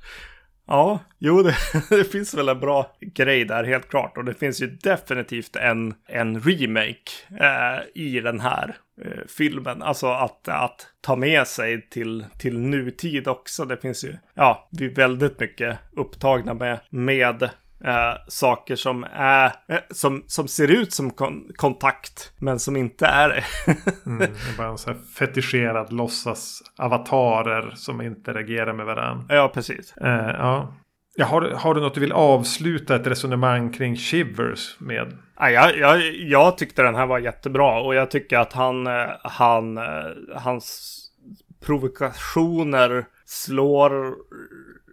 Ja, 0.67 0.99
jo, 1.19 1.43
det, 1.43 1.55
det, 1.89 2.03
finns 2.03 2.33
väl 2.33 2.49
en 2.49 2.59
bra 2.59 2.95
grej 3.01 3.45
där 3.45 3.63
helt 3.63 3.89
klart. 3.89 4.17
Och 4.17 4.25
det 4.25 4.33
finns 4.33 4.61
ju 4.61 4.67
definitivt 4.67 5.55
en, 5.55 5.93
en 6.07 6.41
remake 6.41 7.11
eh, 7.39 8.03
i 8.03 8.19
den 8.19 8.39
här 8.39 8.77
eh, 9.01 9.27
filmen. 9.37 9.81
Alltså 9.81 10.07
att, 10.07 10.47
att 10.47 10.87
ta 11.01 11.15
med 11.15 11.47
sig 11.47 11.89
till, 11.89 12.25
till 12.39 12.59
nutid 12.59 13.27
också. 13.27 13.65
Det 13.65 13.77
finns 13.77 14.03
ju, 14.03 14.17
ja, 14.33 14.69
vi 14.71 14.85
är 14.85 14.95
väldigt 14.95 15.39
mycket 15.39 15.79
upptagna 15.91 16.53
med, 16.53 16.79
med 16.89 17.49
eh, 17.83 18.13
saker 18.27 18.75
som 18.75 19.05
är 19.13 19.45
eh, 19.67 19.77
som, 19.89 20.23
som 20.27 20.47
ser 20.47 20.71
ut 20.71 20.93
som 20.93 21.11
kon 21.11 21.49
kontakt 21.55 22.31
men 22.37 22.59
som 22.59 22.77
inte 22.77 23.05
är 23.05 23.29
det. 23.29 23.43
mm, 24.05 24.19
det 24.19 24.25
är 24.25 24.57
bara 24.57 24.67
en 24.67 24.77
sån 24.77 24.93
här 24.93 25.01
fetischerad 25.13 25.93
låtsas 25.93 26.63
avatarer 26.77 27.73
som 27.75 28.01
interagerar 28.01 28.73
med 28.73 28.85
varandra. 28.85 29.35
Ja, 29.35 29.51
precis. 29.53 29.97
Eh, 29.97 30.35
ja. 30.37 30.73
Ja, 31.19 31.25
har, 31.25 31.41
har 31.41 31.73
du 31.73 31.81
något 31.81 31.93
du 31.93 31.99
vill 31.99 32.11
avsluta 32.11 32.95
ett 32.95 33.07
resonemang 33.07 33.71
kring 33.71 33.95
Shivers 33.95 34.75
med? 34.79 35.17
Ja, 35.39 35.49
jag, 35.49 35.77
jag, 35.77 36.15
jag 36.15 36.57
tyckte 36.57 36.83
den 36.83 36.95
här 36.95 37.05
var 37.05 37.19
jättebra 37.19 37.79
och 37.81 37.95
jag 37.95 38.11
tycker 38.11 38.37
att 38.37 38.53
han, 38.53 38.87
eh, 38.87 39.07
han, 39.23 39.77
eh, 39.77 39.83
hans 40.35 40.97
provokationer 41.65 43.05
slår 43.25 44.15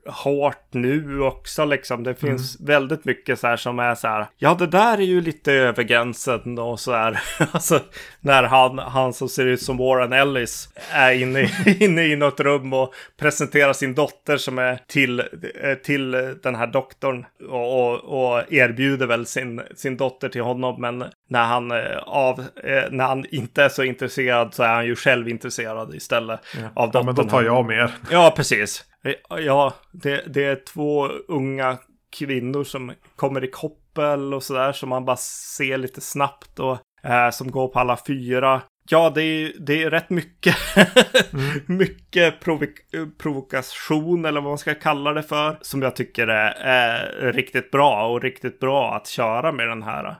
hårt 0.06 0.66
nu 0.70 1.20
också 1.20 1.64
liksom. 1.64 2.04
Det 2.04 2.14
finns 2.14 2.60
mm. 2.60 2.66
väldigt 2.66 3.04
mycket 3.04 3.40
så 3.40 3.46
här 3.46 3.56
som 3.56 3.78
är 3.78 3.94
så 3.94 4.08
här. 4.08 4.26
Ja, 4.38 4.56
det 4.58 4.66
där 4.66 4.98
är 4.98 5.02
ju 5.02 5.20
lite 5.20 5.52
över 5.52 5.82
gränsen 5.82 6.58
och 6.58 6.80
så 6.80 6.92
här. 6.92 7.22
alltså 7.52 7.80
när 8.20 8.42
han, 8.42 8.78
han 8.78 9.12
som 9.12 9.28
ser 9.28 9.46
ut 9.46 9.62
som 9.62 9.76
Warren 9.76 10.12
Ellis 10.12 10.68
är 10.90 11.12
inne, 11.12 11.50
inne 11.80 12.04
i 12.04 12.16
något 12.16 12.40
rum 12.40 12.72
och 12.72 12.94
presenterar 13.16 13.72
sin 13.72 13.94
dotter 13.94 14.36
som 14.36 14.58
är 14.58 14.78
till, 14.86 15.20
eh, 15.20 15.74
till 15.84 16.10
den 16.42 16.54
här 16.54 16.66
doktorn 16.66 17.26
och, 17.48 17.80
och, 17.80 18.34
och 18.34 18.52
erbjuder 18.52 19.06
väl 19.06 19.26
sin, 19.26 19.62
sin 19.74 19.96
dotter 19.96 20.28
till 20.28 20.42
honom. 20.42 20.80
Men 20.80 21.04
när 21.28 21.44
han, 21.44 21.70
eh, 21.70 21.96
av, 22.06 22.40
eh, 22.40 22.82
när 22.90 23.04
han 23.04 23.24
inte 23.30 23.64
är 23.64 23.68
så 23.68 23.82
intresserad 23.82 24.54
så 24.54 24.62
är 24.62 24.74
han 24.74 24.86
ju 24.86 24.96
själv 24.96 25.28
intresserad 25.28 25.94
istället 25.94 26.40
ja. 26.54 26.68
av 26.74 26.90
dottern. 26.90 27.00
Ja, 27.00 27.06
men 27.06 27.14
då 27.14 27.30
tar 27.30 27.42
jag 27.42 27.66
mer. 27.66 27.90
Ja, 28.10 28.32
precis. 28.36 28.84
Eh, 29.04 29.38
ja, 29.38 29.74
det, 29.92 30.24
det 30.26 30.44
är 30.44 30.56
två 30.56 31.08
unga 31.28 31.78
kvinnor 32.18 32.64
som 32.64 32.92
kommer 33.16 33.44
i 33.44 33.50
koppel 33.50 34.34
och 34.34 34.42
sådär 34.42 34.72
som 34.72 34.88
man 34.88 35.04
bara 35.04 35.16
ser 35.56 35.78
lite 35.78 36.00
snabbt 36.00 36.58
och 36.58 36.78
eh, 37.02 37.30
som 37.30 37.50
går 37.50 37.68
på 37.68 37.80
alla 37.80 37.98
fyra. 38.06 38.62
Ja, 38.90 39.10
det 39.14 39.22
är, 39.22 39.52
det 39.60 39.82
är 39.82 39.90
rätt 39.90 40.10
mycket, 40.10 40.56
mm. 41.32 41.78
mycket 41.78 42.40
provok 42.40 42.70
provokation 43.18 44.24
eller 44.24 44.40
vad 44.40 44.50
man 44.50 44.58
ska 44.58 44.74
kalla 44.74 45.12
det 45.12 45.22
för. 45.22 45.58
Som 45.60 45.82
jag 45.82 45.96
tycker 45.96 46.26
är, 46.26 46.50
är, 46.60 47.32
riktigt 47.32 47.70
bra 47.70 48.08
och 48.08 48.22
riktigt 48.22 48.60
bra 48.60 48.94
att 48.94 49.06
köra 49.06 49.52
med 49.52 49.68
den 49.68 49.82
här 49.82 50.16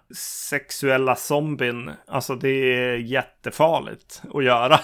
sexuella 0.49 1.17
zombien. 1.17 1.91
Alltså 2.09 2.35
det 2.35 2.49
är 2.49 2.97
jättefarligt 2.97 4.23
att 4.35 4.45
göra. 4.45 4.81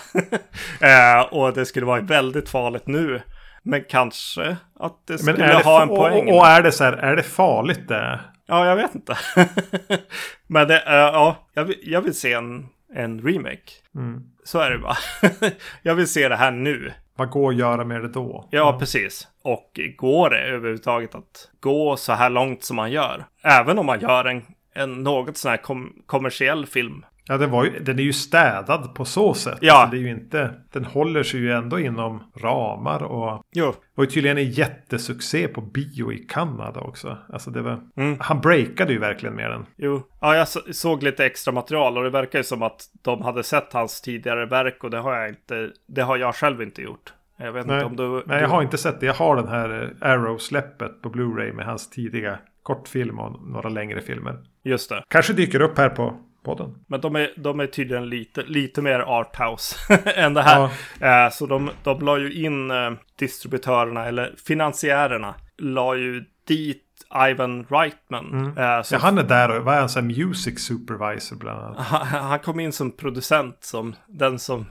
eh, 0.81 1.23
och 1.31 1.53
det 1.53 1.67
skulle 1.67 1.87
vara 1.87 2.01
väldigt 2.01 2.49
farligt 2.49 2.87
nu. 2.87 3.21
Men 3.63 3.85
kanske 3.89 4.57
att 4.79 5.07
det 5.07 5.19
skulle 5.19 5.47
det 5.47 5.65
ha 5.65 5.83
en 5.83 5.89
poäng. 5.89 6.29
Och, 6.29 6.39
och, 6.39 6.47
är 6.47 6.63
det 6.63 6.73
så 6.73 6.85
här, 6.85 6.93
är 6.93 7.17
det 7.17 7.23
farligt 7.23 7.89
det? 7.89 8.21
Ja, 8.47 8.67
jag 8.67 8.77
vet 8.77 8.95
inte. 8.95 9.19
Men 10.47 10.69
det, 10.69 10.75
uh, 10.75 10.83
ja, 10.87 11.49
jag 11.55 11.65
vill, 11.65 11.79
jag 11.83 12.01
vill, 12.01 12.15
se 12.15 12.33
en, 12.33 12.67
en 12.95 13.21
remake. 13.21 13.73
Mm. 13.95 14.23
Så 14.45 14.59
är 14.59 14.71
det 14.71 14.79
bara. 14.79 14.97
jag 15.83 15.95
vill 15.95 16.09
se 16.09 16.29
det 16.29 16.37
här 16.37 16.51
nu. 16.51 16.93
Vad 17.17 17.31
går 17.31 17.51
att 17.51 17.57
göra 17.57 17.85
med 17.85 18.03
det 18.03 18.09
då? 18.09 18.49
Ja, 18.51 18.69
mm. 18.69 18.79
precis. 18.79 19.29
Och 19.43 19.81
går 19.97 20.31
det 20.31 20.39
överhuvudtaget 20.39 21.15
att 21.15 21.49
gå 21.61 21.97
så 21.97 22.13
här 22.13 22.31
långt 22.31 22.65
som 22.65 22.77
man 22.77 22.93
gör? 22.93 23.27
Även 23.43 23.79
om 23.79 23.87
man 23.87 24.01
gör 24.01 24.25
en, 24.25 24.43
en 24.75 25.03
något 25.03 25.37
sån 25.37 25.51
här 25.51 25.57
kom, 25.57 26.03
kommersiell 26.07 26.67
film 26.67 27.05
Ja, 27.25 27.37
den, 27.39 27.51
var 27.51 27.65
ju, 27.65 27.79
den 27.79 27.99
är 27.99 28.03
ju 28.03 28.13
städad 28.13 28.95
på 28.95 29.05
så 29.05 29.35
sätt. 29.35 29.59
Ja. 29.61 29.75
Alltså, 29.75 29.91
det 29.97 30.03
är 30.03 30.05
ju 30.07 30.11
inte, 30.11 30.55
den 30.73 30.85
håller 30.85 31.23
sig 31.23 31.41
ju 31.41 31.53
ändå 31.53 31.79
inom 31.81 32.23
ramar 32.37 33.03
och 33.03 33.43
Jo. 33.53 33.73
var 33.95 34.05
ju 34.05 34.11
tydligen 34.11 34.39
en 34.39 34.51
jättesuccé 34.51 35.49
på 35.49 35.61
bio 35.61 36.13
i 36.13 36.19
Kanada 36.19 36.81
också. 36.81 37.19
Alltså 37.33 37.51
det 37.51 37.63
var, 37.63 37.81
Mm. 37.97 38.17
Han 38.21 38.41
breakade 38.41 38.93
ju 38.93 38.99
verkligen 38.99 39.35
med 39.35 39.51
den. 39.51 39.67
Jo, 39.77 40.03
ja, 40.21 40.37
jag 40.37 40.49
så- 40.49 40.73
såg 40.73 41.03
lite 41.03 41.25
extra 41.27 41.53
material 41.53 41.99
och 41.99 42.05
det 42.05 42.11
verkar 42.11 42.39
ju 42.39 42.43
som 42.45 42.63
att 42.63 42.83
de 43.03 43.23
hade 43.23 43.43
sett 43.43 43.73
hans 43.73 44.01
tidigare 44.01 44.47
verk 44.47 44.85
och 44.85 44.91
det 44.91 44.99
har 44.99 45.15
jag 45.17 45.29
inte, 45.29 45.71
det 45.89 46.03
har 46.03 46.17
jag 46.17 46.35
själv 46.35 46.63
inte 46.63 46.83
gjort. 46.83 47.13
Jag 47.37 47.53
vet 47.53 47.67
Nej, 47.67 47.77
inte 47.77 47.87
om 47.87 47.97
du... 47.97 48.23
Nej, 48.27 48.41
jag 48.41 48.49
har 48.49 48.63
inte 48.63 48.79
sett 48.79 49.01
det. 49.01 49.07
Jag 49.07 49.15
har 49.15 49.37
den 49.37 49.49
här 49.49 49.83
eh, 50.03 50.09
Arrow-släppet 50.11 51.03
på 51.03 51.09
Blu-ray 51.11 51.53
med 51.53 51.67
hans 51.67 51.91
tidiga 51.91 52.39
kortfilm 52.63 53.19
och 53.19 53.49
några 53.49 53.69
längre 53.69 54.01
filmer. 54.01 54.37
Just 54.65 54.89
det. 54.91 55.03
Kanske 55.09 55.33
dyker 55.33 55.61
upp 55.63 55.79
här 55.79 55.89
på 55.89 56.15
podden. 56.43 56.85
Men 56.87 57.01
de 57.01 57.17
är, 57.17 57.31
de 57.37 57.61
är 57.61 57.67
tydligen 57.67 58.09
lite, 58.09 58.43
lite 58.43 58.83
mer 58.83 59.01
arthouse 59.01 59.77
än 60.17 60.35
det 60.35 60.43
här. 60.43 60.71
Eh, 61.01 61.31
så 61.31 61.47
de, 61.47 61.71
de 61.83 62.01
la 62.01 62.19
ju 62.19 62.45
in 62.45 62.71
eh, 62.71 62.91
distributörerna, 63.19 64.07
eller 64.07 64.35
finansiärerna, 64.47 65.35
la 65.59 65.97
ju 65.97 66.25
dit 66.47 66.87
Ivan 67.31 67.67
Reitman. 67.71 68.55
Eh, 68.59 68.83
så 68.83 68.95
Ja, 68.95 68.99
han 68.99 69.19
är 69.19 69.23
där 69.23 69.57
och 69.59 69.65
var 69.65 69.89
sån 69.89 70.11
här 70.11 70.25
music 70.25 70.67
supervisor 70.67 71.37
bland 71.37 71.61
annat. 71.61 71.79
han, 71.87 72.07
han 72.07 72.39
kom 72.39 72.61
in 72.61 72.73
som 72.73 72.93
producent, 72.93 73.57
som 73.61 73.95
den 74.07 74.39
som 74.39 74.67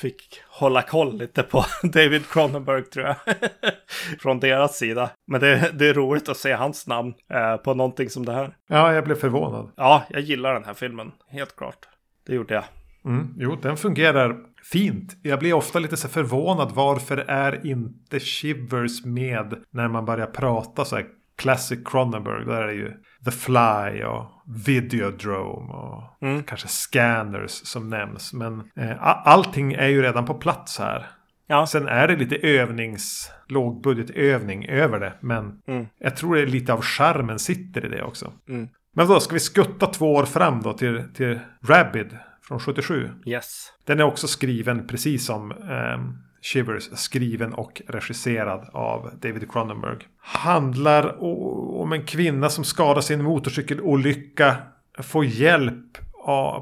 fick 0.00 0.40
hålla 0.48 0.82
koll 0.82 1.18
lite 1.18 1.42
på 1.42 1.64
David 1.82 2.26
Cronenberg 2.26 2.84
tror 2.84 3.06
jag. 3.06 3.16
Från 4.20 4.40
deras 4.40 4.76
sida. 4.76 5.10
Men 5.26 5.40
det, 5.40 5.70
det 5.74 5.88
är 5.88 5.94
roligt 5.94 6.28
att 6.28 6.36
se 6.36 6.52
hans 6.52 6.86
namn 6.86 7.14
eh, 7.32 7.56
på 7.56 7.74
någonting 7.74 8.10
som 8.10 8.24
det 8.24 8.32
här. 8.32 8.56
Ja, 8.68 8.92
jag 8.92 9.04
blev 9.04 9.14
förvånad. 9.14 9.72
Ja, 9.76 10.04
jag 10.10 10.20
gillar 10.20 10.54
den 10.54 10.64
här 10.64 10.74
filmen. 10.74 11.12
Helt 11.28 11.56
klart. 11.56 11.88
Det 12.26 12.34
gjorde 12.34 12.54
jag. 12.54 12.64
Mm, 13.04 13.34
jo, 13.38 13.56
den 13.62 13.76
fungerar 13.76 14.36
fint. 14.72 15.16
Jag 15.22 15.38
blir 15.38 15.52
ofta 15.52 15.78
lite 15.78 15.96
så 15.96 16.08
förvånad. 16.08 16.72
Varför 16.74 17.16
är 17.16 17.66
inte 17.66 18.20
Shivers 18.20 19.04
med 19.04 19.54
när 19.70 19.88
man 19.88 20.04
börjar 20.04 20.26
prata 20.26 20.84
så 20.84 20.96
här 20.96 21.06
classic 21.36 21.78
Cronenberg? 21.84 22.44
Där 22.44 22.62
är 22.62 22.66
det 22.66 22.74
ju 22.74 22.92
The 23.24 23.30
Fly 23.30 24.02
och 24.04 24.24
Videodrome 24.66 25.72
och 25.72 26.02
Mm. 26.22 26.42
kanske 26.42 26.68
Scanners 26.68 27.50
som 27.50 27.88
nämns. 27.88 28.32
Men 28.32 28.70
eh, 28.76 28.96
allting 29.28 29.72
är 29.72 29.86
ju 29.86 30.02
redan 30.02 30.24
på 30.24 30.34
plats 30.34 30.78
här. 30.78 31.06
Ja, 31.46 31.66
Sen 31.66 31.88
är 31.88 32.08
det 32.08 32.16
lite 32.16 32.36
övnings, 32.36 33.30
lågbudgetövning 33.48 34.66
över 34.68 35.00
det. 35.00 35.12
Men 35.20 35.60
Mm. 35.66 35.86
jag 35.98 36.16
tror 36.16 36.34
det 36.36 36.42
är 36.42 36.46
lite 36.46 36.72
av 36.72 36.82
charmen 36.82 37.38
sitter 37.38 37.84
i 37.86 37.88
det 37.88 38.02
också. 38.02 38.32
Mm. 38.48 38.68
Men 38.94 39.06
då 39.08 39.20
ska 39.20 39.34
vi 39.34 39.40
skutta 39.40 39.86
två 39.86 40.14
år 40.14 40.24
fram 40.24 40.62
då 40.62 40.72
till, 40.72 41.04
till 41.14 41.40
Rabid 41.68 42.18
från 42.42 42.60
77. 42.60 43.10
yes. 43.26 43.72
Den 43.86 44.00
är 44.00 44.04
också 44.04 44.28
skriven 44.28 44.86
precis 44.86 45.26
som 45.26 45.52
ehm, 45.52 46.18
Shivers, 46.42 46.90
skriven 46.92 47.54
och 47.54 47.82
regisserad 47.88 48.68
av 48.72 49.10
David 49.20 49.52
Cronenberg. 49.52 49.98
Handlar 50.18 51.22
om 51.80 51.92
en 51.92 52.06
kvinna 52.06 52.48
som 52.48 52.64
skadas 52.64 53.10
i 53.10 53.14
en 53.14 53.24
motorcykelolycka. 53.24 54.56
Får 54.98 55.24
hjälp 55.24 55.98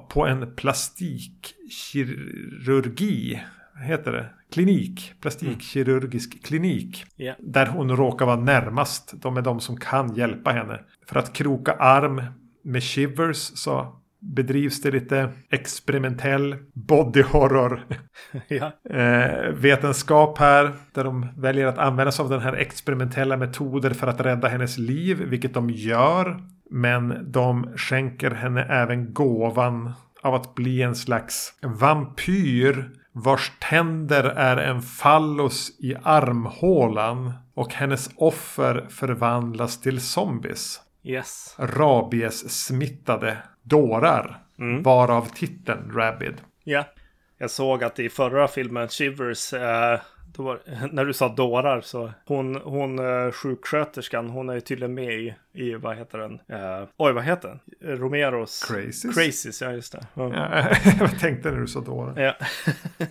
på 0.09 0.27
en 0.27 0.55
plastikkirurgi. 0.55 3.43
Heter 3.83 4.13
det? 4.13 4.27
Klinik. 4.53 5.13
Plastikkirurgisk 5.21 6.45
klinik. 6.45 7.05
Ja. 7.17 7.35
Där 7.39 7.67
hon 7.67 7.97
råkar 7.97 8.27
vara 8.27 8.41
närmast. 8.41 9.15
De 9.23 9.37
är 9.37 9.43
de 9.43 9.61
som 9.61 9.77
kan 9.77 10.15
hjälpa 10.15 10.51
henne. 10.51 10.81
För 11.07 11.19
att 11.19 11.33
kroka 11.33 11.73
arm 11.73 12.23
med 12.63 12.83
Shivers 12.83 13.37
så 13.37 14.01
bedrivs 14.21 14.83
det 14.83 14.91
lite 14.91 15.31
experimentell 15.51 16.57
body 16.73 17.23
horror 17.23 17.87
ja. 18.49 18.73
eh, 18.91 19.53
vetenskap 19.53 20.39
här. 20.39 20.73
Där 20.93 21.05
de 21.05 21.27
väljer 21.37 21.67
att 21.67 21.79
använda 21.79 22.13
sig 22.13 22.23
av 22.23 22.31
den 22.31 22.41
här 22.41 22.53
experimentella 22.53 23.37
metoder 23.37 23.91
för 23.91 24.07
att 24.07 24.21
rädda 24.21 24.49
hennes 24.49 24.79
liv. 24.79 25.23
Vilket 25.27 25.55
de 25.55 25.71
gör. 25.71 26.43
Men 26.71 27.33
de 27.33 27.73
skänker 27.77 28.31
henne 28.31 28.63
även 28.63 29.15
gåvan 29.15 29.93
av 30.23 30.35
att 30.35 30.55
bli 30.55 30.83
en 30.83 30.95
slags 30.95 31.55
vampyr. 31.63 32.91
Vars 33.13 33.53
tänder 33.59 34.25
är 34.25 34.57
en 34.57 34.83
fallos 34.83 35.71
i 35.81 35.95
armhålan. 36.03 37.33
Och 37.55 37.75
hennes 37.75 38.11
offer 38.17 38.87
förvandlas 38.91 39.81
till 39.81 40.01
zombies. 40.01 40.81
Yes. 41.05 41.55
Rabies-smittade 41.59 43.37
dårar. 43.69 44.39
Varav 44.83 45.29
titeln 45.35 45.93
Rabid. 45.95 46.35
Ja. 46.65 46.85
Jag 47.39 47.51
såg 47.51 47.85
att 47.85 47.99
i 47.99 48.09
förra 48.09 48.49
filmen 48.49 48.89
Shivers, 48.89 49.53
eh, 49.53 50.01
var, 50.37 50.61
när 50.93 51.05
du 51.05 51.13
sa 51.13 51.29
dårar 51.29 51.81
så 51.81 52.13
hon, 52.25 52.55
hon 52.55 52.99
eh, 52.99 53.33
sjuksköterskan, 53.33 54.31
hon 54.31 54.49
är 54.49 54.55
ju 54.55 54.61
tydligen 54.61 54.95
med 54.95 55.15
i, 55.15 55.35
i 55.53 55.75
vad 55.75 55.97
heter 55.97 56.19
den? 56.19 56.41
Eh, 56.49 56.89
oj, 56.97 57.13
vad 57.13 57.25
heter 57.25 57.49
den? 57.49 57.99
Romeros. 57.99 58.65
Crazies? 58.69 59.15
Crazies, 59.15 59.63
ja 59.63 59.73
just 59.73 59.93
det. 59.93 60.07
Ja. 60.15 60.35
Ja, 60.35 60.77
jag 61.01 61.21
tänkte 61.21 61.51
när 61.51 61.61
du 61.61 61.67
sa 61.67 61.81
dårar. 61.81 62.21
Ja. 62.21 62.35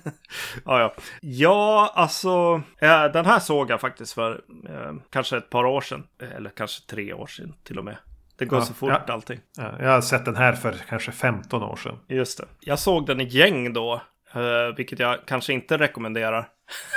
ja, 0.65 0.79
ja. 0.79 0.93
Ja, 1.21 1.91
alltså. 1.95 2.61
Eh, 2.79 3.05
den 3.05 3.25
här 3.25 3.39
såg 3.39 3.69
jag 3.69 3.81
faktiskt 3.81 4.13
för 4.13 4.41
eh, 4.69 4.93
kanske 5.09 5.37
ett 5.37 5.49
par 5.49 5.65
år 5.65 5.81
sedan. 5.81 6.03
Eller 6.35 6.49
kanske 6.49 6.87
tre 6.87 7.13
år 7.13 7.27
sedan 7.27 7.53
till 7.63 7.77
och 7.77 7.85
med. 7.85 7.97
Det 8.37 8.45
går 8.45 8.59
Ja, 8.59 8.65
så 8.65 8.73
fort 8.73 8.89
ja. 9.07 9.13
allting. 9.13 9.39
Ja, 9.57 9.75
jag 9.79 9.89
har 9.89 10.01
sett 10.01 10.25
den 10.25 10.35
här 10.35 10.53
för 10.53 10.75
kanske 10.89 11.11
15 11.11 11.63
år 11.63 11.75
sedan. 11.75 11.99
Just 12.07 12.37
det. 12.37 12.45
Jag 12.59 12.79
såg 12.79 13.07
den 13.07 13.21
i 13.21 13.23
gäng 13.23 13.73
då. 13.73 14.01
eh, 14.33 14.75
vilket 14.77 14.99
jag 14.99 15.17
kanske 15.27 15.53
inte 15.53 15.77
rekommenderar. 15.77 16.47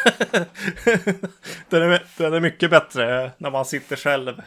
den, 1.68 1.82
är, 1.82 2.02
den 2.18 2.34
är 2.34 2.40
mycket 2.40 2.70
bättre 2.70 3.30
när 3.38 3.50
man 3.50 3.64
sitter 3.64 3.96
själv. 3.96 4.40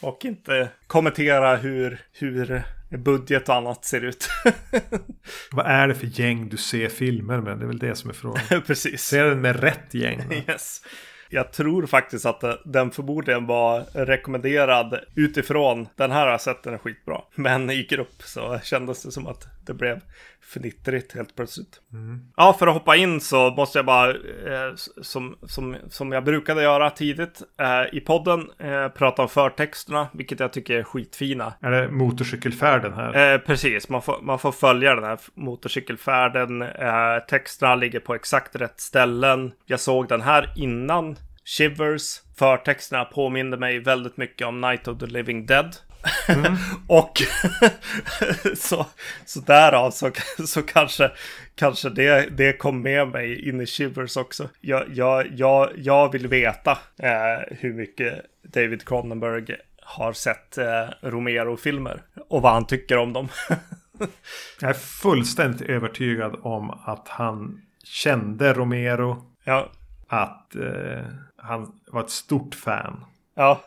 Och 0.00 0.24
inte 0.24 0.68
kommentera 0.86 1.56
hur, 1.56 2.00
hur 2.12 2.62
budget 2.98 3.48
och 3.48 3.54
annat 3.54 3.84
ser 3.84 4.04
ut. 4.04 4.28
Vad 5.52 5.66
är 5.66 5.88
det 5.88 5.94
för 5.94 6.20
gäng 6.20 6.48
du 6.48 6.56
ser 6.56 6.88
filmer 6.88 7.40
med? 7.40 7.58
Det 7.58 7.64
är 7.64 7.66
väl 7.68 7.78
det 7.78 7.94
som 7.96 8.10
är 8.10 8.14
frågan. 8.14 8.62
Precis. 8.66 9.02
Ser 9.02 9.24
den 9.24 9.40
med 9.40 9.60
rätt 9.60 9.94
gäng? 9.94 10.32
Yes. 10.48 10.82
Jag 11.34 11.52
tror 11.52 11.86
faktiskt 11.86 12.26
att 12.26 12.42
eh, 12.42 12.54
den 12.64 12.90
förmodligen 12.90 13.46
var 13.46 13.84
rekommenderad 13.94 15.00
utifrån 15.14 15.88
den 15.96 16.10
här 16.10 16.24
har 16.24 16.30
jag 16.30 16.40
sett 16.40 16.62
den 16.62 16.74
är 16.74 16.78
skitbra. 16.78 17.20
Men 17.34 17.70
i 17.70 17.82
grupp 17.82 18.22
så 18.22 18.60
kändes 18.62 19.02
det 19.02 19.12
som 19.12 19.26
att 19.26 19.66
det 19.66 19.74
blev 19.74 20.00
fnittrigt 20.42 21.14
helt 21.14 21.36
plötsligt. 21.36 21.80
Ja, 22.36 22.56
för 22.58 22.66
att 22.66 22.74
hoppa 22.74 22.96
in 22.96 23.20
så 23.20 23.50
måste 23.50 23.78
jag 23.78 23.86
bara, 23.86 24.10
eh, 24.10 24.74
som, 25.02 25.36
som, 25.42 25.76
som 25.88 26.12
jag 26.12 26.24
brukade 26.24 26.62
göra 26.62 26.90
tidigt 26.90 27.42
eh, 27.60 27.96
i 27.96 28.00
podden, 28.00 28.50
eh, 28.58 28.88
prata 28.88 29.22
om 29.22 29.28
förtexterna, 29.28 30.08
vilket 30.12 30.40
jag 30.40 30.52
tycker 30.52 30.78
är 30.78 30.82
skitfina. 30.82 31.52
Är 31.60 31.70
det 31.70 31.88
motorcykelfärden 31.88 32.92
här? 32.92 33.34
Eh, 33.34 33.38
precis, 33.38 33.88
man 33.88 34.02
får, 34.02 34.22
man 34.22 34.38
får 34.38 34.52
följa 34.52 34.94
den 34.94 35.04
här 35.04 35.18
motorcykelfärden. 35.34 36.62
Eh, 36.62 37.18
texterna 37.28 37.74
ligger 37.74 38.00
på 38.00 38.14
exakt 38.14 38.56
rätt 38.56 38.80
ställen. 38.80 39.52
Jag 39.66 39.80
såg 39.80 40.08
den 40.08 40.20
här 40.20 40.52
innan 40.56 41.16
Shivers. 41.44 42.20
Förtexterna 42.38 43.04
påminner 43.04 43.56
mig 43.56 43.78
väldigt 43.78 44.16
mycket 44.16 44.46
om 44.46 44.60
Night 44.60 44.88
of 44.88 44.98
the 44.98 45.06
Living 45.06 45.46
Dead. 45.46 45.76
och 46.86 47.22
så, 48.56 48.86
så 49.24 49.40
därav 49.40 49.90
så, 49.90 50.10
så 50.46 50.62
kanske, 50.62 51.10
kanske 51.54 51.90
det, 51.90 52.28
det 52.36 52.52
kom 52.52 52.82
med 52.82 53.08
mig 53.08 53.48
in 53.48 53.60
i 53.60 53.66
Shivers 53.66 54.16
också. 54.16 54.48
Jag, 54.60 54.84
jag, 54.94 55.26
jag, 55.36 55.70
jag 55.76 56.12
vill 56.12 56.28
veta 56.28 56.78
eh, 56.98 57.56
hur 57.58 57.72
mycket 57.74 58.22
David 58.42 58.88
Cronenberg 58.88 59.56
har 59.82 60.12
sett 60.12 60.58
eh, 60.58 60.88
Romero-filmer 61.00 62.02
och 62.28 62.42
vad 62.42 62.52
han 62.52 62.66
tycker 62.66 62.96
om 62.96 63.12
dem. 63.12 63.28
Jag 64.60 64.70
är 64.70 64.74
fullständigt 64.74 65.62
övertygad 65.62 66.36
om 66.42 66.70
att 66.70 67.08
han 67.08 67.62
kände 67.84 68.52
Romero. 68.52 69.22
ja, 69.44 69.70
Att 70.08 70.54
eh, 70.54 71.04
han 71.36 71.80
var 71.86 72.00
ett 72.00 72.10
stort 72.10 72.54
fan. 72.54 73.04
ja. 73.34 73.64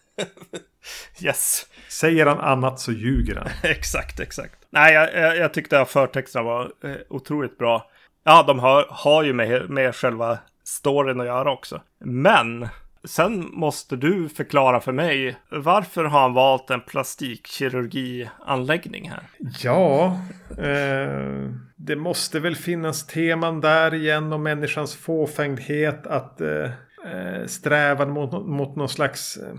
Yes, 1.22 1.66
Säger 1.88 2.26
han 2.26 2.40
annat 2.40 2.80
så 2.80 2.92
ljuger 2.92 3.36
han. 3.36 3.48
exakt, 3.72 4.20
exakt. 4.20 4.56
Nej, 4.70 4.94
jag, 4.94 5.38
jag, 5.38 5.54
tyckte 5.54 5.82
att 5.82 5.90
förtexterna 5.90 6.44
var 6.44 6.72
eh, 6.84 6.96
otroligt 7.10 7.58
bra. 7.58 7.90
Ja, 8.24 8.44
de 8.48 8.60
har, 8.60 8.86
har 8.90 9.24
ju 9.24 9.34
med, 9.34 9.70
med 9.70 9.96
själva 9.96 10.38
storyn 10.64 11.20
att 11.20 11.26
göra 11.26 11.52
också. 11.52 11.82
Men 12.00 12.68
sen 13.04 13.50
måste 13.52 13.96
du 13.96 14.30
förklara 14.30 14.80
för 14.80 14.92
mig 14.92 15.38
varför 15.50 16.04
har 16.04 16.22
han 16.22 16.34
valt 16.34 16.70
en 16.70 16.82
plastikkirurgianläggning 16.82 19.10
här? 19.10 19.24
Ja, 19.64 20.20
eh, 20.50 21.52
det 21.76 21.96
måste 21.96 22.40
väl 22.40 22.56
finnas 22.56 23.08
teman 23.08 23.62
där 23.62 23.94
igen 23.94 24.34
om 24.34 24.44
människans 24.44 24.96
fåfängdhet. 24.96 26.08
Att 26.08 26.42
eh, 26.42 26.70
eh, 27.06 27.46
strävan 27.46 28.12
mot, 28.12 28.48
mot 28.48 28.76
någon 28.76 28.90
slags 28.90 29.38
eh, 29.38 29.54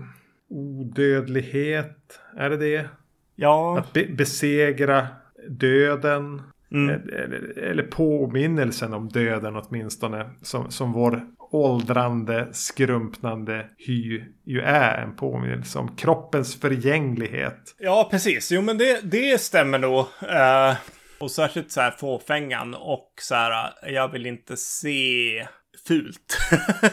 odödlighet. 0.49 2.19
Är 2.37 2.49
det 2.49 2.57
det? 2.57 2.89
Ja, 3.35 3.79
Att 3.79 3.93
be 3.93 4.05
besegra 4.05 5.07
döden. 5.49 6.41
Mm. 6.71 6.89
Eller, 6.89 7.57
eller 7.57 7.83
påminnelsen 7.83 8.93
om 8.93 9.09
döden 9.09 9.55
åtminstone. 9.55 10.29
Som, 10.41 10.71
som 10.71 10.91
vår 10.93 11.21
åldrande, 11.51 12.47
skrumpnande 12.51 13.65
hy 13.77 14.23
ju 14.45 14.61
är 14.61 15.01
en 15.01 15.15
påminnelse 15.15 15.79
om 15.79 15.95
kroppens 15.95 16.59
förgänglighet. 16.59 17.75
Ja, 17.79 18.07
precis. 18.11 18.51
Jo, 18.51 18.61
men 18.61 18.77
det, 18.77 18.99
det 19.03 19.41
stämmer 19.41 19.79
nog. 19.79 19.99
Uh, 19.99 20.77
och 21.19 21.31
särskilt 21.31 21.71
så 21.71 21.81
här 21.81 21.91
fåfängan 21.91 22.75
och 22.75 23.13
så 23.21 23.35
här, 23.35 23.73
jag 23.87 24.11
vill 24.11 24.25
inte 24.25 24.57
se 24.57 25.47
fult 25.87 26.37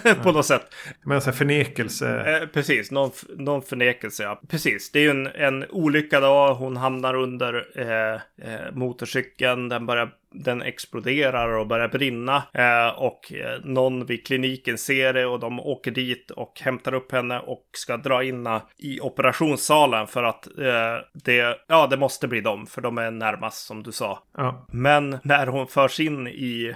på 0.23 0.33
något 0.33 0.47
sätt. 0.47 0.75
Men 1.05 1.21
så 1.21 1.33
förnekelse. 1.33 2.39
Eh, 2.41 2.49
precis, 2.49 2.91
någon, 2.91 3.11
någon 3.37 3.63
förnekelse. 3.63 4.23
Ja. 4.23 4.41
Precis, 4.49 4.93
det 4.93 4.99
är 4.99 5.03
ju 5.03 5.11
en, 5.11 5.27
en 5.27 5.65
olycka 5.71 6.21
då. 6.21 6.53
Hon 6.59 6.77
hamnar 6.77 7.15
under 7.15 7.67
eh, 7.75 8.15
eh, 8.53 8.73
motorcykeln. 8.73 9.69
Den 9.69 9.87
börjar 9.87 10.11
den 10.35 10.63
exploderar 10.63 11.49
och 11.49 11.67
börjar 11.67 11.89
brinna. 11.89 12.43
Eh, 12.53 12.89
och 12.89 13.33
eh, 13.33 13.61
någon 13.65 14.07
vid 14.07 14.27
kliniken 14.27 14.79
ser 14.79 15.13
det 15.13 15.27
och 15.27 15.41
de 15.41 15.61
åker 15.61 15.91
dit 15.91 16.31
och 16.31 16.61
hämtar 16.61 16.95
upp 16.95 17.13
henne 17.13 17.41
och 17.41 17.65
ska 17.73 17.97
dra 17.97 18.25
in 18.25 18.49
i 18.79 19.01
operationssalen 19.01 20.07
för 20.07 20.23
att 20.23 20.47
eh, 20.47 20.97
det, 21.25 21.59
ja, 21.69 21.87
det 21.87 21.97
måste 21.97 22.29
bli 22.29 22.41
dem 22.41 22.67
för 22.67 22.81
de 22.81 22.99
är 22.99 23.11
närmast 23.11 23.67
som 23.67 23.83
du 23.83 23.93
sa. 23.93 24.19
Ja. 24.37 24.67
Men 24.73 25.19
när 25.23 25.47
hon 25.47 25.67
förs 25.67 26.01
in 26.01 26.27
i 26.27 26.75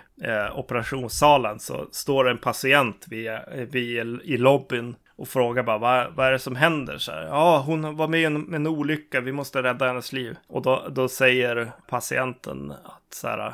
operationssalen 0.55 1.59
så 1.59 1.89
står 1.93 2.29
en 2.29 2.39
patient 2.39 3.07
vid, 3.09 3.31
vid, 3.71 4.21
i 4.25 4.37
lobbyn 4.37 4.97
och 5.19 5.29
frågar 5.29 5.63
bara 5.63 5.79
vad, 5.79 6.15
vad 6.15 6.27
är 6.27 6.33
det 6.33 6.39
som 6.39 6.57
händer? 6.57 6.99
Så 6.99 7.13
här, 7.13 7.23
ja, 7.23 7.63
hon 7.67 7.97
var 7.97 8.09
med 8.09 8.21
i 8.21 8.25
en, 8.25 8.55
en 8.55 8.67
olycka, 8.67 9.21
vi 9.21 9.33
måste 9.33 9.63
rädda 9.63 9.87
hennes 9.87 10.13
liv. 10.13 10.37
Och 10.49 10.63
då, 10.63 10.89
då 10.91 11.09
säger 11.09 11.73
patienten 11.89 12.71
att 12.71 13.15
så 13.15 13.29
här, 13.29 13.47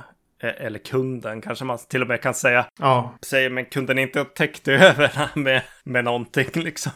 eh, 0.43 0.67
eller 0.67 0.79
kunden 0.79 1.41
kanske 1.41 1.65
man 1.65 1.79
till 1.89 2.03
och 2.03 2.09
med 2.09 2.23
kan 2.23 2.35
säga. 2.35 2.67
Ja. 2.79 3.15
Säger 3.27 3.51
men 3.51 3.65
kunden 3.65 3.99
inte 3.99 4.25
täckt 4.25 4.69
över 4.69 5.31
med, 5.35 5.63
med 5.85 6.05
någonting 6.05 6.51
liksom. 6.55 6.93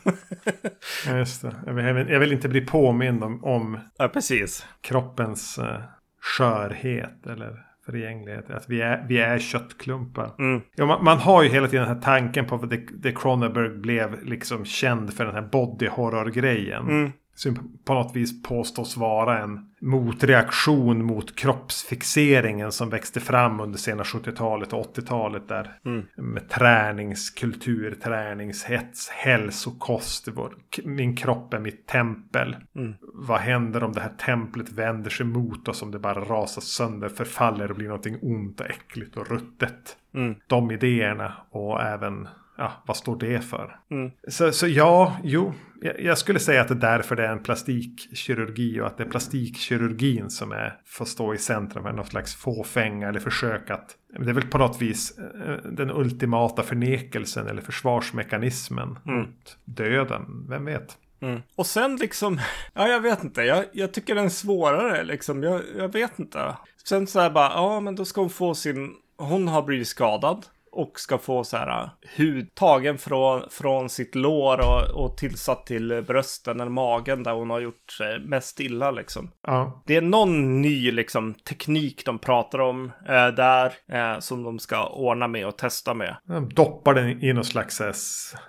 ja, 1.07 1.19
just 1.19 1.43
det. 1.43 1.55
Jag 1.66 1.73
vill, 1.73 2.09
jag 2.09 2.21
vill, 2.21 2.33
inte 2.33 2.49
bli 2.49 2.61
påmind 2.61 3.25
om, 3.25 3.45
om 3.45 3.79
ja, 3.99 4.09
precis. 4.09 4.66
kroppens 4.81 5.59
uh, 5.59 5.81
skörhet 6.21 7.27
eller 7.27 7.68
förgänglighet. 7.91 8.51
Att 8.51 8.68
vi 8.68 8.80
är, 8.80 9.05
vi 9.09 9.18
är 9.18 9.39
köttklumpar. 9.39 10.30
Mm. 10.39 10.61
Ja, 10.74 10.86
man, 10.86 11.05
man, 11.05 11.18
har 11.18 11.43
ju 11.43 11.49
hela 11.49 11.68
tiden 11.68 11.86
den 11.86 11.97
här 11.97 12.03
tanken 12.03 12.47
på 12.47 12.55
att 12.55 12.70
det 13.03 13.12
Cronenberg 13.12 13.68
blev 13.68 14.24
liksom 14.24 14.64
känd 14.64 15.14
för 15.14 15.24
den 15.24 15.34
här 15.34 15.49
body 15.53 15.89
horror-grejen. 15.89 16.89
Mm 16.89 17.12
som 17.39 17.78
på 17.84 17.95
något 17.95 18.16
vis 18.16 18.43
påstås 18.43 18.97
vara 18.97 19.39
en 19.39 19.61
motreaktion 19.80 21.05
mot 21.05 21.36
kroppsfixeringen 21.36 22.72
som 22.72 22.91
växte 22.91 23.20
fram 23.20 23.61
under 23.61 23.78
sena 23.78 24.03
70-talet 24.03 24.72
och 24.72 24.97
80-talet 24.97 25.49
där. 25.49 25.78
Mm. 25.84 26.07
Med 26.16 26.49
träningskultur, 26.49 27.95
träningshets, 28.03 29.09
hälsokost. 29.09 30.28
Vår, 30.28 30.55
min 30.84 31.16
kropp 31.16 31.55
är 31.55 31.59
mitt 31.59 31.86
tempel. 31.86 32.57
Mm. 32.76 32.95
Vad 33.01 33.41
händer 33.41 33.84
om 33.84 33.93
det 33.93 34.01
här 34.01 34.14
templet 34.18 34.72
vänder 34.72 35.11
sig 35.11 35.26
mot 35.26 35.68
oss? 35.68 35.82
Om 35.82 35.91
det 35.91 35.99
bara 35.99 36.24
rasar 36.24 36.62
sönder, 36.62 37.09
förfaller 37.09 37.70
och 37.70 37.76
blir 37.76 37.89
någonting 37.89 38.18
ont 38.22 38.61
och 38.61 38.66
äckligt 38.66 39.16
och 39.16 39.30
ruttet. 39.30 39.97
Mm. 40.14 40.34
De 40.47 40.70
idéerna 40.70 41.32
och 41.51 41.82
även 41.82 42.28
ja, 42.59 42.72
vad 42.86 42.96
står 42.96 43.16
det 43.16 43.40
för? 43.40 43.80
Mm. 43.90 44.11
Så, 44.28 44.52
så 44.52 44.66
ja, 44.66 45.16
jo, 45.22 45.54
jag 45.98 46.18
skulle 46.18 46.38
säga 46.38 46.61
att 46.61 46.68
det 46.68 46.74
är 46.74 46.78
därför 46.96 47.16
det 47.16 47.26
är 47.26 47.32
en 47.32 47.42
plastikkirurgi 47.42 48.80
och 48.80 48.86
att 48.86 48.96
det 48.96 49.04
är 49.04 49.09
plastikkirurgin 49.09 50.30
som 50.30 50.52
är, 50.52 50.80
får 50.86 51.04
stå 51.04 51.34
i 51.34 51.38
centrum 51.38 51.84
för 51.84 51.92
något 51.92 52.09
slags 52.09 52.34
fåfänga 52.34 53.09
eller 53.09 53.20
försök 53.20 53.70
att 53.70 53.96
det 54.18 54.30
är 54.30 54.34
väl 54.34 54.46
på 54.46 54.59
något 54.59 54.82
vis 54.82 55.18
eh, 55.18 55.70
den 55.70 55.90
ultimata 55.90 56.62
förnekelsen 56.62 57.46
eller 57.46 57.62
försvarsmekanismen 57.62 58.98
mm. 59.06 59.26
döden. 59.64 60.46
Vem 60.48 60.64
vet? 60.64 60.96
Mm. 61.20 61.40
Och 61.54 61.66
sen 61.66 61.96
liksom, 61.96 62.40
ja 62.72 62.88
jag 62.88 63.00
vet 63.00 63.24
inte, 63.24 63.42
jag, 63.42 63.64
jag 63.72 63.92
tycker 63.92 64.14
den 64.14 64.24
är 64.24 64.28
svårare 64.28 65.04
liksom, 65.04 65.42
jag, 65.42 65.62
jag 65.76 65.92
vet 65.92 66.18
inte. 66.18 66.56
Sen 66.84 67.06
så 67.06 67.20
här 67.20 67.30
bara, 67.30 67.50
ja 67.50 67.80
men 67.80 67.96
då 67.96 68.04
ska 68.04 68.20
hon 68.20 68.30
få 68.30 68.54
sin, 68.54 68.94
hon 69.16 69.48
har 69.48 69.62
blivit 69.62 69.88
skadad 69.88 70.46
och 70.73 71.01
ska 71.01 71.19
få 71.19 71.45
så 71.45 71.57
här 71.57 71.83
uh, 71.83 71.91
hud 72.16 72.55
tagen 72.55 72.99
från, 72.99 73.43
från 73.51 73.89
sitt 73.89 74.14
lår 74.14 74.61
och, 74.61 75.05
och 75.05 75.16
tillsatt 75.16 75.66
till 75.66 76.05
brösten 76.07 76.61
eller 76.61 76.71
magen 76.71 77.23
där 77.23 77.33
hon 77.33 77.51
har 77.51 77.61
gjort 77.61 77.93
sig 77.93 78.21
mest 78.21 78.61
illa 78.61 78.91
liksom. 78.91 79.31
Ja. 79.47 79.83
Det 79.87 79.97
är 79.97 80.03
någon 80.03 80.62
ny 80.62 80.91
liksom 80.91 81.35
teknik 81.35 82.05
de 82.05 82.19
pratar 82.19 82.59
om 82.59 82.93
eh, 83.09 83.29
där 83.29 83.73
eh, 83.93 84.19
som 84.19 84.43
de 84.43 84.59
ska 84.59 84.87
ordna 84.87 85.29
med 85.29 85.47
och 85.47 85.59
testa 85.59 85.95
med. 85.95 86.16
De 86.25 86.49
doppar 86.49 86.95
den 86.95 87.25
i 87.25 87.33
någon 87.33 87.45
slags 87.45 87.83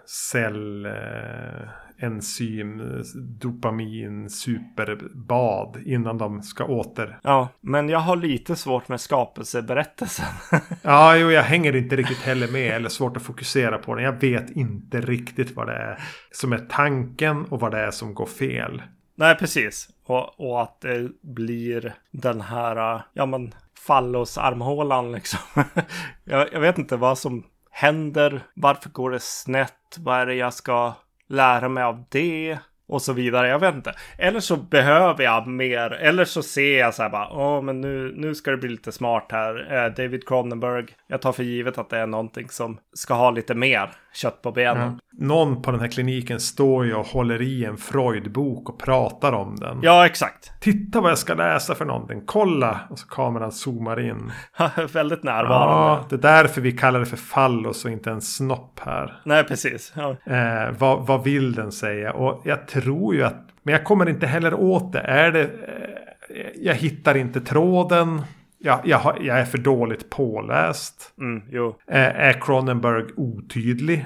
cell... 0.06 0.86
Eh 0.86 1.89
enzym, 2.00 3.04
dopamin, 3.16 4.30
superbad 4.30 5.78
innan 5.86 6.18
de 6.18 6.44
ska 6.44 6.66
åter. 6.66 7.20
Ja, 7.24 7.50
men 7.62 7.90
jag 7.90 8.00
har 8.00 8.16
lite 8.16 8.56
svårt 8.56 8.88
med 8.88 9.02
skapelseberättelsen. 9.02 10.26
ja, 10.82 11.18
jo, 11.18 11.32
jag 11.32 11.44
hänger 11.44 11.76
inte 11.76 11.96
riktigt 11.96 12.22
heller 12.22 12.48
med 12.48 12.76
eller 12.76 12.90
svårt 12.90 13.18
att 13.18 13.24
fokusera 13.24 13.78
på 13.78 13.96
den. 13.96 14.04
Jag 14.04 14.22
vet 14.22 14.50
inte 14.50 15.02
riktigt 15.02 15.56
vad 15.56 15.68
det 15.68 15.76
är 15.76 16.00
som 16.32 16.54
är 16.54 16.66
tanken 16.70 17.46
och 17.46 17.60
vad 17.60 17.72
det 17.72 17.80
är 17.80 17.92
som 17.92 18.14
går 18.14 18.26
fel. 18.26 18.82
Nej, 19.16 19.36
precis. 19.36 19.90
Och, 20.06 20.40
och 20.40 20.62
att 20.62 20.82
det 20.82 21.10
blir 21.22 21.94
den 22.12 22.42
här, 22.42 23.02
ja 23.14 23.26
men, 23.26 23.54
fallosarmhålan 23.88 25.12
liksom. 25.12 25.40
jag, 26.24 26.54
jag 26.54 26.60
vet 26.60 26.78
inte 26.78 26.96
vad 26.96 27.18
som 27.18 27.44
händer. 27.72 28.42
Varför 28.54 28.90
går 28.90 29.12
det 29.12 29.20
snett? 29.20 29.98
Vad 29.98 30.20
är 30.20 30.26
det 30.26 30.36
jag 30.36 30.54
ska 30.54 30.94
lära 31.30 31.70
mig 31.70 31.84
av 31.84 32.04
det 32.10 32.58
och 32.90 33.02
så 33.02 33.14
vidare. 33.14 33.48
Jag 33.48 33.60
vet 33.60 33.76
inte. 33.76 33.94
Eller 34.18 34.40
så 34.40 34.58
behöver 34.58 35.24
jag 35.24 35.48
mer. 35.48 35.92
Eller 35.92 36.26
så 36.26 36.44
ser 36.44 36.80
jag 36.80 36.94
så 36.94 37.04
här 37.04 37.10
bara. 37.10 37.30
Åh, 37.32 37.62
men 37.62 37.82
nu, 37.82 38.14
nu 38.16 38.36
ska 38.36 38.52
det 38.52 38.58
bli 38.58 38.70
lite 38.70 38.92
smart 38.92 39.28
här. 39.32 39.74
Eh, 39.74 39.94
David 39.94 40.28
Cronenberg. 40.28 40.86
Jag 41.08 41.22
tar 41.22 41.32
för 41.32 41.44
givet 41.44 41.78
att 41.78 41.90
det 41.90 41.98
är 41.98 42.08
någonting 42.08 42.50
som 42.50 42.80
ska 42.94 43.14
ha 43.14 43.32
lite 43.32 43.56
mer 43.56 43.90
kött 44.14 44.42
på 44.42 44.52
benen. 44.52 45.00
Ja. 45.12 45.26
Någon 45.26 45.62
på 45.62 45.72
den 45.72 45.80
här 45.80 45.88
kliniken 45.88 46.40
står 46.40 46.86
ju 46.86 46.94
och 46.94 47.06
håller 47.06 47.42
i 47.42 47.66
en 47.66 47.78
Freud-bok 47.78 48.70
och 48.70 48.80
pratar 48.80 49.34
om 49.34 49.56
den. 49.56 49.80
Ja, 49.82 50.06
exakt. 50.06 50.52
Titta 50.60 51.02
vad 51.02 51.12
jag 51.12 51.18
ska 51.18 51.34
läsa 51.34 51.76
för 51.76 51.86
någonting. 51.86 52.22
Kolla! 52.26 52.80
Och 52.90 53.00
så 53.00 53.08
kameran 53.08 53.52
zoomar 53.52 54.00
in. 54.00 54.32
Väldigt 54.94 55.24
närvarande. 55.24 55.74
Ja, 55.74 56.06
det 56.10 56.16
är 56.16 56.20
därför 56.20 56.62
vi 56.62 56.72
kallar 56.72 57.00
det 57.00 57.06
för 57.06 57.18
fallos 57.18 57.86
och 57.86 57.92
inte 57.92 58.12
en 58.12 58.22
snopp 58.22 58.80
här. 58.86 59.22
Nej, 59.26 59.44
precis. 59.44 59.94
Ja. 59.96 60.16
Eh, 60.36 60.72
vad, 60.78 61.08
vad 61.08 61.24
vill 61.24 61.54
den 61.54 61.72
säga? 61.72 62.14
Och 62.14 62.42
jag 62.44 62.68
tror 62.68 63.16
ju 63.16 63.24
att... 63.24 63.46
Men 63.64 63.72
jag 63.72 63.84
kommer 63.84 64.10
inte 64.10 64.28
heller 64.28 64.54
åt 64.54 64.94
det. 64.94 65.00
Är 65.00 65.32
det... 65.32 65.44
Eh, 65.44 66.46
jag 66.56 66.76
hittar 66.76 67.18
inte 67.18 67.42
tråden. 67.42 68.22
Ja, 68.60 68.82
jag, 68.86 68.98
har, 68.98 69.18
jag 69.22 69.40
är 69.40 69.46
för 69.46 69.58
dåligt 69.58 70.10
påläst. 70.10 71.14
Mm, 71.18 71.44
jo. 71.52 71.80
Är, 71.88 72.10
är 72.12 72.42
Cronenberg 72.42 73.06
otydlig? 73.16 74.06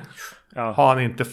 Ja. 0.55 0.71
Har 0.71 0.87
han 0.87 1.01
inte 1.01 1.25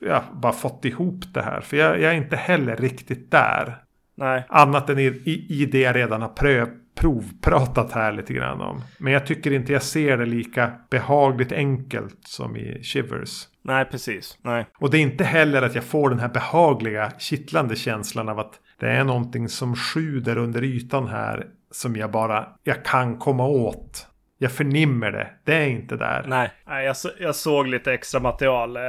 ja, 0.00 0.24
bara 0.32 0.52
fått 0.52 0.84
ihop 0.84 1.24
det 1.34 1.42
här? 1.42 1.60
För 1.60 1.76
jag, 1.76 2.00
jag, 2.00 2.12
är 2.12 2.16
inte 2.16 2.36
heller 2.36 2.76
riktigt 2.76 3.30
där. 3.30 3.76
Nej. 4.14 4.44
Annat 4.48 4.90
än 4.90 4.98
i, 4.98 5.04
i, 5.04 5.62
i 5.62 5.66
det 5.66 5.80
jag 5.80 5.96
redan 5.96 6.22
har 6.22 6.28
pröv, 6.28 6.68
provpratat 6.94 7.92
här 7.92 8.12
lite 8.12 8.32
grann 8.32 8.60
om. 8.60 8.82
Men 8.98 9.12
jag 9.12 9.26
tycker 9.26 9.52
inte 9.52 9.72
jag 9.72 9.82
ser 9.82 10.18
det 10.18 10.26
lika 10.26 10.72
behagligt 10.90 11.52
enkelt 11.52 12.18
som 12.24 12.56
i 12.56 12.82
Shivers. 12.82 13.46
Nej, 13.62 13.84
precis. 13.84 14.38
Nej. 14.42 14.66
Och 14.78 14.90
det 14.90 14.98
är 14.98 15.02
inte 15.02 15.24
heller 15.24 15.62
att 15.62 15.74
jag 15.74 15.84
får 15.84 16.10
den 16.10 16.18
här 16.18 16.28
behagliga, 16.28 17.12
kittlande 17.18 17.76
känslan 17.76 18.28
av 18.28 18.38
att 18.38 18.60
det 18.80 18.90
är 18.90 19.04
någonting 19.04 19.48
som 19.48 19.76
sjuder 19.76 20.38
under 20.38 20.64
ytan 20.64 21.08
här 21.08 21.46
som 21.70 21.96
jag 21.96 22.10
bara 22.10 22.48
jag 22.62 22.84
kan 22.84 23.18
komma 23.18 23.46
åt. 23.46 24.06
Jag 24.42 24.52
förnimmer 24.52 25.12
det. 25.12 25.30
Det 25.44 25.54
är 25.54 25.66
inte 25.66 25.96
där. 25.96 26.24
Nej, 26.26 26.50
jag, 26.66 26.96
jag 27.18 27.36
såg 27.36 27.66
lite 27.66 27.92
extra 27.92 28.20
material 28.20 28.76
eh, 28.76 28.82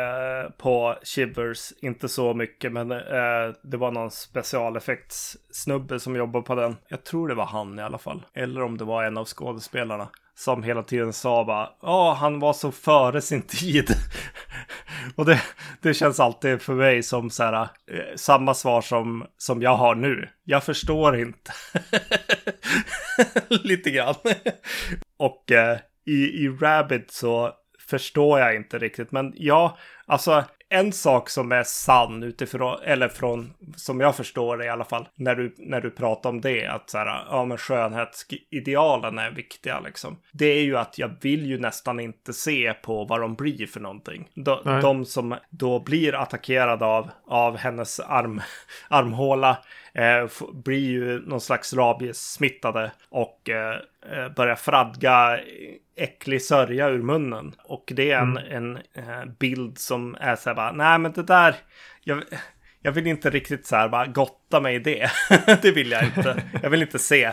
på 0.57 0.95
Shivers. 1.03 1.71
Inte 1.81 2.09
så 2.09 2.33
mycket, 2.33 2.71
men 2.71 2.91
eh, 2.91 2.97
det 3.63 3.77
var 3.77 3.91
någon 3.91 4.11
specialeffektssnubbe 4.11 5.99
som 5.99 6.15
jobbade 6.15 6.45
på 6.45 6.55
den. 6.55 6.77
Jag 6.87 7.03
tror 7.03 7.27
det 7.27 7.35
var 7.35 7.45
han 7.45 7.79
i 7.79 7.81
alla 7.81 7.97
fall. 7.97 8.25
Eller 8.33 8.63
om 8.63 8.77
det 8.77 8.83
var 8.83 9.03
en 9.03 9.17
av 9.17 9.25
skådespelarna 9.25 10.07
som 10.35 10.63
hela 10.63 10.83
tiden 10.83 11.13
sa 11.13 11.43
bara 11.43 11.69
ja, 11.81 12.17
han 12.19 12.39
var 12.39 12.53
så 12.53 12.71
före 12.71 13.21
sin 13.21 13.41
tid 13.47 13.95
och 15.15 15.25
det, 15.25 15.41
det 15.81 15.93
känns 15.93 16.19
alltid 16.19 16.61
för 16.61 16.73
mig 16.73 17.03
som 17.03 17.29
så 17.29 17.43
här, 17.43 17.61
eh, 17.63 18.15
samma 18.15 18.53
svar 18.53 18.81
som, 18.81 19.25
som 19.37 19.61
jag 19.61 19.75
har 19.75 19.95
nu. 19.95 20.29
Jag 20.43 20.63
förstår 20.63 21.19
inte. 21.19 21.51
Lite 23.63 23.91
grann. 23.91 24.15
och 25.17 25.51
eh, 25.51 25.77
i, 26.05 26.45
i 26.45 26.49
Rabbit 26.49 27.11
så 27.11 27.51
förstår 27.89 28.39
jag 28.39 28.55
inte 28.55 28.79
riktigt. 28.79 29.11
Men 29.11 29.33
ja, 29.35 29.77
Alltså, 30.11 30.43
en 30.73 30.91
sak 30.91 31.29
som 31.29 31.51
är 31.51 31.63
sann 31.63 32.23
utifrån, 32.23 32.79
eller 32.83 33.07
från, 33.07 33.53
som 33.75 33.99
jag 33.99 34.15
förstår 34.15 34.57
det 34.57 34.65
i 34.65 34.69
alla 34.69 34.85
fall, 34.85 35.07
när 35.15 35.35
du, 35.35 35.55
när 35.57 35.81
du 35.81 35.89
pratar 35.91 36.29
om 36.29 36.41
det, 36.41 36.67
att 36.67 36.89
så 36.89 36.97
här, 36.97 37.25
ja 37.29 37.45
men 37.45 37.57
skönhetsidealen 37.57 39.19
är 39.19 39.31
viktiga 39.31 39.79
liksom. 39.79 40.17
Det 40.31 40.45
är 40.45 40.61
ju 40.61 40.77
att 40.77 40.97
jag 40.97 41.11
vill 41.21 41.45
ju 41.45 41.59
nästan 41.59 41.99
inte 41.99 42.33
se 42.33 42.73
på 42.73 43.05
vad 43.05 43.21
de 43.21 43.35
blir 43.35 43.67
för 43.67 43.79
någonting. 43.79 44.29
De, 44.33 44.79
de 44.81 45.05
som 45.05 45.35
då 45.49 45.79
blir 45.79 46.15
attackerade 46.15 46.85
av, 46.85 47.09
av 47.27 47.57
hennes 47.57 47.99
arm, 47.99 48.41
armhåla 48.89 49.57
eh, 49.93 50.27
blir 50.53 50.89
ju 50.89 51.19
någon 51.19 51.41
slags 51.41 51.73
rabies-smittade 51.73 52.91
och 53.09 53.49
eh, 53.49 53.75
eh, 54.11 54.29
börjar 54.35 54.55
fradga 54.55 55.39
äcklig 56.01 56.41
sörja 56.41 56.89
ur 56.89 57.01
munnen. 57.01 57.55
Och 57.63 57.91
det 57.95 58.11
är 58.11 58.19
en, 58.19 58.37
mm. 58.37 58.51
en 58.51 58.77
eh, 58.77 59.25
bild 59.39 59.77
som 59.77 60.15
är 60.19 60.35
så 60.35 60.49
här 60.49 60.55
bara, 60.55 60.71
nej 60.71 60.99
men 60.99 61.11
det 61.11 61.23
där, 61.23 61.55
jag, 62.03 62.23
jag 62.81 62.91
vill 62.91 63.07
inte 63.07 63.29
riktigt 63.29 63.65
så 63.65 63.75
här 63.75 63.89
bara 63.89 64.05
gotta 64.05 64.59
mig 64.59 64.75
i 64.75 64.79
det. 64.79 65.11
det 65.61 65.71
vill 65.71 65.91
jag 65.91 66.03
inte. 66.03 66.43
Jag 66.63 66.69
vill 66.69 66.81
inte 66.81 66.99
se. 66.99 67.31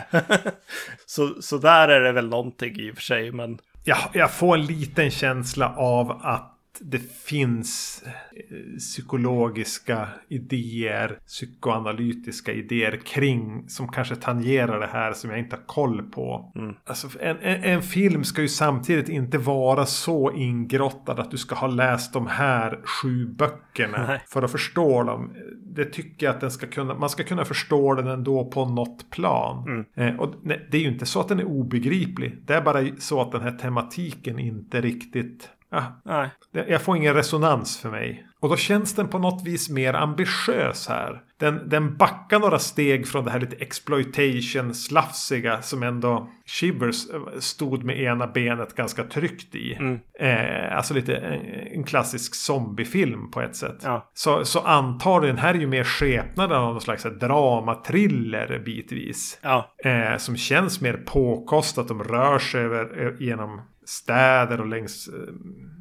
så, 1.05 1.41
så 1.41 1.57
där 1.57 1.87
är 1.87 2.01
det 2.01 2.11
väl 2.11 2.29
någonting 2.29 2.79
i 2.79 2.91
och 2.91 2.95
för 2.95 3.03
sig, 3.03 3.31
men... 3.31 3.59
Ja, 3.83 3.97
jag 4.13 4.31
får 4.31 4.57
en 4.57 4.65
liten 4.65 5.11
känsla 5.11 5.75
av 5.75 6.11
att 6.23 6.58
det 6.81 7.11
finns 7.13 8.03
eh, 8.05 8.77
psykologiska 8.77 10.07
idéer, 10.27 11.19
psykoanalytiska 11.27 12.53
idéer 12.53 12.99
kring 13.05 13.69
som 13.69 13.87
kanske 13.87 14.15
tangerar 14.15 14.79
det 14.79 14.87
här 14.87 15.13
som 15.13 15.29
jag 15.29 15.39
inte 15.39 15.55
har 15.55 15.63
koll 15.63 16.03
på. 16.03 16.51
Mm. 16.55 16.75
Alltså, 16.85 17.07
en, 17.19 17.37
en, 17.41 17.63
en, 17.63 17.81
film 17.81 18.23
ska 18.23 18.41
ju 18.41 18.47
samtidigt 18.47 19.09
inte 19.09 19.37
vara 19.37 19.85
så 19.85 20.31
ingrottad 20.31 21.19
att 21.19 21.31
du 21.31 21.37
ska 21.37 21.55
ha 21.55 21.67
läst 21.67 22.13
de 22.13 22.27
här 22.27 22.79
sju 22.83 23.25
böckerna 23.25 24.07
Nej. 24.07 24.21
för 24.27 24.41
att 24.41 24.51
förstå 24.51 25.03
dem. 25.03 25.33
Det 25.75 25.85
tycker 25.85 26.25
jag 26.25 26.35
att 26.35 26.41
den 26.41 26.51
ska 26.51 26.67
kunna, 26.67 26.93
man 26.93 27.09
ska 27.09 27.23
kunna 27.23 27.45
förstå 27.45 27.95
den 27.95 28.07
ändå 28.07 28.45
på 28.45 28.65
något 28.65 29.09
plan. 29.09 29.67
Mm. 29.67 29.85
Eh, 29.95 30.19
och 30.19 30.35
det 30.43 30.77
är 30.77 30.81
ju 30.81 30.87
inte 30.87 31.05
så 31.05 31.19
att 31.19 31.27
den 31.27 31.39
är 31.39 31.45
obegriplig. 31.45 32.37
Det 32.45 32.53
är 32.53 32.61
bara 32.61 32.85
så 32.99 33.21
att 33.21 33.31
den 33.31 33.41
här 33.41 33.51
tematiken 33.51 34.39
inte 34.39 34.81
riktigt 34.81 35.49
Ah, 35.71 35.83
nej. 36.05 36.29
Jag 36.51 36.81
får 36.81 36.97
ingen 36.97 37.13
resonans 37.13 37.79
för 37.79 37.89
mig. 37.89 38.25
Och 38.41 38.49
då 38.49 38.55
känns 38.55 38.95
den 38.95 39.07
på 39.07 39.19
något 39.19 39.45
vis 39.45 39.69
mer 39.69 39.93
ambitiös 39.93 40.87
här. 40.87 41.21
Den, 41.39 41.69
den 41.69 41.97
backar 41.97 42.39
några 42.39 42.59
steg 42.59 43.07
från 43.07 43.25
det 43.25 43.31
här 43.31 43.39
lite 43.39 43.55
exploitation 43.55 44.73
slafsiga 44.73 45.61
som 45.61 45.83
ändå 45.83 46.29
Shivers 46.45 47.09
eh, 47.09 47.39
stod 47.39 47.83
med 47.83 47.99
ena 47.99 48.27
benet 48.27 48.75
ganska 48.75 49.03
tryggt 49.03 49.55
i. 49.55 49.73
Mm. 49.73 49.99
Eh, 50.19 50.77
alltså 50.77 50.93
lite 50.93 51.15
en, 51.15 51.41
en, 51.73 51.83
klassisk 51.83 52.35
zombiefilm 52.35 53.31
på 53.31 53.41
ett 53.41 53.55
sätt. 53.55 53.77
Ja. 53.83 54.09
Så, 54.13 54.45
så 54.45 54.59
antagligen 54.59 55.37
här 55.37 55.53
är 55.53 55.59
ju 55.59 55.67
mer 55.67 55.83
skepnaden 55.83 56.57
av 56.57 56.71
någon 56.71 56.81
slags 56.81 57.03
dramatriller 57.03 58.61
bitvis. 58.65 59.39
Ja. 59.41 59.73
Eh, 59.83 60.17
som 60.17 60.37
känns 60.37 60.81
mer 60.81 60.93
påkostat. 60.93 61.87
De 61.87 62.03
rör 62.03 62.39
sig 62.39 62.61
över, 62.61 63.05
eh, 63.05 63.27
genom 63.27 63.61
städer 63.89 64.61
och 64.61 64.67
längs 64.67 65.07
eh, 65.07 65.33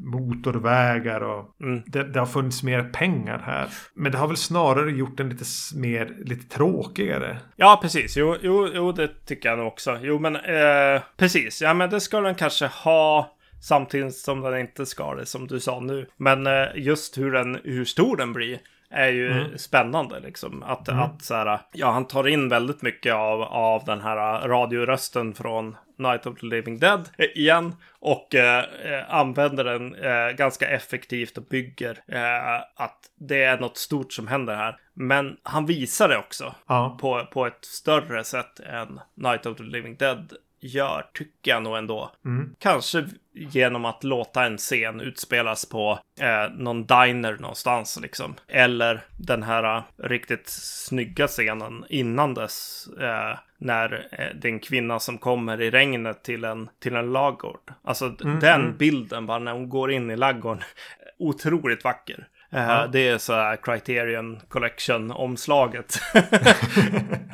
motorvägar. 0.05 1.21
Och 1.21 1.61
mm. 1.61 1.83
det, 1.87 2.05
det, 2.05 2.19
har 2.19 2.27
funnits 2.27 2.63
mer 2.63 2.83
pengar 2.83 3.39
här. 3.39 3.69
Men 3.95 4.13
det 4.13 4.19
har 4.19 4.27
väl 4.29 4.37
snarare 4.37 4.91
gjort 4.91 5.17
den 5.17 5.29
lite 5.29 5.45
mer 5.77 6.17
lite 6.25 6.49
tråkigare. 6.49 7.39
Ja, 7.57 7.79
precis. 7.83 8.17
Jo, 8.17 8.37
jo, 8.43 8.69
jo 8.75 8.93
det 8.93 9.27
tycker 9.27 9.49
jag 9.49 9.59
nog 9.59 9.67
också. 9.67 9.99
Jo, 10.03 10.19
men 10.19 10.37
eh, 10.37 11.03
precis. 11.17 11.63
Ja, 11.63 11.75
men 11.75 11.91
det 11.91 12.01
ska 12.01 12.21
den 12.21 12.35
kanske 12.35 12.67
ha. 12.67 13.35
Samtidigt 13.61 14.17
som 14.17 14.41
den 14.41 14.59
inte 14.59 14.87
ska 14.87 15.15
det, 15.15 15.27
som 15.27 15.47
du 15.47 15.61
sa 15.61 15.81
nu. 15.81 16.07
Men 16.17 16.47
eh, 16.47 16.67
just 16.75 17.19
hur, 17.19 17.33
den, 17.33 17.61
hur 17.65 17.85
stor 17.85 18.17
den 18.17 18.33
blir 18.33 18.59
är 18.91 19.09
ju 19.09 19.33
mm. 19.33 19.59
spännande 19.59 20.21
liksom. 20.21 20.63
Att, 20.63 20.89
mm. 20.89 21.03
att 21.03 21.23
så 21.23 21.35
här, 21.35 21.61
ja, 21.73 21.91
han 21.91 22.07
tar 22.07 22.29
in 22.29 22.49
väldigt 22.49 22.83
mycket 22.83 23.15
av, 23.15 23.43
av 23.43 23.85
den 23.85 24.01
här 24.01 24.49
radiorösten 24.49 25.35
från 25.35 25.77
Night 25.99 26.27
of 26.27 26.41
the 26.41 26.47
Living 26.47 26.79
Dead 26.79 27.09
igen 27.19 27.75
och 28.01 28.35
eh, 28.35 28.59
eh, 28.59 29.15
använder 29.15 29.65
den 29.65 29.95
eh, 29.95 30.31
ganska 30.31 30.69
effektivt 30.69 31.39
och 31.39 31.45
bygger 31.45 31.99
eh, 32.07 32.57
att 32.77 32.99
det 33.19 33.43
är 33.43 33.59
något 33.59 33.77
stort 33.77 34.13
som 34.13 34.29
händer 34.29 34.55
här. 34.55 34.77
Men 34.95 35.37
han 35.43 35.67
visar 35.67 36.09
det 36.09 36.19
också 36.19 36.55
ja. 36.67 36.99
på, 37.01 37.27
på 37.33 37.47
ett 37.47 37.65
större 37.65 38.25
sätt 38.25 38.61
än 38.61 39.01
Night 39.15 39.47
of 39.47 39.57
the 39.57 39.63
Living 39.63 39.97
Dead 39.97 40.33
gör, 40.61 41.07
tycker 41.15 41.51
jag 41.51 41.63
nog 41.63 41.77
ändå. 41.77 42.13
Mm. 42.25 42.55
Kanske 42.59 43.05
genom 43.33 43.85
att 43.85 44.05
låta 44.05 44.45
en 44.45 44.59
scen 44.59 45.01
utspelas 45.01 45.69
på 45.69 45.99
eh, 46.21 46.53
någon 46.57 46.87
diner 46.87 47.37
någonstans 47.41 47.99
liksom. 48.03 48.35
Eller 48.49 49.05
den 49.17 49.43
här 49.43 49.77
uh, 49.77 49.83
riktigt 49.97 50.49
snygga 50.49 51.27
scenen 51.27 51.85
innan 51.89 52.35
dess. 52.35 52.89
Eh, 53.01 53.39
när 53.59 54.09
eh, 54.13 54.37
det 54.41 54.49
är 54.49 54.53
en 54.53 54.61
kvinna 54.61 54.99
som 54.99 55.19
kommer 55.19 55.61
i 55.61 55.71
regnet 55.71 56.25
till 56.25 56.45
en, 56.45 56.69
till 56.79 56.97
en 56.97 57.13
lagård. 57.13 57.73
Alltså 57.83 58.05
mm, 58.05 58.41
den 58.41 58.61
mm. 58.61 58.77
bilden 58.77 59.27
bara 59.27 59.39
när 59.39 59.53
hon 59.53 59.69
går 59.69 59.93
in 59.93 60.11
i 60.11 60.17
laggården. 60.17 60.63
Otroligt 61.19 61.85
vacker. 61.85 62.29
Ja. 62.51 62.87
Det 62.87 63.09
är 63.09 63.19
så 63.19 63.33
här 63.33 63.57
Criterion 63.57 64.41
Collection-omslaget. 64.49 66.01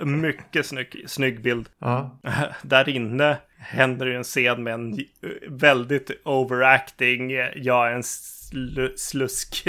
Mycket 0.03 0.67
snygg, 0.67 1.05
snygg 1.07 1.43
bild. 1.43 1.69
Ja. 1.79 2.19
Uh, 2.27 2.45
där 2.63 2.89
inne 2.89 3.37
händer 3.59 4.07
det 4.07 4.17
en 4.17 4.25
scen 4.25 4.63
med 4.63 4.75
en 4.75 4.99
väldigt 5.49 6.11
overacting, 6.25 7.33
är 7.33 7.91
en 7.91 8.03
sl 8.03 8.87
slusk. 8.97 9.69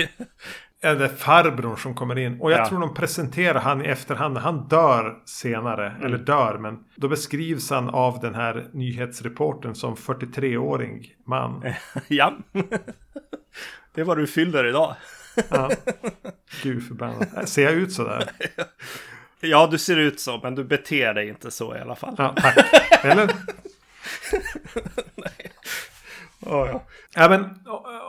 Ja, 0.82 0.96
det 0.96 1.06
är 1.06 1.10
farbrorn 1.10 1.78
som 1.78 1.96
kommer 1.96 2.18
in. 2.18 2.42
Och 2.42 2.52
jag 2.52 2.60
ja. 2.60 2.70
tror 2.70 2.80
de 2.80 2.94
presenterar 2.94 3.60
han 3.60 3.86
i 3.86 3.88
efterhand. 3.88 4.38
Han 4.38 4.68
dör 4.68 5.18
senare. 5.26 5.90
Mm. 5.90 6.06
Eller 6.06 6.18
dör, 6.18 6.58
men 6.58 6.84
då 6.96 7.08
beskrivs 7.08 7.70
han 7.70 7.90
av 7.90 8.20
den 8.20 8.36
här 8.36 8.68
nyhetsreporten 8.74 9.76
som 9.76 9.96
43-åring 9.96 11.14
man. 11.28 11.64
ja. 12.08 12.38
Det 13.94 14.04
vad 14.04 14.18
du 14.18 14.28
fyller 14.28 14.66
idag. 14.66 14.96
Ja. 15.50 15.72
Gud 16.64 16.88
förbannat. 16.88 17.50
Ser 17.50 17.64
jag 17.64 17.74
ut 17.74 17.94
så 17.94 18.04
där? 18.04 18.30
Ja, 19.42 19.68
du 19.72 19.78
ser 19.78 19.98
ut 19.98 20.20
så, 20.20 20.40
men 20.44 20.56
du 20.56 20.64
beter 20.64 21.14
dig 21.14 21.30
inte 21.30 21.52
så 21.52 21.76
i 21.76 21.80
alla 21.80 21.96
fall. 21.96 22.16
Ja, 22.18 22.36
tack. 22.38 22.58
Eller? 23.04 23.26
Nej. 25.16 25.52
Oh, 26.42 26.68
ja. 26.68 26.84
ja, 27.16 27.30
men 27.30 27.50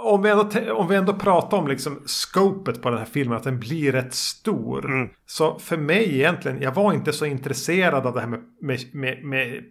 om 0.04 0.22
vi, 0.22 0.30
ändå, 0.30 0.72
om 0.72 0.88
vi 0.88 0.96
ändå 0.96 1.14
pratar 1.14 1.56
om 1.56 1.68
liksom 1.68 2.02
scopet 2.06 2.82
på 2.82 2.90
den 2.90 2.98
här 2.98 3.06
filmen, 3.06 3.36
att 3.36 3.44
den 3.44 3.60
blir 3.60 3.92
rätt 3.92 4.14
stor. 4.14 4.84
Mm. 4.84 5.08
Så 5.26 5.58
för 5.58 5.76
mig 5.76 6.14
egentligen, 6.14 6.62
jag 6.62 6.74
var 6.74 6.92
inte 6.92 7.12
så 7.12 7.26
intresserad 7.26 8.06
av 8.06 8.14
det 8.14 8.20
här 8.20 8.28
med, 8.28 8.40
med, 8.60 8.94
med, 8.94 9.24
med 9.24 9.62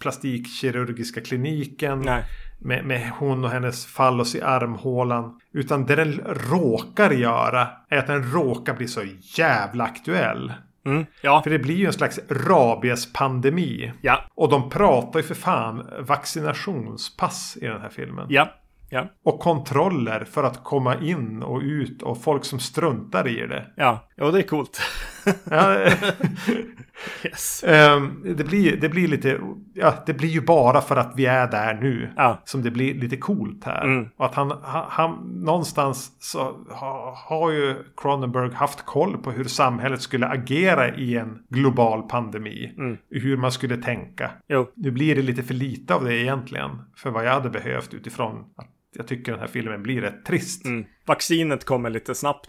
plastikkirurgiska 0.00 1.20
kliniken. 1.20 2.00
Nej 2.00 2.24
med, 2.60 2.84
med 2.84 3.10
hon 3.18 3.44
och 3.44 3.50
hennes 3.50 3.86
fallos 3.86 4.34
i 4.34 4.42
armhålan. 4.42 5.40
Utan 5.52 5.86
det 5.86 5.96
den 5.96 6.20
råkar 6.50 7.10
göra 7.10 7.68
är 7.88 7.98
att 7.98 8.06
den 8.06 8.32
råkar 8.32 8.74
bli 8.74 8.88
så 8.88 9.02
jävla 9.36 9.84
aktuell. 9.84 10.52
Mm, 10.86 11.06
ja. 11.22 11.42
För 11.42 11.50
det 11.50 11.58
blir 11.58 11.74
ju 11.74 11.86
en 11.86 11.92
slags 11.92 12.20
rabiespandemi. 12.28 13.92
Ja. 14.00 14.24
Och 14.34 14.48
de 14.48 14.70
pratar 14.70 15.20
ju 15.20 15.22
för 15.22 15.34
fan 15.34 15.86
vaccinationspass 15.98 17.58
i 17.60 17.66
den 17.66 17.80
här 17.80 17.88
filmen. 17.88 18.26
Ja. 18.28 18.48
Ja. 18.92 19.08
Och 19.24 19.40
kontroller 19.40 20.24
för 20.24 20.44
att 20.44 20.64
komma 20.64 20.96
in 20.96 21.42
och 21.42 21.60
ut 21.60 22.02
och 22.02 22.22
folk 22.22 22.44
som 22.44 22.60
struntar 22.60 23.28
i 23.28 23.46
det. 23.46 23.66
Ja, 23.76 24.08
ja 24.16 24.30
det 24.30 24.38
är 24.38 24.42
coolt. 24.42 24.80
yes. 27.24 27.64
um, 27.66 28.34
det, 28.36 28.44
blir, 28.44 28.76
det 28.76 28.88
blir 28.88 29.08
lite, 29.08 29.40
ja 29.74 29.94
det 30.06 30.14
blir 30.14 30.28
ju 30.28 30.40
bara 30.40 30.80
för 30.80 30.96
att 30.96 31.12
vi 31.16 31.26
är 31.26 31.50
där 31.50 31.74
nu. 31.74 32.12
Ja. 32.16 32.42
Som 32.44 32.62
det 32.62 32.70
blir 32.70 32.94
lite 32.94 33.16
coolt 33.16 33.64
här. 33.64 33.84
Mm. 33.84 34.08
Och 34.16 34.26
att 34.26 34.34
han, 34.34 34.50
han, 34.62 34.84
han 34.88 35.12
någonstans 35.44 36.12
så 36.18 36.38
ha, 36.70 37.14
har 37.28 37.50
ju 37.50 37.74
Cronenberg 37.96 38.52
haft 38.54 38.86
koll 38.86 39.18
på 39.18 39.30
hur 39.30 39.44
samhället 39.44 40.02
skulle 40.02 40.26
agera 40.26 40.94
i 40.94 41.16
en 41.16 41.38
global 41.48 42.02
pandemi. 42.02 42.74
Mm. 42.78 42.98
Hur 43.10 43.36
man 43.36 43.52
skulle 43.52 43.76
tänka. 43.76 44.30
Jo. 44.48 44.70
Nu 44.74 44.90
blir 44.90 45.14
det 45.14 45.22
lite 45.22 45.42
för 45.42 45.54
lite 45.54 45.94
av 45.94 46.04
det 46.04 46.16
egentligen. 46.16 46.70
För 46.96 47.10
vad 47.10 47.26
jag 47.26 47.32
hade 47.32 47.50
behövt 47.50 47.94
utifrån 47.94 48.44
att 48.56 48.79
jag 48.96 49.06
tycker 49.06 49.32
den 49.32 49.40
här 49.40 49.46
filmen 49.46 49.82
blir 49.82 50.00
rätt 50.00 50.24
trist. 50.24 50.64
Mm. 50.64 50.84
Vaccinet 51.06 51.64
kommer 51.64 51.90
lite 51.90 52.14
snabbt. 52.14 52.48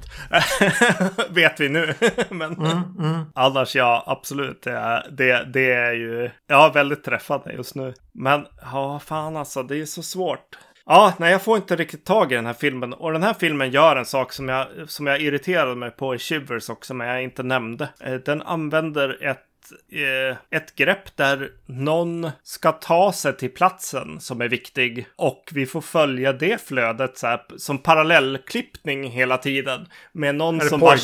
Vet 1.30 1.60
vi 1.60 1.70
nu. 1.70 1.94
Men 2.30 2.54
mm, 2.54 2.84
mm. 3.00 3.26
annars 3.36 3.76
ja, 3.76 4.04
absolut. 4.08 4.62
Det 4.62 4.72
är, 4.72 5.12
det, 5.12 5.52
det 5.54 5.72
är 5.72 5.94
ju 5.94 6.30
ja, 6.48 6.72
väldigt 6.74 7.04
träffande 7.04 7.54
just 7.54 7.76
nu. 7.76 7.94
Men 8.14 8.46
ja, 8.62 9.00
fan 9.00 9.38
alltså, 9.38 9.64
det 9.64 9.78
är 9.78 9.86
så 9.86 10.04
svårt. 10.04 10.58
Ja, 10.86 11.14
nej, 11.18 11.32
jag 11.32 11.42
får 11.42 11.58
inte 11.58 11.76
riktigt 11.76 12.06
tag 12.06 12.32
i 12.32 12.36
den 12.36 12.46
här 12.46 12.54
filmen. 12.54 12.94
Och 12.94 13.14
den 13.14 13.24
här 13.24 13.34
filmen 13.34 13.72
gör 13.72 13.96
en 13.96 14.06
sak 14.06 14.34
som 14.34 14.50
jag, 14.50 14.68
som 14.88 15.08
jag 15.08 15.22
irriterade 15.22 15.76
mig 15.76 15.92
på 15.92 16.16
i 16.16 16.20
Shivers 16.20 16.70
också, 16.70 16.94
men 16.94 17.08
jag 17.08 17.24
inte 17.24 17.44
nämnde. 17.44 17.90
Eh, 18.00 18.14
den 18.14 18.42
använder 18.42 19.24
ett 19.24 19.51
eh, 19.92 20.38
ett 20.50 20.76
grepp 20.76 21.18
där 21.18 21.50
någon 21.66 22.32
ska 22.44 22.72
ta 22.72 23.14
sig 23.14 23.38
till 23.38 23.50
platsen 23.54 24.20
som 24.20 24.42
är 24.42 24.48
viktig 24.48 25.08
och 25.16 25.50
vi 25.52 25.66
får 25.66 25.82
följa 25.82 26.34
det 26.34 26.68
flödet 26.68 27.18
så 27.18 27.28
här, 27.28 27.42
som 27.58 27.78
parallellklippning 27.78 29.10
hela 29.10 29.38
tiden. 29.38 29.88
Med 30.12 30.36
någon 30.36 30.62
Är 30.62 30.66
som 30.66 30.80
bara, 30.80 30.96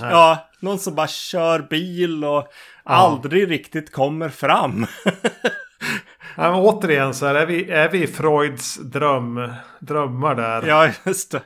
här? 0.00 0.10
ja, 0.10 0.48
någon 0.60 0.78
som 0.78 0.94
bara 0.94 1.08
kör 1.08 1.58
bil 1.60 2.24
och 2.24 2.48
aldrig 2.84 3.50
riktigt 3.50 3.92
kommer 3.92 4.28
fram. 4.28 4.86
Ja, 6.38 6.50
men 6.50 6.60
återigen 6.60 7.14
så 7.14 7.26
här, 7.26 7.34
är 7.34 7.46
vi, 7.46 7.70
är 7.70 7.88
vi 7.88 8.06
Freuds 8.06 8.76
dröm, 8.76 9.52
drömmar 9.78 10.34
där. 10.34 10.66
ja, 10.66 10.90
just 11.04 11.30
det. 11.30 11.42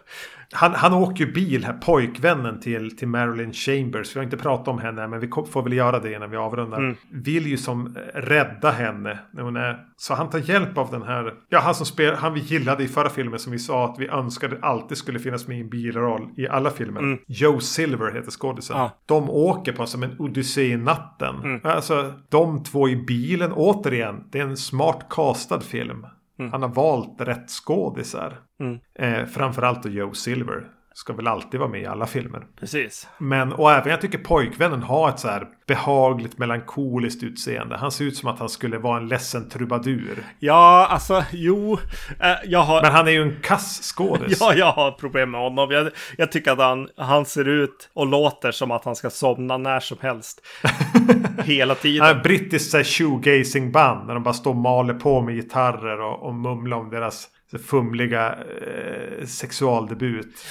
Han, 0.53 0.75
han 0.75 0.95
åker 0.95 1.25
ju 1.25 1.33
bil 1.33 1.65
här, 1.65 1.73
pojkvännen 1.73 2.61
till, 2.61 2.97
till 2.97 3.09
Marilyn 3.09 3.53
Chambers. 3.53 4.17
Vi 4.17 4.19
har 4.19 4.25
inte 4.25 4.37
pratat 4.37 4.69
om 4.69 4.79
henne 4.79 5.09
men 5.09 5.21
vi 5.21 5.29
får 5.29 5.63
väl 5.63 5.73
göra 5.73 5.99
det 5.99 6.13
innan 6.15 6.31
vi 6.31 6.37
avrundar. 6.37 6.79
Mm. 6.79 6.97
Vill 7.11 7.47
ju 7.47 7.57
som 7.57 7.97
eh, 7.97 8.21
rädda 8.21 8.71
henne. 8.71 9.19
När 9.33 9.43
hon 9.43 9.57
är, 9.57 9.79
så 9.97 10.15
han 10.15 10.31
tar 10.31 10.39
hjälp 10.39 10.79
av 10.79 10.91
den 10.91 11.03
här. 11.03 11.35
Ja, 11.49 11.61
han 11.61 11.75
som 11.75 11.87
spelar, 11.87 12.17
han 12.17 12.35
vi 12.35 12.41
gillade 12.41 12.85
i 12.85 12.89
förra 12.89 13.09
filmen 13.09 13.39
som 13.39 13.53
vi 13.53 13.59
sa 13.59 13.85
att 13.85 13.99
vi 13.99 14.09
önskade 14.09 14.59
alltid 14.63 14.99
skulle 14.99 15.19
finnas 15.19 15.49
med 15.49 15.59
i 15.59 15.61
en 15.61 15.71
biroll 15.71 16.29
i 16.37 16.49
alla 16.49 16.71
filmer. 16.71 17.19
Joe 17.27 17.61
Silver 17.61 18.13
heter 18.13 18.31
skådisen. 18.31 18.77
Mm. 18.77 18.85
Ja. 18.85 18.99
De 19.07 19.31
åker 19.31 19.73
på 19.73 19.87
som 19.87 20.03
en 20.03 20.17
odyssé 20.19 20.63
i 20.63 20.77
natten. 20.77 21.35
Mm. 21.45 21.61
Alltså 21.65 22.13
de 22.29 22.65
två 22.65 22.89
i 22.89 22.97
bilen 22.97 23.53
återigen. 23.53 24.25
Det 24.33 24.39
är 24.39 24.43
en 24.43 24.57
smart 24.57 25.07
castad 25.11 25.61
film. 25.61 26.07
Han 26.49 26.63
har 26.63 26.69
valt 26.69 27.21
rätt 27.21 27.51
skådisar. 27.51 28.41
Mm. 28.61 28.79
Eh, 28.95 29.27
framförallt 29.27 29.83
då 29.83 29.89
Joe 29.89 30.13
Silver. 30.13 30.67
Ska 31.01 31.13
väl 31.13 31.27
alltid 31.27 31.61
vara 31.61 31.71
med 31.71 31.81
i 31.81 31.87
alla 31.87 32.07
filmer. 32.07 32.47
Precis. 32.59 33.09
Men, 33.19 33.53
och 33.53 33.73
även 33.73 33.91
jag 33.91 34.01
tycker 34.01 34.19
pojkvännen 34.19 34.83
har 34.83 35.09
ett 35.09 35.19
så 35.19 35.29
här 35.29 35.47
behagligt 35.67 36.39
melankoliskt 36.39 37.23
utseende. 37.23 37.77
Han 37.77 37.91
ser 37.91 38.05
ut 38.05 38.17
som 38.17 38.29
att 38.29 38.39
han 38.39 38.49
skulle 38.49 38.79
vara 38.79 38.97
en 38.97 39.09
ledsen 39.09 39.49
trubadur. 39.49 40.25
Ja, 40.39 40.87
alltså, 40.91 41.25
jo. 41.33 41.79
Eh, 42.21 42.37
jag 42.45 42.63
har... 42.63 42.83
Men 42.83 42.93
han 42.93 43.09
är 43.09 43.13
ju 43.13 43.23
en 43.23 43.41
kass 43.43 43.81
skådis. 43.83 44.41
Ja, 44.41 44.55
jag 44.55 44.73
har 44.73 44.93
problem 44.93 45.31
med 45.31 45.41
honom. 45.41 45.71
Jag, 45.71 45.91
jag 46.17 46.33
tycker 46.33 46.53
att 46.53 46.59
han, 46.59 46.89
han 46.97 47.25
ser 47.25 47.49
ut 47.49 47.91
och 47.93 48.07
låter 48.07 48.53
som 48.53 48.71
att 48.71 48.85
han 48.85 48.97
ska 48.97 49.11
somna 49.11 49.59
när 49.59 49.81
som 49.81 49.99
helst. 50.01 50.47
Hela 51.45 51.75
tiden. 51.75 52.07
Han 52.07 52.17
är 52.17 52.23
brittiskt 52.23 52.87
shoegazing 52.87 53.73
band. 53.73 54.07
När 54.07 54.15
de 54.15 54.23
bara 54.23 54.35
står 54.35 54.51
och 54.51 54.57
maler 54.57 54.95
på 54.95 55.21
med 55.21 55.35
gitarrer 55.35 56.01
och, 56.01 56.23
och 56.23 56.35
mumlar 56.35 56.77
om 56.77 56.91
deras 56.91 57.29
fumliga 57.59 58.35
eh, 58.35 59.27
sexualdebut. 59.27 60.47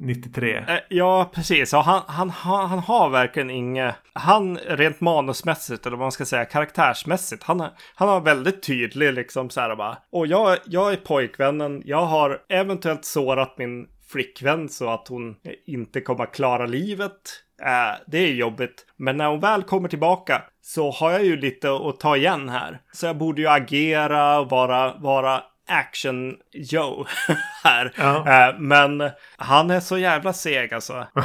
93. 0.00 0.56
Eh, 0.56 0.78
ja, 0.88 1.30
precis. 1.34 1.72
Och 1.72 1.84
han, 1.84 2.02
han, 2.06 2.30
han, 2.30 2.78
har 2.78 3.08
verkligen 3.10 3.50
inget... 3.50 3.94
Han 4.12 4.56
rent 4.58 5.00
manusmässigt, 5.00 5.86
eller 5.86 5.96
vad 5.96 6.04
man 6.04 6.12
ska 6.12 6.24
säga, 6.24 6.44
karaktärsmässigt. 6.44 7.42
Han, 7.42 7.60
har- 7.60 7.70
han 7.94 8.08
har 8.08 8.20
väldigt 8.20 8.62
tydlig 8.62 9.12
liksom 9.12 9.50
så 9.50 9.60
här 9.60 9.76
bara. 9.76 9.98
Och 10.12 10.26
jag, 10.26 10.58
jag 10.64 10.92
är 10.92 10.96
pojkvännen. 10.96 11.82
Jag 11.84 12.06
har 12.06 12.38
eventuellt 12.48 13.04
sårat 13.04 13.58
min 13.58 13.86
flickvän 14.12 14.68
så 14.68 14.88
att 14.88 15.08
hon 15.08 15.36
inte 15.66 16.00
kommer 16.00 16.24
att 16.24 16.34
klara 16.34 16.66
livet. 16.66 17.12
Äh, 17.62 18.00
det 18.06 18.18
är 18.18 18.32
jobbigt. 18.34 18.86
Men 18.96 19.16
när 19.16 19.26
hon 19.28 19.40
väl 19.40 19.62
kommer 19.62 19.88
tillbaka 19.88 20.42
så 20.62 20.90
har 20.90 21.10
jag 21.10 21.24
ju 21.24 21.36
lite 21.36 21.74
att 21.74 22.00
ta 22.00 22.16
igen 22.16 22.48
här. 22.48 22.80
Så 22.92 23.06
jag 23.06 23.16
borde 23.16 23.40
ju 23.42 23.48
agera 23.48 24.38
och 24.40 24.50
vara, 24.50 24.94
vara 24.98 25.42
action 25.66 26.36
Joe 26.52 27.06
här. 27.64 27.92
Ja. 27.96 28.48
Eh, 28.48 28.58
men 28.58 29.10
han 29.36 29.70
är 29.70 29.80
så 29.80 29.98
jävla 29.98 30.32
seg 30.32 30.74
alltså. 30.74 31.06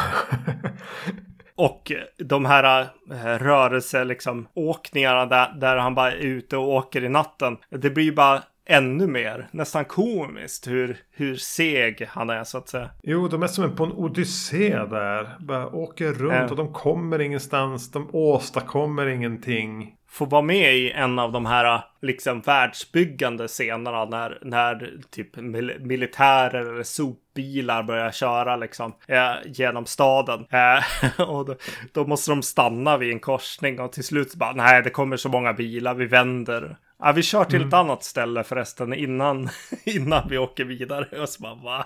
Och 1.56 1.92
de 2.18 2.46
här 2.46 2.82
äh, 3.12 3.26
rörelse, 3.26 4.04
liksom, 4.04 4.48
åkningarna 4.54 5.26
där, 5.26 5.54
där 5.60 5.78
han 5.78 5.96
bara 5.96 6.12
är 6.12 6.16
ute 6.18 6.58
och 6.58 6.70
åker 6.70 7.04
i 7.04 7.10
natten. 7.10 7.58
Det 7.70 7.90
blir 7.90 8.04
ju 8.04 8.12
bara 8.16 8.42
ännu 8.66 9.08
mer, 9.08 9.48
nästan 9.52 9.86
komiskt 9.86 10.68
hur, 10.68 10.98
hur 11.12 11.36
seg 11.36 12.08
han 12.10 12.30
är 12.30 12.44
så 12.44 12.58
att 12.58 12.70
säga. 12.70 12.90
Jo, 13.04 13.28
de 13.28 13.44
är 13.44 13.48
som 13.48 13.76
på 13.76 13.84
en 13.84 13.92
odyssé 13.92 14.70
där. 14.70 15.36
Bara 15.40 15.68
åker 15.68 16.14
runt 16.14 16.34
Ja. 16.34 16.50
och 16.50 16.56
de 16.56 16.74
kommer 16.74 17.22
ingenstans. 17.22 17.92
De 17.92 18.10
åstadkommer 18.14 19.08
ingenting. 19.08 19.96
Får 20.12 20.26
vara 20.26 20.42
med 20.42 20.76
i 20.76 20.92
en 20.92 21.20
av 21.20 21.32
de 21.32 21.46
här 21.46 21.84
liksom 22.02 22.42
världsbyggande 22.42 23.48
scenerna 23.48 24.06
när, 24.06 24.40
när 24.42 24.94
typ 25.10 25.36
mil 25.36 25.74
militärer 25.80 26.74
eller 26.74 26.84
sopbilar 26.84 27.84
börjar 27.84 28.12
köra 28.12 28.56
liksom 28.56 28.94
eh, 29.08 29.34
genom 29.46 29.86
staden. 29.86 30.46
Eh, 30.50 31.22
och 31.30 31.46
då, 31.46 31.56
då 31.92 32.08
måste 32.08 32.32
de 32.32 32.42
stanna 32.42 32.98
vid 32.98 33.12
en 33.12 33.20
korsning 33.20 33.80
och 33.80 33.94
till 33.94 34.04
slut 34.04 34.36
bara 34.36 34.52
nej 34.52 34.82
det 34.82 34.90
kommer 34.90 35.18
så 35.18 35.30
många 35.30 35.54
bilar, 35.54 35.94
vi 35.94 36.06
vänder. 36.06 36.78
Ja, 37.00 37.12
vi 37.12 37.24
kör 37.24 37.46
till 37.46 37.68
ett 37.68 37.74
annat 37.74 38.04
ställe 38.04 38.44
förresten 38.44 38.94
innan, 38.94 39.50
innan 39.86 40.28
vi 40.30 40.38
åker 40.38 40.66
vidare. 40.66 41.22
Och 41.22 41.30
så 41.30 41.42
bara 41.42 41.56
vad 41.56 41.84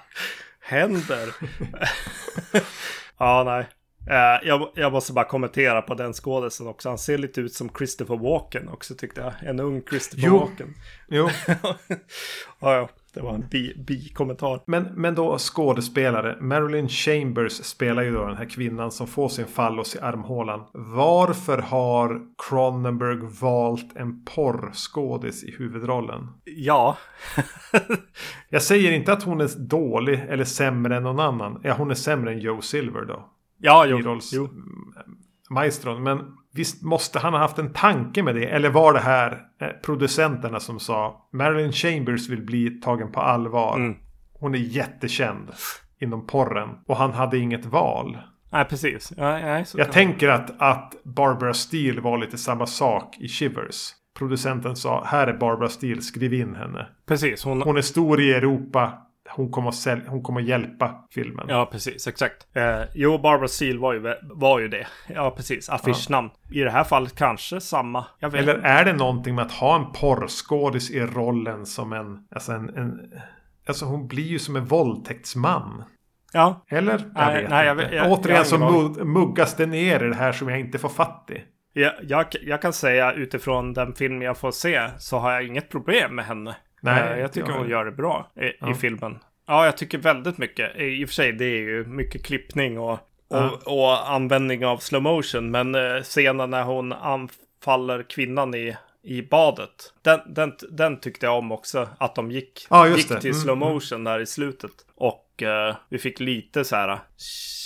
händer? 0.59 1.36
ja, 3.17 3.43
nej. 3.43 3.65
Eh, 4.09 4.47
jag, 4.47 4.69
jag 4.75 4.91
måste 4.91 5.13
bara 5.13 5.25
kommentera 5.25 5.81
på 5.81 5.93
den 5.93 6.13
skådisen 6.13 6.67
också. 6.67 6.89
Han 6.89 6.97
ser 6.97 7.17
lite 7.17 7.41
ut 7.41 7.53
som 7.53 7.69
Christopher 7.77 8.17
Walken 8.17 8.69
också 8.69 8.95
tyckte 8.95 9.21
jag. 9.21 9.49
En 9.49 9.59
ung 9.59 9.81
Christopher 9.89 10.25
Jo. 10.27 10.37
Walken. 10.39 10.73
Jo, 11.07 11.29
ja, 11.47 11.77
ja, 12.59 12.89
det 13.13 13.21
var 13.21 13.33
en 13.33 13.47
bi- 13.51 13.73
bi-kommentar. 13.87 14.61
men, 14.65 14.83
men 14.83 15.15
då 15.15 15.37
skådespelare. 15.37 16.37
Marilyn 16.41 16.87
Chambers 16.89 17.51
spelar 17.51 18.03
ju 18.03 18.11
då 18.13 18.25
den 18.27 18.37
här 18.37 18.45
kvinnan 18.49 18.91
som 18.91 19.07
får 19.07 19.29
sin 19.29 19.45
fallos 19.45 19.95
i 19.95 19.99
armhålan. 19.99 20.63
Varför 20.73 21.57
har 21.57 22.21
Cronenberg 22.49 23.17
valt 23.41 23.95
en 23.95 24.25
porrskådis 24.25 25.43
i 25.43 25.55
huvudrollen? 25.57 26.27
ja, 26.43 26.97
Jag 28.49 28.61
säger 28.61 28.91
inte 28.91 29.13
att 29.13 29.23
hon 29.23 29.41
är 29.41 29.49
dålig 29.59 30.25
eller 30.29 30.43
sämre 30.45 30.95
än 30.97 31.03
någon 31.03 31.19
annan. 31.19 31.59
Ja, 31.63 31.73
hon 31.73 31.91
är 31.91 31.95
sämre 31.95 32.31
än 32.33 32.39
Joe 32.39 32.61
Silver 32.61 33.05
då. 33.05 33.29
Ja, 33.57 33.85
jo, 33.85 33.97
Birolls 33.97 34.33
jo. 34.33 34.49
maestron. 35.49 36.03
Men 36.03 36.19
visst 36.53 36.83
måste 36.83 37.19
han 37.19 37.33
ha 37.33 37.39
haft 37.39 37.59
en 37.59 37.73
tanke 37.73 38.23
med 38.23 38.35
det? 38.35 38.45
Eller 38.45 38.69
var 38.69 38.93
det 38.93 38.99
här 38.99 39.41
eh, 39.61 39.67
producenterna 39.85 40.59
som 40.59 40.79
sa 40.79 41.29
Marilyn 41.33 41.71
Chambers 41.71 42.29
vill 42.29 42.45
bli 42.45 42.69
tagen 42.69 43.11
på 43.11 43.19
allvar. 43.19 43.75
Mm. 43.75 43.95
Hon 44.39 44.55
är 44.55 44.59
jättekänd 44.59 45.51
inom 46.01 46.27
porren. 46.27 46.69
Och 46.87 46.97
han 46.97 47.11
hade 47.11 47.37
inget 47.37 47.65
val. 47.65 48.17
Nej, 48.51 48.65
precis. 48.65 49.13
Ja, 49.17 49.31
nej, 49.31 49.65
Jag 49.75 49.91
tänker 49.91 50.29
att, 50.29 50.61
att 50.61 51.03
Barbara 51.03 51.53
Steele 51.53 52.01
var 52.01 52.17
lite 52.17 52.37
samma 52.37 52.65
sak 52.65 53.17
i 53.19 53.27
Shivers. 53.27 53.89
Producenten 54.17 54.75
sa 54.75 55.03
här 55.05 55.27
är 55.27 55.37
Barbara 55.37 55.69
Steele, 55.69 56.01
skriv 56.01 56.33
in 56.33 56.55
henne. 56.55 56.87
Precis, 57.07 57.43
hon, 57.43 57.61
Hon 57.61 57.77
är 57.77 57.81
stor 57.81 58.21
i 58.21 58.33
Europa. 58.33 58.93
Hon 59.30 59.51
kommer 59.51 59.69
att, 59.69 59.76
säl- 59.76 60.07
hon 60.07 60.23
kommer 60.23 60.41
att 60.41 60.47
hjälpa 60.47 61.05
filmen. 61.11 61.45
Ja, 61.49 61.65
precis. 61.71 62.07
Exakt. 62.07 62.47
Eh, 62.55 62.82
jo, 62.93 63.17
Barbara 63.17 63.47
Steele 63.47 63.80
var 63.80 63.93
ju, 63.93 64.13
var 64.23 64.59
ju 64.59 64.67
det. 64.67 64.88
Ja, 65.07 65.32
precis. 65.32 65.69
Affischnamn. 65.69 66.30
I 66.51 66.59
det 66.59 66.71
här 66.71 66.84
fallet 66.84 67.15
kanske 67.15 67.61
samma. 67.61 68.05
Eller 68.21 68.55
är 68.55 68.86
det 68.86 68.93
någonting 68.93 69.36
med 69.36 69.45
att 69.45 69.51
ha 69.51 69.76
en 69.76 69.91
porrskådis 69.91 70.91
i 70.91 70.99
rollen 71.01 71.65
som 71.65 71.93
en... 71.93 72.19
Alltså 72.36 72.51
en, 72.51 72.69
en 72.78 72.99
alltså 73.67 73.86
hon 73.86 74.07
blir 74.07 74.23
ju 74.28 74.39
som 74.39 74.55
en 74.55 74.65
våldtäktsman. 74.65 75.84
Ja, 76.34 76.65
Eller? 76.69 76.91
Jag 76.91 77.01
Nej, 77.13 77.41
vet 77.41 77.49
nej, 77.49 77.65
jag 77.67 77.80
inte. 77.82 77.95
jag- 77.95 78.11
Återigen 78.11 78.45
så 78.45 78.57
muggas 79.05 79.55
det 79.55 79.65
ner 79.65 80.03
i 80.03 80.07
det 80.07 80.15
här 80.15 80.32
som 80.32 80.49
jag 80.49 80.59
inte 80.59 80.80
får 80.80 80.89
fatt 80.89 81.30
i. 81.34 81.41
jag, 81.82 81.93
jag, 82.03 82.26
jag 82.41 82.61
kan 82.61 82.73
säga 82.73 83.13
utifrån 83.13 83.73
den 83.73 83.93
film 83.93 84.21
jag 84.21 84.38
får 84.38 84.51
se 84.51 84.89
så 84.97 85.17
har 85.17 85.32
jag 85.32 85.43
inget 85.47 85.69
problem 85.69 86.15
med 86.15 86.26
henne. 86.26 86.55
Nej, 86.86 87.13
Eh, 87.13 87.19
jag 87.19 87.33
tycker 87.33 87.49
jag- 87.49 87.57
hon 87.57 87.69
gör 87.69 87.86
det 87.86 87.91
bra 87.91 88.31
i, 88.36 88.51
Ja. 88.59 88.71
i 88.71 88.73
filmen. 88.73 89.19
Ja, 89.47 89.65
jag 89.65 89.77
tycker 89.77 89.97
väldigt 89.97 90.38
mycket. 90.38 90.75
I 90.75 91.05
och 91.05 91.09
för 91.09 91.13
sig, 91.13 91.31
det 91.31 91.45
är 91.45 91.57
ju 91.61 91.86
mycket 91.86 92.25
klippning 92.25 92.79
och, 92.79 92.91
och, 92.91 92.99
Ja. 93.29 93.59
och 93.65 94.09
användning 94.11 94.65
av 94.65 94.77
slow 94.77 95.01
motion. 95.03 95.51
Men 95.51 95.75
eh, 95.75 96.01
scenen 96.03 96.49
när 96.49 96.63
hon 96.63 96.93
anfaller 96.93 98.03
kvinnan 98.09 98.55
i, 98.55 98.75
i 99.03 99.21
badet. 99.21 99.93
Den, 100.01 100.19
den, 100.27 100.53
den 100.69 100.99
tyckte 100.99 101.25
jag 101.25 101.38
om 101.38 101.51
också. 101.51 101.89
Att 101.97 102.15
de 102.15 102.31
gick, 102.31 102.67
Ja, 102.69 102.88
gick 102.88 103.09
det. 103.09 103.21
till 103.21 103.29
Mm, 103.31 103.41
slow 103.41 103.57
motion 103.57 104.03
där 104.03 104.19
i 104.19 104.25
slutet. 104.25 104.71
Och 104.95 105.43
eh, 105.43 105.75
vi 105.89 105.97
fick 105.97 106.19
lite 106.19 106.63
så 106.65 106.75
här 106.75 106.99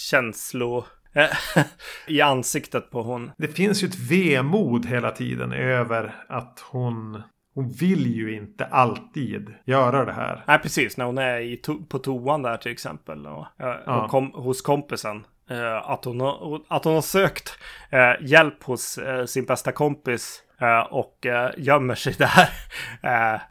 känslo 0.09 0.85
i 2.07 2.21
ansiktet 2.21 2.91
på 2.91 3.01
hon. 3.03 3.31
Det 3.37 3.47
finns 3.47 3.83
ju 3.83 3.87
ett 3.87 3.99
vemod 4.11 4.85
hela 4.85 5.11
tiden 5.11 5.53
över 5.53 6.15
att 6.29 6.59
hon... 6.71 7.21
Hon 7.59 7.69
vill 7.71 8.15
ju 8.15 8.35
inte 8.35 8.65
alltid 8.65 9.53
göra 9.65 10.05
det 10.05 10.13
här. 10.13 10.43
Nej, 10.47 10.59
precis. 10.59 10.97
När 10.97 11.05
hon 11.05 11.17
är 11.17 11.39
i 11.39 11.55
to- 11.65 11.85
på 11.87 11.99
toan 11.99 12.41
där 12.41 12.57
till 12.57 12.71
exempel. 12.71 13.27
Och, 13.27 13.45
eh, 13.59 13.75
Ja. 13.85 14.03
och 14.03 14.09
kom, 14.09 14.31
hos 14.31 14.61
kompisen. 14.61 15.25
Eh, 15.49 15.89
att, 15.89 16.05
hon 16.05 16.21
har, 16.21 16.61
att 16.67 16.83
hon 16.83 16.93
har 16.93 17.01
sökt 17.01 17.59
eh, 17.89 18.11
hjälp 18.21 18.63
hos 18.63 18.99
sin 19.27 19.45
bästa 19.45 19.71
kompis. 19.71 20.43
och 20.89 21.25
gömmer 21.57 21.95
sig 21.95 22.13
där. 22.17 22.49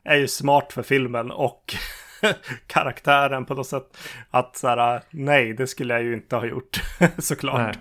är 0.04 0.16
ju 0.16 0.28
smart 0.28 0.72
för 0.72 0.82
filmen 0.82 1.30
och 1.30 1.74
karaktären 2.66 3.44
på 3.44 3.54
något 3.54 3.66
sätt. 3.66 3.98
Att 4.30 4.56
så 4.56 4.68
här, 4.68 5.02
nej, 5.10 5.52
det 5.52 5.66
skulle 5.66 5.94
jag 5.94 6.02
ju 6.02 6.14
inte 6.14 6.36
ha 6.36 6.46
gjort. 6.46 6.80
Såklart. 7.18 7.58
Nej. 7.58 7.74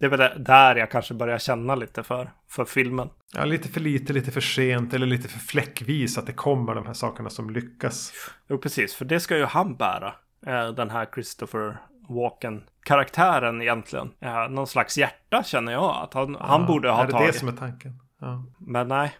Det 0.00 0.06
är 0.06 0.10
väl 0.10 0.44
där 0.44 0.76
jag 0.76 0.90
kanske 0.90 1.14
börjar 1.14 1.38
känna 1.38 1.74
lite 1.74 2.02
för, 2.02 2.30
för 2.48 2.64
filmen. 2.64 3.10
Ja, 3.34 3.44
lite 3.44 3.68
för 3.68 3.80
lite, 3.80 4.12
lite 4.12 4.30
för 4.30 4.40
sent 4.40 4.94
eller 4.94 5.06
lite 5.06 5.28
för 5.28 5.38
fläckvis 5.38 6.18
att 6.18 6.26
det 6.26 6.32
kommer 6.32 6.74
de 6.74 6.86
här 6.86 6.92
sakerna 6.92 7.30
som 7.30 7.50
lyckas. 7.50 8.12
Jo, 8.48 8.58
precis, 8.58 8.94
för 8.94 9.04
det 9.04 9.20
ska 9.20 9.36
ju 9.36 9.44
han 9.44 9.76
bära. 9.76 10.14
Eh, 10.46 10.68
den 10.68 10.90
här 10.90 11.06
Christopher 11.14 11.76
Walken-karaktären 12.08 13.62
egentligen. 13.62 14.10
Eh, 14.20 14.48
någon 14.48 14.66
slags 14.66 14.98
hjärta 14.98 15.42
känner 15.42 15.72
jag 15.72 15.96
att 16.02 16.14
han, 16.14 16.36
ja, 16.40 16.46
han 16.46 16.66
borde 16.66 16.90
ha 16.90 16.96
tagit. 16.96 17.14
Är 17.14 17.18
det 17.18 17.26
det 17.26 17.38
som 17.38 17.48
är 17.48 17.52
tanken? 17.52 18.00
Ja. 18.20 18.44
Men 18.58 18.88
nej. 18.88 19.16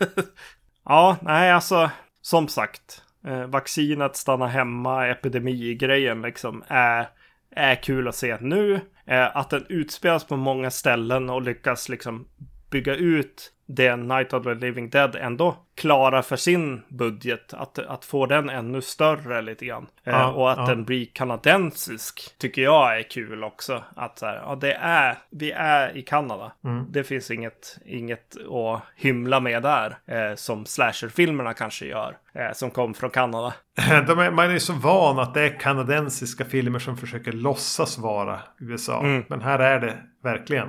ja, 0.84 1.16
nej, 1.22 1.52
alltså 1.52 1.90
som 2.20 2.48
sagt. 2.48 3.02
Eh, 3.26 3.44
vaccinet, 3.44 4.16
stanna 4.16 4.46
hemma, 4.46 5.06
epidemigrejen 5.06 6.22
liksom 6.22 6.64
är, 6.68 7.08
är 7.56 7.82
kul 7.82 8.08
att 8.08 8.16
se 8.16 8.38
nu. 8.40 8.80
Eh, 9.06 9.36
att 9.36 9.50
den 9.50 9.66
utspelas 9.68 10.24
på 10.24 10.36
många 10.36 10.70
ställen 10.70 11.30
och 11.30 11.42
lyckas 11.42 11.88
liksom 11.88 12.28
bygga 12.70 12.94
ut 12.94 13.52
det 13.66 13.96
Night 13.96 14.32
of 14.32 14.44
the 14.44 14.54
Living 14.54 14.90
Dead 14.90 15.16
ändå 15.16 15.56
klarar 15.74 16.22
för 16.22 16.36
sin 16.36 16.82
budget. 16.88 17.54
Att, 17.54 17.78
att 17.78 18.04
få 18.04 18.26
den 18.26 18.50
ännu 18.50 18.82
större 18.82 19.42
lite 19.42 19.66
grann. 19.66 19.86
Eh, 20.04 20.12
ja, 20.12 20.32
och 20.32 20.52
att 20.52 20.58
ja. 20.58 20.66
den 20.66 20.84
blir 20.84 21.06
kanadensisk 21.12 22.38
tycker 22.38 22.62
jag 22.62 22.98
är 22.98 23.02
kul 23.02 23.44
också. 23.44 23.84
Att 23.96 24.18
så 24.18 24.26
här, 24.26 24.36
ja, 24.36 24.54
det 24.54 24.72
är, 24.74 25.18
vi 25.30 25.50
är 25.50 25.96
i 25.96 26.02
Kanada. 26.02 26.52
Mm. 26.64 26.86
Det 26.92 27.04
finns 27.04 27.30
inget, 27.30 27.78
inget 27.84 28.36
att 28.36 28.82
hymla 28.96 29.40
med 29.40 29.62
där. 29.62 29.96
Eh, 30.06 30.34
som 30.34 30.66
slasherfilmerna 30.66 31.54
kanske 31.54 31.86
gör. 31.86 32.16
Eh, 32.32 32.52
som 32.52 32.70
kom 32.70 32.94
från 32.94 33.10
Kanada. 33.10 33.54
är, 33.76 34.30
man 34.30 34.48
är 34.48 34.52
ju 34.52 34.60
så 34.60 34.72
van 34.72 35.18
att 35.18 35.34
det 35.34 35.42
är 35.42 35.60
kanadensiska 35.60 36.44
filmer 36.44 36.78
som 36.78 36.96
försöker 36.96 37.32
låtsas 37.32 37.98
vara 37.98 38.40
USA. 38.58 39.00
Mm. 39.00 39.24
Men 39.28 39.42
här 39.42 39.58
är 39.58 39.80
det 39.80 39.96
verkligen 40.22 40.68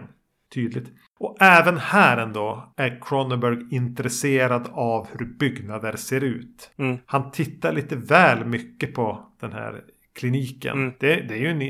tydligt. 0.53 0.87
Och 1.19 1.37
även 1.41 1.77
här 1.77 2.17
ändå 2.17 2.73
är 2.77 2.99
Cronenberg 3.01 3.75
intresserad 3.75 4.67
av 4.71 5.07
hur 5.11 5.25
byggnader 5.25 5.95
ser 5.95 6.23
ut. 6.23 6.71
Mm. 6.77 6.97
Han 7.05 7.31
tittar 7.31 7.73
lite 7.73 7.95
väl 7.95 8.45
mycket 8.45 8.93
på 8.93 9.25
den 9.39 9.53
här 9.53 9.81
kliniken. 10.15 10.77
Mm. 10.77 10.93
Det, 10.99 11.15
det, 11.15 11.33
är 11.33 11.37
ju 11.37 11.47
en, 11.47 11.61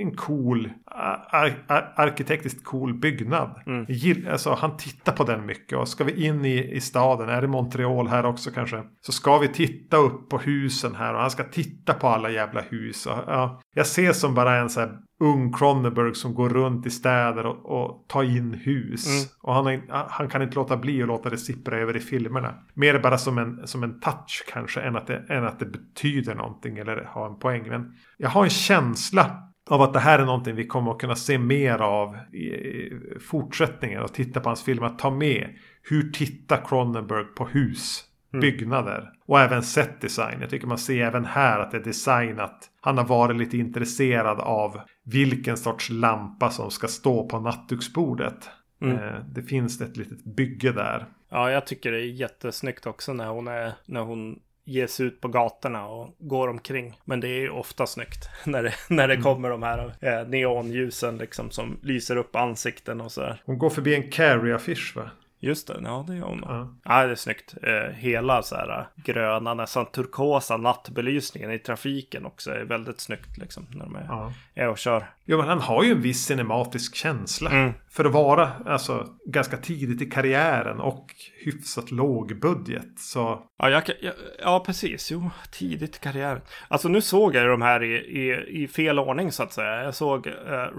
en 0.00 0.16
cool, 0.16 0.70
ar, 0.86 1.54
ar, 1.66 1.92
arkitektiskt 1.96 2.64
cool 2.64 2.94
byggnad. 2.94 3.62
Mm. 3.66 3.86
Gill, 3.88 4.28
alltså, 4.28 4.54
han 4.54 4.76
tittar 4.76 5.12
på 5.12 5.24
den 5.24 5.46
mycket. 5.46 5.78
Och 5.78 5.88
ska 5.88 6.04
vi 6.04 6.26
in 6.26 6.44
i, 6.44 6.72
i 6.72 6.80
staden, 6.80 7.28
är 7.28 7.40
det 7.40 7.48
Montreal 7.48 8.08
här 8.08 8.26
också 8.26 8.50
kanske? 8.50 8.82
Så 9.00 9.12
ska 9.12 9.38
vi 9.38 9.48
titta 9.48 9.96
upp 9.96 10.28
på 10.28 10.38
husen 10.38 10.94
här 10.94 11.14
och 11.14 11.20
han 11.20 11.30
ska 11.30 11.44
titta 11.44 11.94
på 11.94 12.08
alla 12.08 12.30
jävla 12.30 12.60
hus. 12.60 13.06
Och, 13.06 13.18
ja, 13.26 13.60
jag 13.74 13.86
ser 13.86 14.12
som 14.12 14.34
bara 14.34 14.56
en 14.56 14.70
så 14.70 14.80
här 14.80 14.98
ung 15.20 15.52
Cronenberg 15.52 16.14
som 16.14 16.34
går 16.34 16.48
runt 16.48 16.86
i 16.86 16.90
städer 16.90 17.46
och, 17.46 17.82
och 17.82 18.04
tar 18.08 18.22
in 18.22 18.54
hus. 18.54 19.06
Mm. 19.06 19.28
Och 19.42 19.54
han, 19.54 19.82
han, 20.08 20.28
kan 20.28 20.42
inte 20.42 20.54
låta 20.54 20.76
bli 20.76 21.02
att 21.02 21.08
låta 21.08 21.30
det 21.30 21.38
sippra 21.38 21.78
över 21.78 21.96
i 21.96 22.00
filmerna. 22.00 22.54
Mer 22.74 22.98
bara 22.98 23.18
som 23.18 23.38
en, 23.38 23.66
som 23.66 23.82
en 23.82 24.00
touch 24.00 24.44
kanske 24.52 24.80
än 24.80 24.96
att, 24.96 25.06
det, 25.06 25.24
än 25.28 25.44
att 25.44 25.58
det 25.58 25.66
betyder 25.66 26.34
någonting 26.34 26.78
eller 26.78 27.04
har 27.04 27.26
en 27.26 27.38
poäng. 27.38 27.68
Men 27.68 27.94
jag 28.16 28.30
har 28.30 28.44
en 28.44 28.50
känsla 28.50 29.42
av 29.70 29.82
att 29.82 29.92
det 29.92 30.00
här 30.00 30.18
är 30.18 30.24
någonting 30.24 30.54
vi 30.54 30.66
kommer 30.66 30.90
att 30.90 30.98
kunna 30.98 31.16
se 31.16 31.38
mer 31.38 31.78
av 31.78 32.16
i 32.16 32.92
fortsättningen 33.20 34.02
och 34.02 34.12
titta 34.12 34.40
på 34.40 34.48
hans 34.48 34.62
film. 34.62 34.82
Att 34.82 34.98
ta 34.98 35.10
med 35.10 35.48
hur 35.82 36.10
tittar 36.10 36.64
Cronenberg 36.68 37.24
på 37.24 37.46
hus 37.46 38.08
Mm. 38.32 38.40
byggnader. 38.40 39.12
Och 39.26 39.40
även 39.40 39.62
set 39.62 40.00
design. 40.00 40.40
Jag 40.40 40.50
tycker 40.50 40.66
man 40.66 40.78
ser 40.78 41.06
även 41.06 41.24
här 41.24 41.58
att 41.58 41.70
det 41.70 41.76
är 41.76 41.84
designat. 41.84 42.70
Han 42.88 42.98
har 42.98 43.04
varit 43.04 43.36
lite 43.36 43.58
intresserad 43.58 44.40
av 44.40 44.80
vilken 45.04 45.56
sorts 45.56 45.90
lampa 45.90 46.50
som 46.50 46.70
ska 46.70 46.88
stå 46.88 47.28
på 47.28 47.40
nattduksbordet. 47.40 48.50
Mm. 48.82 48.96
Eh, 48.96 49.20
det 49.34 49.42
finns 49.42 49.80
ett 49.80 49.96
litet 49.96 50.24
bygge 50.24 50.72
där. 50.72 51.06
Ja, 51.28 51.50
jag 51.50 51.66
tycker 51.66 51.92
det 51.92 51.98
är 51.98 52.04
jättesnyggt 52.04 52.86
också 52.86 53.12
när 53.12 53.26
hon, 53.26 53.48
är, 53.48 53.72
när 53.86 54.00
hon 54.00 54.40
ger 54.64 54.86
sig 54.86 55.06
ut 55.06 55.20
på 55.20 55.28
gatorna 55.28 55.86
och 55.86 56.16
går 56.18 56.48
omkring. 56.48 57.00
Men 57.04 57.20
det 57.20 57.28
är 57.28 57.40
ju 57.40 57.50
ofta 57.50 57.86
snyggt 57.86 58.28
när 58.46 58.62
det, 58.62 58.74
när 58.88 59.08
det 59.08 59.14
mm. 59.14 59.24
kommer 59.24 59.50
de 59.50 59.62
här 59.62 59.94
eh, 60.00 60.28
neonljusen 60.28 61.18
liksom 61.18 61.50
som 61.50 61.78
lyser 61.82 62.16
upp 62.16 62.36
ansikten 62.36 63.00
och 63.00 63.12
så. 63.12 63.20
Där. 63.20 63.42
Hon 63.44 63.58
går 63.58 63.70
förbi 63.70 63.94
en 63.94 64.10
Carrie-affisch 64.10 64.96
va? 64.96 65.10
Just 65.40 65.66
det, 65.66 65.80
ja 65.82 66.04
det 66.08 66.16
gör 66.16 66.26
hon. 66.26 66.42
Ja. 66.46 66.74
ja, 66.84 67.06
det 67.06 67.12
är 67.12 67.14
snyggt. 67.14 67.54
Eh, 67.62 67.94
hela 67.94 68.42
så 68.42 68.54
här 68.54 68.86
gröna, 68.96 69.54
nästan 69.54 69.86
turkosa 69.86 70.56
nattbelysningen 70.56 71.52
i 71.52 71.58
trafiken 71.58 72.26
också 72.26 72.50
är 72.50 72.64
väldigt 72.64 73.00
snyggt 73.00 73.38
liksom. 73.38 73.66
När 73.70 73.84
de 73.84 73.96
är, 73.96 74.04
ja. 74.08 74.32
är 74.54 74.68
och 74.68 74.78
kör. 74.78 75.10
Jo, 75.24 75.38
men 75.38 75.48
han 75.48 75.60
har 75.60 75.84
ju 75.84 75.92
en 75.92 76.00
viss 76.00 76.24
cinematisk 76.24 76.94
känsla. 76.94 77.50
Mm. 77.50 77.72
För 77.90 78.04
att 78.04 78.12
vara 78.12 78.50
alltså, 78.66 79.06
ganska 79.26 79.56
tidigt 79.56 80.02
i 80.02 80.10
karriären 80.10 80.80
och 80.80 81.14
hyfsat 81.44 81.90
låg 81.90 82.40
budget. 82.40 82.98
Så... 82.98 83.42
Ja, 83.58 83.70
jag, 83.70 83.82
jag, 84.00 84.14
ja, 84.38 84.62
precis. 84.66 85.10
Jo, 85.10 85.30
tidigt 85.52 85.96
i 85.96 85.98
karriären. 85.98 86.40
Alltså 86.68 86.88
nu 86.88 87.00
såg 87.00 87.34
jag 87.34 87.48
de 87.48 87.62
här 87.62 87.82
i, 87.82 87.94
i, 87.96 88.62
i 88.62 88.68
fel 88.68 88.98
ordning 88.98 89.32
så 89.32 89.42
att 89.42 89.52
säga. 89.52 89.84
Jag 89.84 89.94
såg 89.94 90.26
uh, 90.26 90.32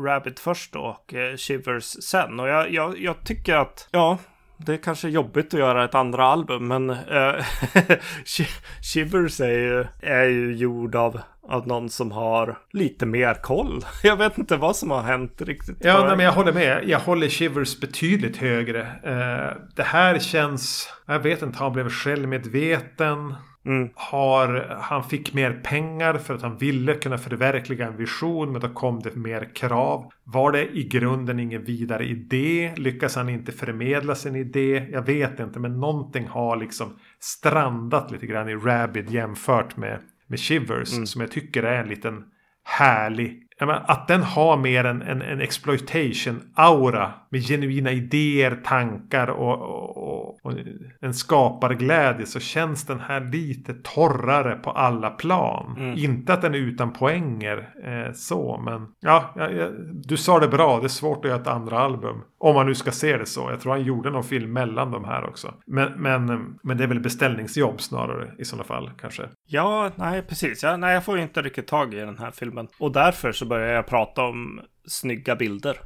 Rabbit 0.03 0.39
först 0.39 0.75
och 0.75 1.13
uh, 1.13 1.37
Shivers 1.37 1.83
sen. 1.83 2.39
Och 2.39 2.47
jag, 2.47 2.73
jag, 2.73 2.99
jag 2.99 3.25
tycker 3.25 3.55
att, 3.55 3.87
ja, 3.91 4.17
det 4.65 4.73
är 4.73 4.77
kanske 4.77 5.09
jobbigt 5.09 5.53
att 5.53 5.59
göra 5.59 5.83
ett 5.85 5.95
andra 5.95 6.25
album, 6.25 6.67
men 6.67 6.89
eh, 6.89 6.95
uh, 7.75 8.47
Shivers 8.81 9.39
är 9.41 9.49
eh, 9.49 9.57
ju, 9.57 9.85
är 10.01 10.25
ju 10.25 10.55
gjord 10.55 10.95
av, 10.95 11.19
av 11.47 11.67
någon 11.67 11.89
som 11.89 12.11
har 12.11 12.57
lite 12.71 13.05
mer 13.05 13.33
koll. 13.33 13.85
Jag 14.03 14.17
vet 14.17 14.37
inte 14.37 14.57
vad 14.57 14.75
som 14.75 14.91
har 14.91 15.01
hänt 15.01 15.41
riktigt. 15.41 15.77
Ja, 15.79 16.05
nej, 16.07 16.17
men 16.17 16.25
jag 16.25 16.33
håller 16.33 16.53
med. 16.53 16.83
Jag 16.89 16.99
håller 16.99 17.29
Shivers 17.29 17.79
betydligt 17.79 18.37
högre. 18.37 18.81
Uh, 18.81 19.61
det 19.75 19.83
här 19.83 20.19
känns, 20.19 20.89
jag 21.05 21.19
vet 21.19 21.41
inte, 21.41 21.59
han 21.59 21.73
blev 21.73 21.89
självmedveten. 21.89 23.35
Mm. 23.65 23.89
Har, 23.95 24.77
han 24.81 25.03
fick 25.03 25.33
mer 25.33 25.51
pengar 25.63 26.13
för 26.13 26.35
att 26.35 26.41
han 26.41 26.57
ville 26.57 26.93
kunna 26.93 27.17
förverkliga 27.17 27.87
en 27.87 27.97
vision 27.97 28.51
men 28.51 28.61
då 28.61 28.69
kom 28.69 28.99
det 28.99 29.15
mer 29.15 29.55
krav. 29.55 30.11
Var 30.23 30.51
det 30.51 30.77
i 30.77 30.83
grunden 30.83 31.39
ingen 31.39 31.63
vidare 31.63 32.05
idé? 32.05 32.73
Lyckas 32.77 33.15
han 33.15 33.29
inte 33.29 33.51
förmedla 33.51 34.15
sin 34.15 34.35
idé? 34.35 34.87
Jag 34.91 35.01
vet 35.01 35.39
inte 35.39 35.59
men 35.59 35.79
någonting 35.79 36.27
har 36.27 36.57
liksom 36.57 36.99
strandat 37.19 38.11
lite 38.11 38.25
grann 38.25 38.49
i 38.49 38.55
Rabid 38.55 39.09
jämfört 39.09 39.77
med, 39.77 39.99
med 40.27 40.39
Shivers 40.39 40.93
mm. 40.93 41.05
som 41.05 41.21
jag 41.21 41.31
tycker 41.31 41.63
är 41.63 41.81
en 41.83 41.89
liten 41.89 42.23
härlig 42.63 43.45
att 43.67 44.07
den 44.07 44.23
har 44.23 44.57
mer 44.57 44.83
en, 44.83 45.01
en, 45.01 45.21
en 45.21 45.41
exploitation-aura 45.41 47.13
med 47.29 47.47
genuina 47.47 47.91
idéer, 47.91 48.61
tankar 48.63 49.27
och, 49.27 49.61
och, 49.61 50.45
och, 50.45 50.53
en 51.01 51.13
skaparglädje 51.13 52.25
så 52.25 52.39
känns 52.39 52.85
den 52.85 52.99
här 52.99 53.21
lite 53.31 53.73
torrare 53.73 54.55
på 54.55 54.71
alla 54.71 55.09
plan. 55.09 55.75
Mm. 55.79 55.97
Inte 55.97 56.33
att 56.33 56.41
den 56.41 56.53
är 56.53 56.59
utan 56.59 56.93
poänger 56.93 57.69
eh, 57.83 58.13
så, 58.13 58.61
men 58.65 58.87
ja, 58.99 59.33
ja, 59.35 59.49
ja, 59.49 59.69
du 59.93 60.17
sa 60.17 60.39
det 60.39 60.47
bra. 60.47 60.79
Det 60.79 60.85
är 60.85 60.87
svårt 60.87 61.25
att 61.25 61.31
göra 61.31 61.41
ett 61.41 61.47
andra 61.47 61.79
album. 61.79 62.21
Om 62.37 62.55
man 62.55 62.65
nu 62.65 62.75
ska 62.75 62.91
se 62.91 63.17
det 63.17 63.25
så. 63.25 63.51
Jag 63.51 63.61
tror 63.61 63.71
han 63.71 63.83
gjorde 63.83 64.09
någon 64.09 64.23
film 64.23 64.53
mellan 64.53 64.91
de 64.91 65.05
här 65.05 65.25
också. 65.25 65.53
Men, 65.67 65.91
men, 65.91 66.55
men 66.63 66.77
det 66.77 66.83
är 66.83 66.87
väl 66.87 66.99
beställningsjobb 66.99 67.81
snarare 67.81 68.31
i 68.39 68.45
sådana 68.45 68.63
fall 68.63 68.91
kanske. 69.01 69.23
Ja, 69.47 69.91
nej 69.95 70.21
precis. 70.21 70.63
Ja, 70.63 70.77
nej, 70.77 70.93
jag 70.93 71.05
får 71.05 71.19
inte 71.19 71.41
riktigt 71.41 71.67
tag 71.67 71.93
i 71.93 71.97
den 71.97 72.17
här 72.17 72.31
filmen. 72.31 72.67
Och 72.79 72.91
därför 72.91 73.31
så 73.31 73.45
börjar 73.45 73.73
jag 73.73 73.87
prata 73.87 74.23
om 74.23 74.61
snygga 74.87 75.35
bilder. 75.35 75.77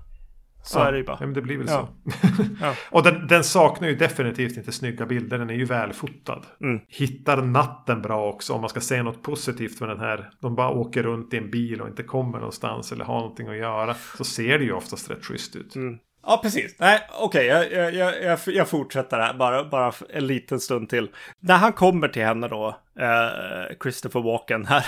Så 0.65 0.79
ja, 0.79 0.87
är 0.87 0.91
det 0.91 0.97
ju 0.97 1.03
bara. 1.03 1.17
Ja, 1.19 1.25
men 1.25 1.33
det 1.33 1.41
blir 1.41 1.57
väl 1.57 1.67
ja. 1.69 1.89
så. 2.09 2.73
Och 2.95 3.03
den, 3.03 3.27
den, 3.27 3.43
saknar 3.43 3.87
ju 3.87 3.95
definitivt 3.95 4.57
inte 4.57 4.71
snygga 4.71 5.05
bilder. 5.05 5.37
Den 5.37 5.49
är 5.49 5.53
ju 5.53 5.65
välfotad. 5.65 6.41
Mm. 6.61 6.79
Hittar 6.87 7.41
natten 7.41 8.01
bra 8.01 8.29
också. 8.29 8.53
Om 8.53 8.61
man 8.61 8.69
ska 8.69 8.81
säga 8.81 9.03
något 9.03 9.21
positivt 9.21 9.79
med 9.79 9.89
den 9.89 9.99
här. 9.99 10.29
De 10.41 10.55
bara 10.55 10.69
åker 10.69 11.03
runt 11.03 11.33
i 11.33 11.37
en 11.37 11.51
bil 11.51 11.81
och 11.81 11.87
inte 11.87 12.03
kommer 12.03 12.37
någonstans. 12.37 12.91
Eller 12.91 13.05
har 13.05 13.19
någonting 13.19 13.47
att 13.47 13.57
göra. 13.57 13.93
Så 14.17 14.23
ser 14.23 14.59
det 14.59 14.65
ju 14.65 14.73
oftast 14.73 15.11
rätt 15.11 15.25
schysst 15.25 15.55
ut. 15.55 15.75
Mm. 15.75 15.97
Ja, 16.25 16.39
precis. 16.43 16.75
Nej, 16.79 16.99
okej, 17.11 17.55
okay, 17.55 17.73
jag, 17.73 17.93
jag, 17.93 18.23
jag, 18.23 18.39
jag, 18.45 18.69
fortsätter 18.69 19.19
här 19.19 19.33
bara, 19.33 19.63
bara 19.63 19.93
en 20.09 20.27
liten 20.27 20.59
stund 20.59 20.89
till. 20.89 21.09
När 21.39 21.57
han 21.57 21.73
kommer 21.73 22.07
till 22.07 22.25
henne 22.25 22.47
då, 22.47 22.67
eh, 22.99 23.77
Christopher 23.83 24.21
Walken 24.21 24.65
här. 24.65 24.85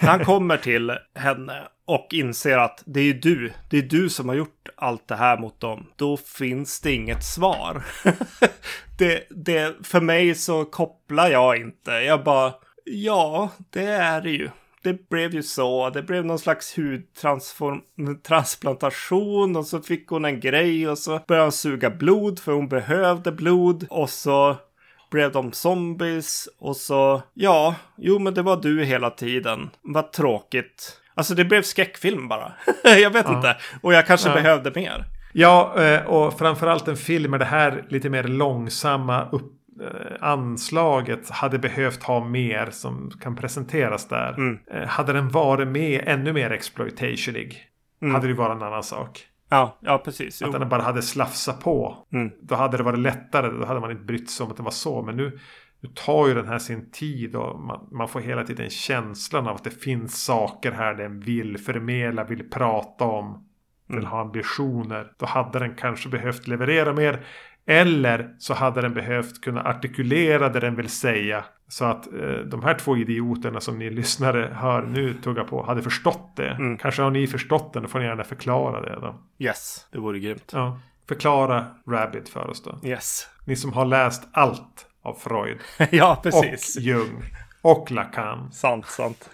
när 0.00 0.08
han 0.08 0.24
kommer 0.24 0.56
till 0.56 0.98
henne 1.14 1.68
och 1.84 2.08
inser 2.10 2.58
att 2.58 2.82
det 2.86 3.00
är 3.00 3.14
du, 3.14 3.52
det 3.70 3.78
är 3.78 3.82
du 3.82 4.10
som 4.10 4.28
har 4.28 4.36
gjort 4.36 4.68
allt 4.76 5.08
det 5.08 5.16
här 5.16 5.38
mot 5.38 5.60
dem. 5.60 5.86
Då 5.96 6.16
finns 6.16 6.80
det 6.80 6.92
inget 6.92 7.24
svar. 7.24 7.82
det, 8.98 9.26
det, 9.30 9.86
för 9.86 10.00
mig 10.00 10.34
så 10.34 10.64
kopplar 10.64 11.30
jag 11.30 11.56
inte. 11.56 11.90
Jag 11.90 12.24
bara, 12.24 12.54
ja, 12.84 13.50
det 13.70 13.86
är 13.86 14.20
det 14.20 14.30
ju 14.30 14.50
det 14.82 15.08
blev 15.08 15.34
ju 15.34 15.42
så. 15.42 15.90
Det 15.90 16.02
blev 16.02 16.24
någon 16.24 16.38
slags 16.38 16.78
hudtransplantation 16.78 19.56
och 19.56 19.66
så 19.66 19.80
fick 19.80 20.08
hon 20.08 20.24
en 20.24 20.40
grej 20.40 20.88
och 20.88 20.98
så 20.98 21.20
började 21.26 21.44
hon 21.44 21.52
suga 21.52 21.90
blod 21.90 22.38
för 22.38 22.52
hon 22.52 22.68
behövde 22.68 23.32
blod 23.32 23.86
och 23.90 24.10
så 24.10 24.56
blev 25.10 25.32
de 25.32 25.52
zombies 25.52 26.48
och 26.58 26.76
så 26.76 27.22
ja, 27.34 27.74
jo 27.96 28.18
men 28.18 28.34
det 28.34 28.42
var 28.42 28.56
du 28.56 28.84
hela 28.84 29.10
tiden. 29.10 29.70
Vad 29.82 30.12
tråkigt. 30.12 31.00
Alltså 31.14 31.34
det 31.34 31.44
blev 31.44 31.62
skräckfilm 31.62 32.28
bara. 32.28 32.52
jag 32.84 33.10
vet 33.10 33.26
ja. 33.28 33.36
inte. 33.36 33.56
Och 33.82 33.94
jag 33.94 34.06
kanske 34.06 34.28
ja. 34.28 34.34
behövde 34.34 34.72
mer. 34.74 35.04
Ja, 35.32 35.82
eh, 35.82 36.06
och 36.06 36.38
framförallt 36.38 36.88
en 36.88 36.96
film 36.96 37.30
med 37.30 37.40
det 37.40 37.46
här 37.46 37.84
lite 37.88 38.10
mer 38.10 38.24
långsamma 38.24 39.28
upp 39.32 39.57
anslaget 40.20 41.30
hade 41.30 41.58
behövt 41.58 42.02
ha 42.02 42.24
mer 42.24 42.68
som 42.70 43.10
kan 43.20 43.36
presenteras 43.36 44.08
där. 44.08 44.34
Mm. 44.34 44.58
Eh, 44.70 44.88
hade 44.88 45.12
den 45.12 45.28
varit 45.28 45.68
med 45.68 46.02
ännu 46.06 46.32
mer 46.32 46.50
exploitationig 46.50 47.68
mm. 48.02 48.14
hade 48.14 48.26
det 48.26 48.34
varit 48.34 48.56
en 48.56 48.62
annan 48.62 48.82
sak. 48.82 49.26
Ja, 49.48 49.78
ja 49.80 49.98
precis. 49.98 50.42
Att 50.42 50.52
den 50.52 50.68
bara 50.68 50.82
hade 50.82 51.02
slafsat 51.02 51.60
på. 51.60 52.06
Mm. 52.12 52.30
Då 52.42 52.54
hade 52.54 52.76
det 52.76 52.82
varit 52.82 52.98
lättare. 52.98 53.48
Då 53.48 53.64
hade 53.64 53.80
man 53.80 53.90
inte 53.90 54.04
brytt 54.04 54.30
sig 54.30 54.44
om 54.44 54.50
att 54.50 54.56
det 54.56 54.62
var 54.62 54.70
så. 54.70 55.02
Men 55.02 55.16
nu, 55.16 55.38
nu 55.80 55.88
tar 55.94 56.28
ju 56.28 56.34
den 56.34 56.48
här 56.48 56.58
sin 56.58 56.90
tid 56.90 57.36
och 57.36 57.60
man, 57.60 57.88
man, 57.92 58.08
får 58.08 58.20
hela 58.20 58.44
tiden 58.44 58.70
känslan 58.70 59.46
av 59.46 59.54
att 59.54 59.64
det 59.64 59.70
finns 59.70 60.24
saker 60.24 60.72
här 60.72 60.94
den 60.94 61.20
vill 61.20 61.58
förmedla, 61.58 62.24
vill 62.24 62.50
prata 62.50 63.04
om. 63.04 63.44
Vill 63.86 63.98
mm. 63.98 64.10
ha 64.10 64.20
ambitioner. 64.20 65.12
Då 65.18 65.26
hade 65.26 65.58
den 65.58 65.74
kanske 65.74 66.08
behövt 66.08 66.46
leverera 66.46 66.92
mer. 66.92 67.24
Eller 67.70 68.34
så 68.38 68.54
hade 68.54 68.80
den 68.80 68.94
behövt 68.94 69.40
kunna 69.40 69.62
artikulera 69.62 70.48
det 70.48 70.60
den 70.60 70.76
vill 70.76 70.88
säga. 70.88 71.44
Så 71.68 71.84
att 71.84 72.06
eh, 72.06 72.30
de 72.30 72.62
här 72.62 72.74
två 72.74 72.96
idioterna 72.96 73.60
som 73.60 73.78
ni 73.78 73.90
lyssnare 73.90 74.52
hör 74.54 74.82
nu 74.82 75.14
tugga 75.14 75.44
på 75.44 75.62
hade 75.62 75.82
förstått 75.82 76.36
det. 76.36 76.50
Mm. 76.50 76.78
Kanske 76.78 77.02
har 77.02 77.10
ni 77.10 77.26
förstått 77.26 77.72
det, 77.72 77.80
då 77.80 77.88
får 77.88 77.98
ni 77.98 78.04
gärna 78.04 78.24
förklara 78.24 78.80
det 78.80 78.98
då. 79.00 79.14
Yes, 79.38 79.86
det 79.92 79.98
vore 79.98 80.18
grymt. 80.18 80.50
Ja. 80.52 80.80
Förklara 81.08 81.66
Rabbit 81.88 82.28
för 82.28 82.50
oss 82.50 82.62
då. 82.62 82.78
Yes. 82.88 83.26
Ni 83.44 83.56
som 83.56 83.72
har 83.72 83.84
läst 83.84 84.28
allt 84.32 84.86
av 85.02 85.14
Freud. 85.14 85.58
ja, 85.90 86.20
precis. 86.22 86.76
Och 86.76 86.82
Jung. 86.82 87.22
Och 87.62 87.90
Lacan. 87.90 88.52
Sant, 88.52 88.86
sant. 88.86 89.30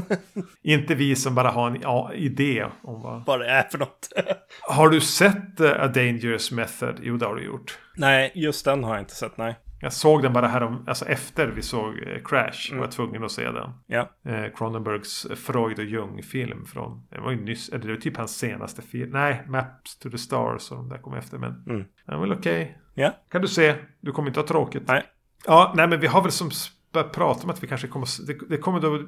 Inte 0.62 0.94
vi 0.94 1.16
som 1.16 1.34
bara 1.34 1.50
har 1.50 1.70
en 1.70 1.80
ja, 1.82 2.12
idé 2.14 2.66
om 2.82 3.02
vad... 3.02 3.24
Vad 3.26 3.40
det 3.40 3.50
är 3.50 3.62
för 3.62 3.78
något. 3.78 4.08
har 4.60 4.88
du 4.88 5.00
sett 5.00 5.60
uh, 5.60 5.70
A 5.70 5.86
Dangerous 5.86 6.50
Method? 6.50 7.00
Jo, 7.02 7.16
det 7.16 7.26
har 7.26 7.34
du 7.34 7.44
gjort. 7.44 7.78
Nej, 7.96 8.32
just 8.34 8.64
den 8.64 8.84
har 8.84 8.94
jag 8.94 9.02
inte 9.02 9.14
sett, 9.14 9.36
nej. 9.36 9.56
Jag 9.84 9.92
såg 9.92 10.22
den 10.22 10.32
bara 10.32 10.48
här 10.48 10.62
om, 10.62 10.84
alltså 10.86 11.04
efter 11.04 11.46
vi 11.46 11.62
såg 11.62 11.98
eh, 11.98 12.22
Crash. 12.24 12.68
Mm. 12.70 12.78
Var 12.78 12.86
jag 12.86 12.92
tvungen 12.92 13.24
att 13.24 13.32
se 13.32 13.50
den. 13.50 13.70
Ja. 13.86 14.10
Eh, 14.24 14.44
Cronenbergs 14.54 15.26
Freud 15.36 15.78
och 15.78 15.84
Jung-film 15.84 16.64
från, 16.66 17.06
det 17.10 17.20
var 17.20 17.30
ju 17.30 17.44
nyss, 17.44 17.68
eller 17.68 17.86
det 17.86 17.92
var 17.92 18.00
typ 18.00 18.16
hans 18.16 18.38
senaste 18.38 18.82
film. 18.82 19.10
Nej, 19.10 19.42
Maps 19.48 19.98
to 19.98 20.10
the 20.10 20.18
Stars 20.18 20.70
och 20.70 20.76
de 20.76 20.88
där 20.88 20.98
kom 20.98 21.14
efter. 21.14 21.38
Men 21.38 21.64
mm. 21.68 21.84
den 22.06 22.20
var 22.20 22.26
väl 22.26 22.38
okej. 22.38 22.62
Okay. 22.62 22.74
Ja. 22.94 23.12
Kan 23.30 23.42
du 23.42 23.48
se, 23.48 23.74
du 24.00 24.12
kommer 24.12 24.28
inte 24.28 24.40
ha 24.40 24.46
tråkigt. 24.46 24.82
Nej. 24.86 25.02
Ja, 25.46 25.72
nej 25.76 25.88
men 25.88 26.00
vi 26.00 26.06
har 26.06 26.22
väl 26.22 26.32
som 26.32 26.50
börjat 26.92 27.12
prata 27.12 27.44
om 27.44 27.50
att 27.50 27.62
vi 27.62 27.66
kanske 27.66 27.88
kommer, 27.88 28.26
det, 28.26 28.38
det 28.48 28.56
kommer 28.56 28.80
då 28.80 28.94
eh, 28.94 29.02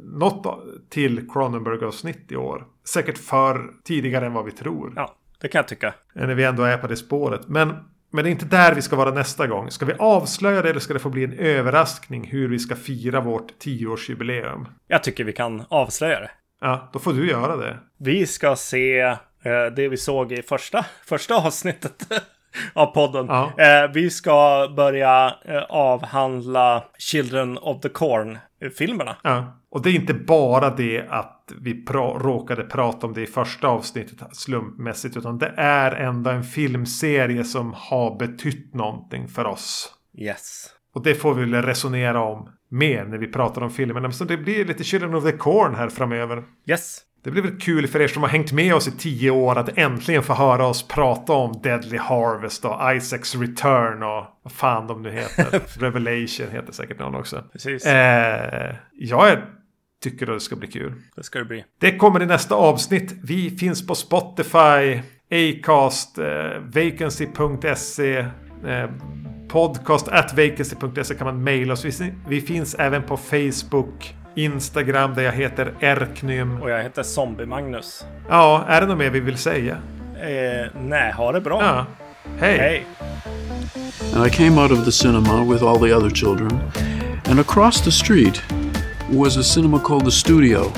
något 0.00 0.64
till 0.90 1.30
Cronenberg-avsnitt 1.30 2.32
i 2.32 2.36
år. 2.36 2.66
Säkert 2.88 3.18
för 3.18 3.70
tidigare 3.84 4.26
än 4.26 4.32
vad 4.32 4.44
vi 4.44 4.52
tror. 4.52 4.92
Ja, 4.96 5.16
det 5.40 5.48
kan 5.48 5.58
jag 5.58 5.68
tycka. 5.68 5.94
När 6.14 6.34
vi 6.34 6.44
ändå 6.44 6.62
är 6.62 6.78
på 6.78 6.86
det 6.86 6.96
spåret. 6.96 7.48
Men 7.48 7.74
men 8.12 8.24
det 8.24 8.30
är 8.30 8.32
inte 8.32 8.44
där 8.44 8.74
vi 8.74 8.82
ska 8.82 8.96
vara 8.96 9.10
nästa 9.10 9.46
gång. 9.46 9.70
Ska 9.70 9.86
vi 9.86 9.92
avslöja 9.98 10.62
det 10.62 10.70
eller 10.70 10.80
ska 10.80 10.94
det 10.94 11.00
få 11.00 11.10
bli 11.10 11.24
en 11.24 11.32
överraskning 11.32 12.26
hur 12.26 12.48
vi 12.48 12.58
ska 12.58 12.76
fira 12.76 13.20
vårt 13.20 13.58
tioårsjubileum? 13.58 14.68
Jag 14.86 15.02
tycker 15.02 15.24
vi 15.24 15.32
kan 15.32 15.64
avslöja 15.68 16.20
det. 16.20 16.30
Ja, 16.60 16.90
då 16.92 16.98
får 16.98 17.12
du 17.12 17.28
göra 17.30 17.56
det. 17.56 17.78
Vi 17.98 18.26
ska 18.26 18.56
se 18.56 19.00
eh, 19.00 19.16
det 19.76 19.88
vi 19.88 19.96
såg 19.96 20.32
i 20.32 20.42
första, 20.42 20.86
första 21.04 21.34
avsnittet 21.34 22.06
av 22.72 22.86
podden. 22.86 23.26
Ja. 23.26 23.52
Eh, 23.58 23.90
vi 23.92 24.10
ska 24.10 24.68
börja 24.76 25.34
eh, 25.44 25.62
avhandla 25.68 26.84
Children 26.98 27.58
of 27.58 27.80
the 27.80 27.88
Corn-filmerna. 27.88 29.16
Ja. 29.22 29.56
Och 29.70 29.82
det 29.82 29.90
är 29.90 29.94
inte 29.94 30.14
bara 30.14 30.70
det 30.70 31.06
att 31.08 31.52
vi 31.60 31.84
pra 31.84 32.00
råkade 32.00 32.62
prata 32.62 33.06
om 33.06 33.12
det 33.12 33.22
i 33.22 33.26
första 33.26 33.68
avsnittet 33.68 34.36
slumpmässigt. 34.36 35.16
Utan 35.16 35.38
det 35.38 35.54
är 35.56 35.92
ändå 35.92 36.30
en 36.30 36.44
filmserie 36.44 37.44
som 37.44 37.74
har 37.76 38.18
betytt 38.18 38.74
någonting 38.74 39.28
för 39.28 39.44
oss. 39.44 39.94
Yes. 40.18 40.66
Och 40.94 41.02
det 41.02 41.14
får 41.14 41.34
vi 41.34 41.44
väl 41.44 41.62
resonera 41.62 42.22
om 42.22 42.48
mer 42.68 43.04
när 43.04 43.18
vi 43.18 43.26
pratar 43.26 43.62
om 43.62 43.70
filmerna. 43.70 44.12
Så 44.12 44.24
det 44.24 44.36
blir 44.36 44.64
lite 44.64 44.84
Children 44.84 45.14
of 45.14 45.24
the 45.24 45.32
Corn 45.32 45.74
här 45.74 45.88
framöver. 45.88 46.44
Yes. 46.66 47.00
Det 47.22 47.30
blir 47.30 47.42
väl 47.42 47.60
kul 47.60 47.86
för 47.86 48.00
er 48.00 48.08
som 48.08 48.22
har 48.22 48.30
hängt 48.30 48.52
med 48.52 48.74
oss 48.74 48.88
i 48.88 48.90
tio 48.90 49.30
år 49.30 49.58
att 49.58 49.78
äntligen 49.78 50.22
få 50.22 50.34
höra 50.34 50.66
oss 50.66 50.88
prata 50.88 51.32
om 51.32 51.60
Deadly 51.62 51.98
Harvest 51.98 52.64
och 52.64 52.96
Isaacs 52.96 53.34
Return 53.34 54.02
och 54.02 54.24
vad 54.42 54.52
fan 54.52 54.86
de 54.86 55.02
nu 55.02 55.10
heter. 55.10 55.60
Revelation 55.80 56.46
heter 56.52 56.72
säkert 56.72 56.98
någon 56.98 57.14
också. 57.14 57.44
Precis. 57.52 57.86
Eh, 57.86 58.74
jag 58.92 59.28
är 59.28 59.44
tycker 60.02 60.26
att 60.26 60.36
det 60.36 60.40
ska 60.40 60.56
bli 60.56 60.68
kul. 60.68 60.92
Det 61.16 61.22
ska 61.22 61.38
det 61.38 61.44
bli. 61.44 61.64
Det 61.80 61.96
kommer 61.96 62.22
i 62.22 62.26
nästa 62.26 62.54
avsnitt. 62.54 63.14
Vi 63.22 63.50
finns 63.50 63.86
på 63.86 63.94
Spotify, 63.94 65.00
Acast, 65.30 66.18
eh, 66.18 66.24
vacancy.se, 66.74 68.18
eh, 68.66 68.90
podcast 69.48 70.08
at 70.08 70.32
vacancy.se 70.32 71.14
kan 71.14 71.26
man 71.26 71.44
mejla 71.44 71.72
oss. 71.72 71.84
Vi, 71.84 72.12
vi, 72.28 72.40
finns 72.40 72.74
även 72.74 73.02
på 73.02 73.16
Facebook, 73.16 74.14
Instagram 74.34 75.14
där 75.14 75.22
jag 75.22 75.32
heter 75.32 75.72
Erknym. 75.80 76.62
Och 76.62 76.70
jag 76.70 76.82
heter 76.82 77.02
Zombie-Magnus. 77.02 78.04
Ja, 78.28 78.64
är 78.68 78.80
det 78.80 78.86
något 78.86 78.98
mer 78.98 79.10
vi 79.10 79.20
vill 79.20 79.36
säga? 79.38 79.76
Eh, 80.20 80.70
nej, 80.80 81.12
ha 81.12 81.32
det 81.32 81.40
bra. 81.40 81.62
Ja. 81.62 81.86
Hej. 82.38 82.58
Hej. 82.58 82.86
And 84.14 84.26
I 84.26 84.30
came 84.30 84.62
out 84.62 84.72
of 84.72 84.84
the 84.84 84.92
cinema 84.92 85.44
with 85.44 85.62
all 85.62 85.78
the 85.78 85.92
other 85.96 86.10
children. 86.10 86.60
And 87.24 87.40
across 87.40 87.80
the 87.80 87.92
street 87.92 88.42
was 89.10 89.36
a 89.36 89.42
cinema 89.42 89.78
called 89.78 90.04
The 90.04 90.10
Studio, 90.10 90.72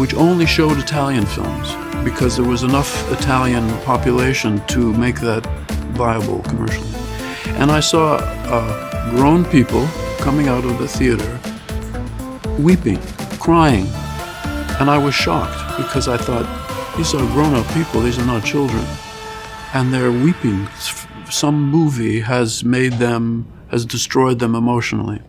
which 0.00 0.14
only 0.14 0.46
showed 0.46 0.78
Italian 0.78 1.26
films 1.26 1.76
because 2.04 2.36
there 2.36 2.50
was 2.50 2.62
enough 2.62 3.12
Italian 3.12 3.68
population 3.84 4.60
to 4.66 4.78
make 4.92 5.20
that 5.20 5.46
viable 5.96 6.42
commercially. 6.42 6.88
And 7.58 7.70
I 7.70 7.80
saw 7.80 8.16
uh, 8.16 9.10
grown 9.10 9.44
people 9.44 9.86
coming 10.20 10.48
out 10.48 10.64
of 10.64 10.78
the 10.78 10.88
theater 10.88 11.40
weeping, 12.58 13.00
crying. 13.38 13.86
And 14.80 14.90
I 14.90 14.98
was 14.98 15.14
shocked 15.14 15.76
because 15.76 16.08
I 16.08 16.16
thought, 16.16 16.46
these 16.96 17.14
are 17.14 17.26
grown 17.32 17.54
up 17.54 17.66
people, 17.74 18.00
these 18.00 18.18
are 18.18 18.26
not 18.26 18.44
children. 18.44 18.84
And 19.72 19.92
they're 19.92 20.12
weeping. 20.12 20.68
Some 21.30 21.70
movie 21.70 22.20
has 22.20 22.64
made 22.64 22.94
them, 22.94 23.46
has 23.68 23.84
destroyed 23.84 24.38
them 24.38 24.54
emotionally. 24.54 25.20